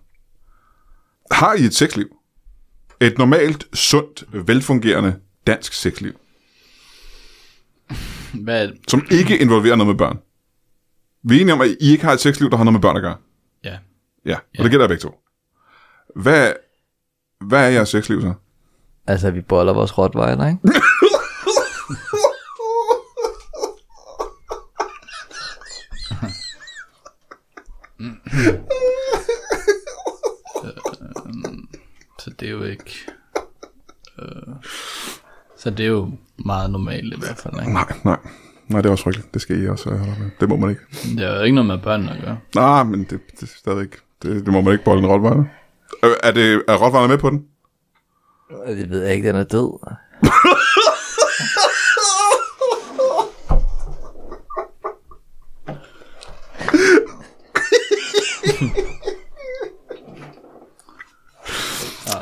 Har 1.30 1.54
I 1.54 1.60
et 1.64 1.74
sexliv? 1.74 2.06
Et 3.00 3.18
normalt, 3.18 3.66
sundt, 3.74 4.24
velfungerende 4.46 5.14
dansk 5.46 5.72
sexliv, 5.72 6.12
Hvad 8.34 8.68
som 8.88 9.06
ikke 9.10 9.38
involverer 9.38 9.76
noget 9.76 9.88
med 9.88 9.98
børn. 9.98 10.18
Vi 11.22 11.36
er 11.36 11.40
enige 11.40 11.52
om, 11.54 11.60
at 11.60 11.68
I 11.80 11.90
ikke 11.92 12.04
har 12.04 12.12
et 12.12 12.20
sexliv, 12.20 12.50
der 12.50 12.56
har 12.56 12.64
noget 12.64 12.72
med 12.72 12.80
børn 12.80 12.96
at 12.96 13.02
gøre. 13.02 13.16
Ja. 13.64 13.78
Ja, 14.26 14.36
og 14.58 14.64
det 14.64 14.70
gælder 14.70 14.88
begge 14.88 15.00
to. 15.00 15.14
Hvad, 16.16 16.52
hvad 17.40 17.64
er 17.64 17.68
jeres 17.68 17.88
sexliv 17.88 18.20
så? 18.20 18.34
Altså, 19.06 19.30
vi 19.30 19.40
boller 19.40 19.72
vores 19.72 19.98
rottweiler, 19.98 20.48
ikke? 20.48 20.58
Så 32.18 32.30
det 32.40 32.48
er 32.48 32.52
jo 32.52 32.62
ikke... 32.62 32.90
Øh, 34.18 34.54
så 35.56 35.70
det 35.70 35.86
er 35.86 35.90
jo 35.90 36.10
meget 36.44 36.70
normalt 36.70 37.14
i 37.14 37.18
hvert 37.18 37.38
fald, 37.38 37.54
ikke? 37.60 37.72
Nej, 37.72 37.98
nej. 38.04 38.18
Nej, 38.72 38.80
det 38.80 38.86
er 38.88 38.90
også 38.90 39.04
frygteligt. 39.04 39.34
Det 39.34 39.42
skal 39.42 39.62
I 39.62 39.68
også 39.68 39.90
øh, 39.90 39.98
holde 39.98 40.14
med. 40.22 40.30
Det 40.40 40.48
må 40.48 40.56
man 40.56 40.70
ikke. 40.70 40.82
Det 41.16 41.24
er 41.26 41.36
jo 41.36 41.42
ikke 41.42 41.54
noget 41.54 41.66
med 41.66 41.78
børnene 41.78 42.10
at 42.10 42.22
gøre. 42.24 42.38
Nej, 42.54 42.82
men 42.82 43.00
det, 43.00 43.20
det 43.40 43.42
er 43.42 43.46
stadig 43.58 43.82
ikke. 43.82 43.96
Det, 44.22 44.44
det 44.46 44.52
må 44.52 44.60
man 44.60 44.72
ikke 44.72 44.84
bolde 44.84 45.02
en 45.02 45.06
rottweiler. 45.08 45.44
Øh, 46.04 46.10
Er, 46.22 46.30
det, 46.32 46.62
er 46.68 46.74
rottweiler 46.76 47.08
med 47.08 47.18
på 47.18 47.30
den? 47.30 47.44
Det 48.66 48.90
ved 48.90 49.02
jeg 49.04 49.14
ikke, 49.14 49.28
den 49.28 49.36
er 49.36 49.44
død. 49.44 49.78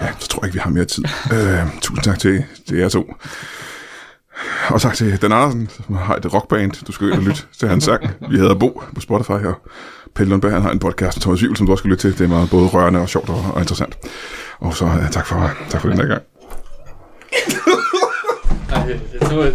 Ja, 0.01 0.12
så 0.18 0.28
tror 0.28 0.42
jeg 0.42 0.48
ikke, 0.48 0.55
vi 0.55 0.59
har 0.61 0.70
mere 0.70 0.84
tid. 0.84 1.05
Øh, 1.32 1.80
tusind 1.80 2.05
tak 2.05 2.18
til, 2.18 2.44
til 2.68 2.76
jer 2.78 2.88
to. 2.88 3.14
Og 4.71 4.81
tak 4.81 4.95
til 4.95 5.23
Dan 5.23 5.33
Andersen, 5.33 5.68
som 5.87 5.97
har 5.97 6.14
et 6.14 6.35
rockband. 6.35 6.87
Du 6.87 6.93
skal 6.93 7.07
ind 7.07 7.16
og 7.16 7.23
lytte 7.23 7.43
til 7.59 7.68
hans 7.68 7.85
sang. 7.85 8.11
Vi 8.31 8.37
hedder 8.37 8.55
Bo 8.55 8.83
på 8.95 9.01
Spotify 9.01 9.31
her. 9.31 9.61
Pelle 10.14 10.31
Lundberg, 10.31 10.53
han 10.53 10.62
har 10.62 10.71
en 10.71 10.79
podcast 10.79 11.16
med 11.16 11.23
Thomas 11.23 11.43
Juhl, 11.43 11.57
som 11.57 11.66
du 11.66 11.73
også 11.73 11.83
skal 11.83 11.91
lytte 11.91 12.09
til. 12.09 12.18
Det 12.18 12.25
er 12.25 12.29
meget 12.29 12.51
både 12.51 12.66
rørende 12.66 13.01
og 13.01 13.09
sjovt 13.09 13.29
og, 13.29 13.45
og 13.55 13.61
interessant. 13.61 13.99
Og 14.59 14.75
så 14.75 14.85
uh, 14.85 15.11
tak 15.11 15.27
for, 15.27 15.51
tak 15.68 15.81
for 15.81 15.89
den 15.89 15.99
her 15.99 16.07
gang. 16.07 16.23
Det 19.12 19.21
tog 19.21 19.47
en 19.47 19.55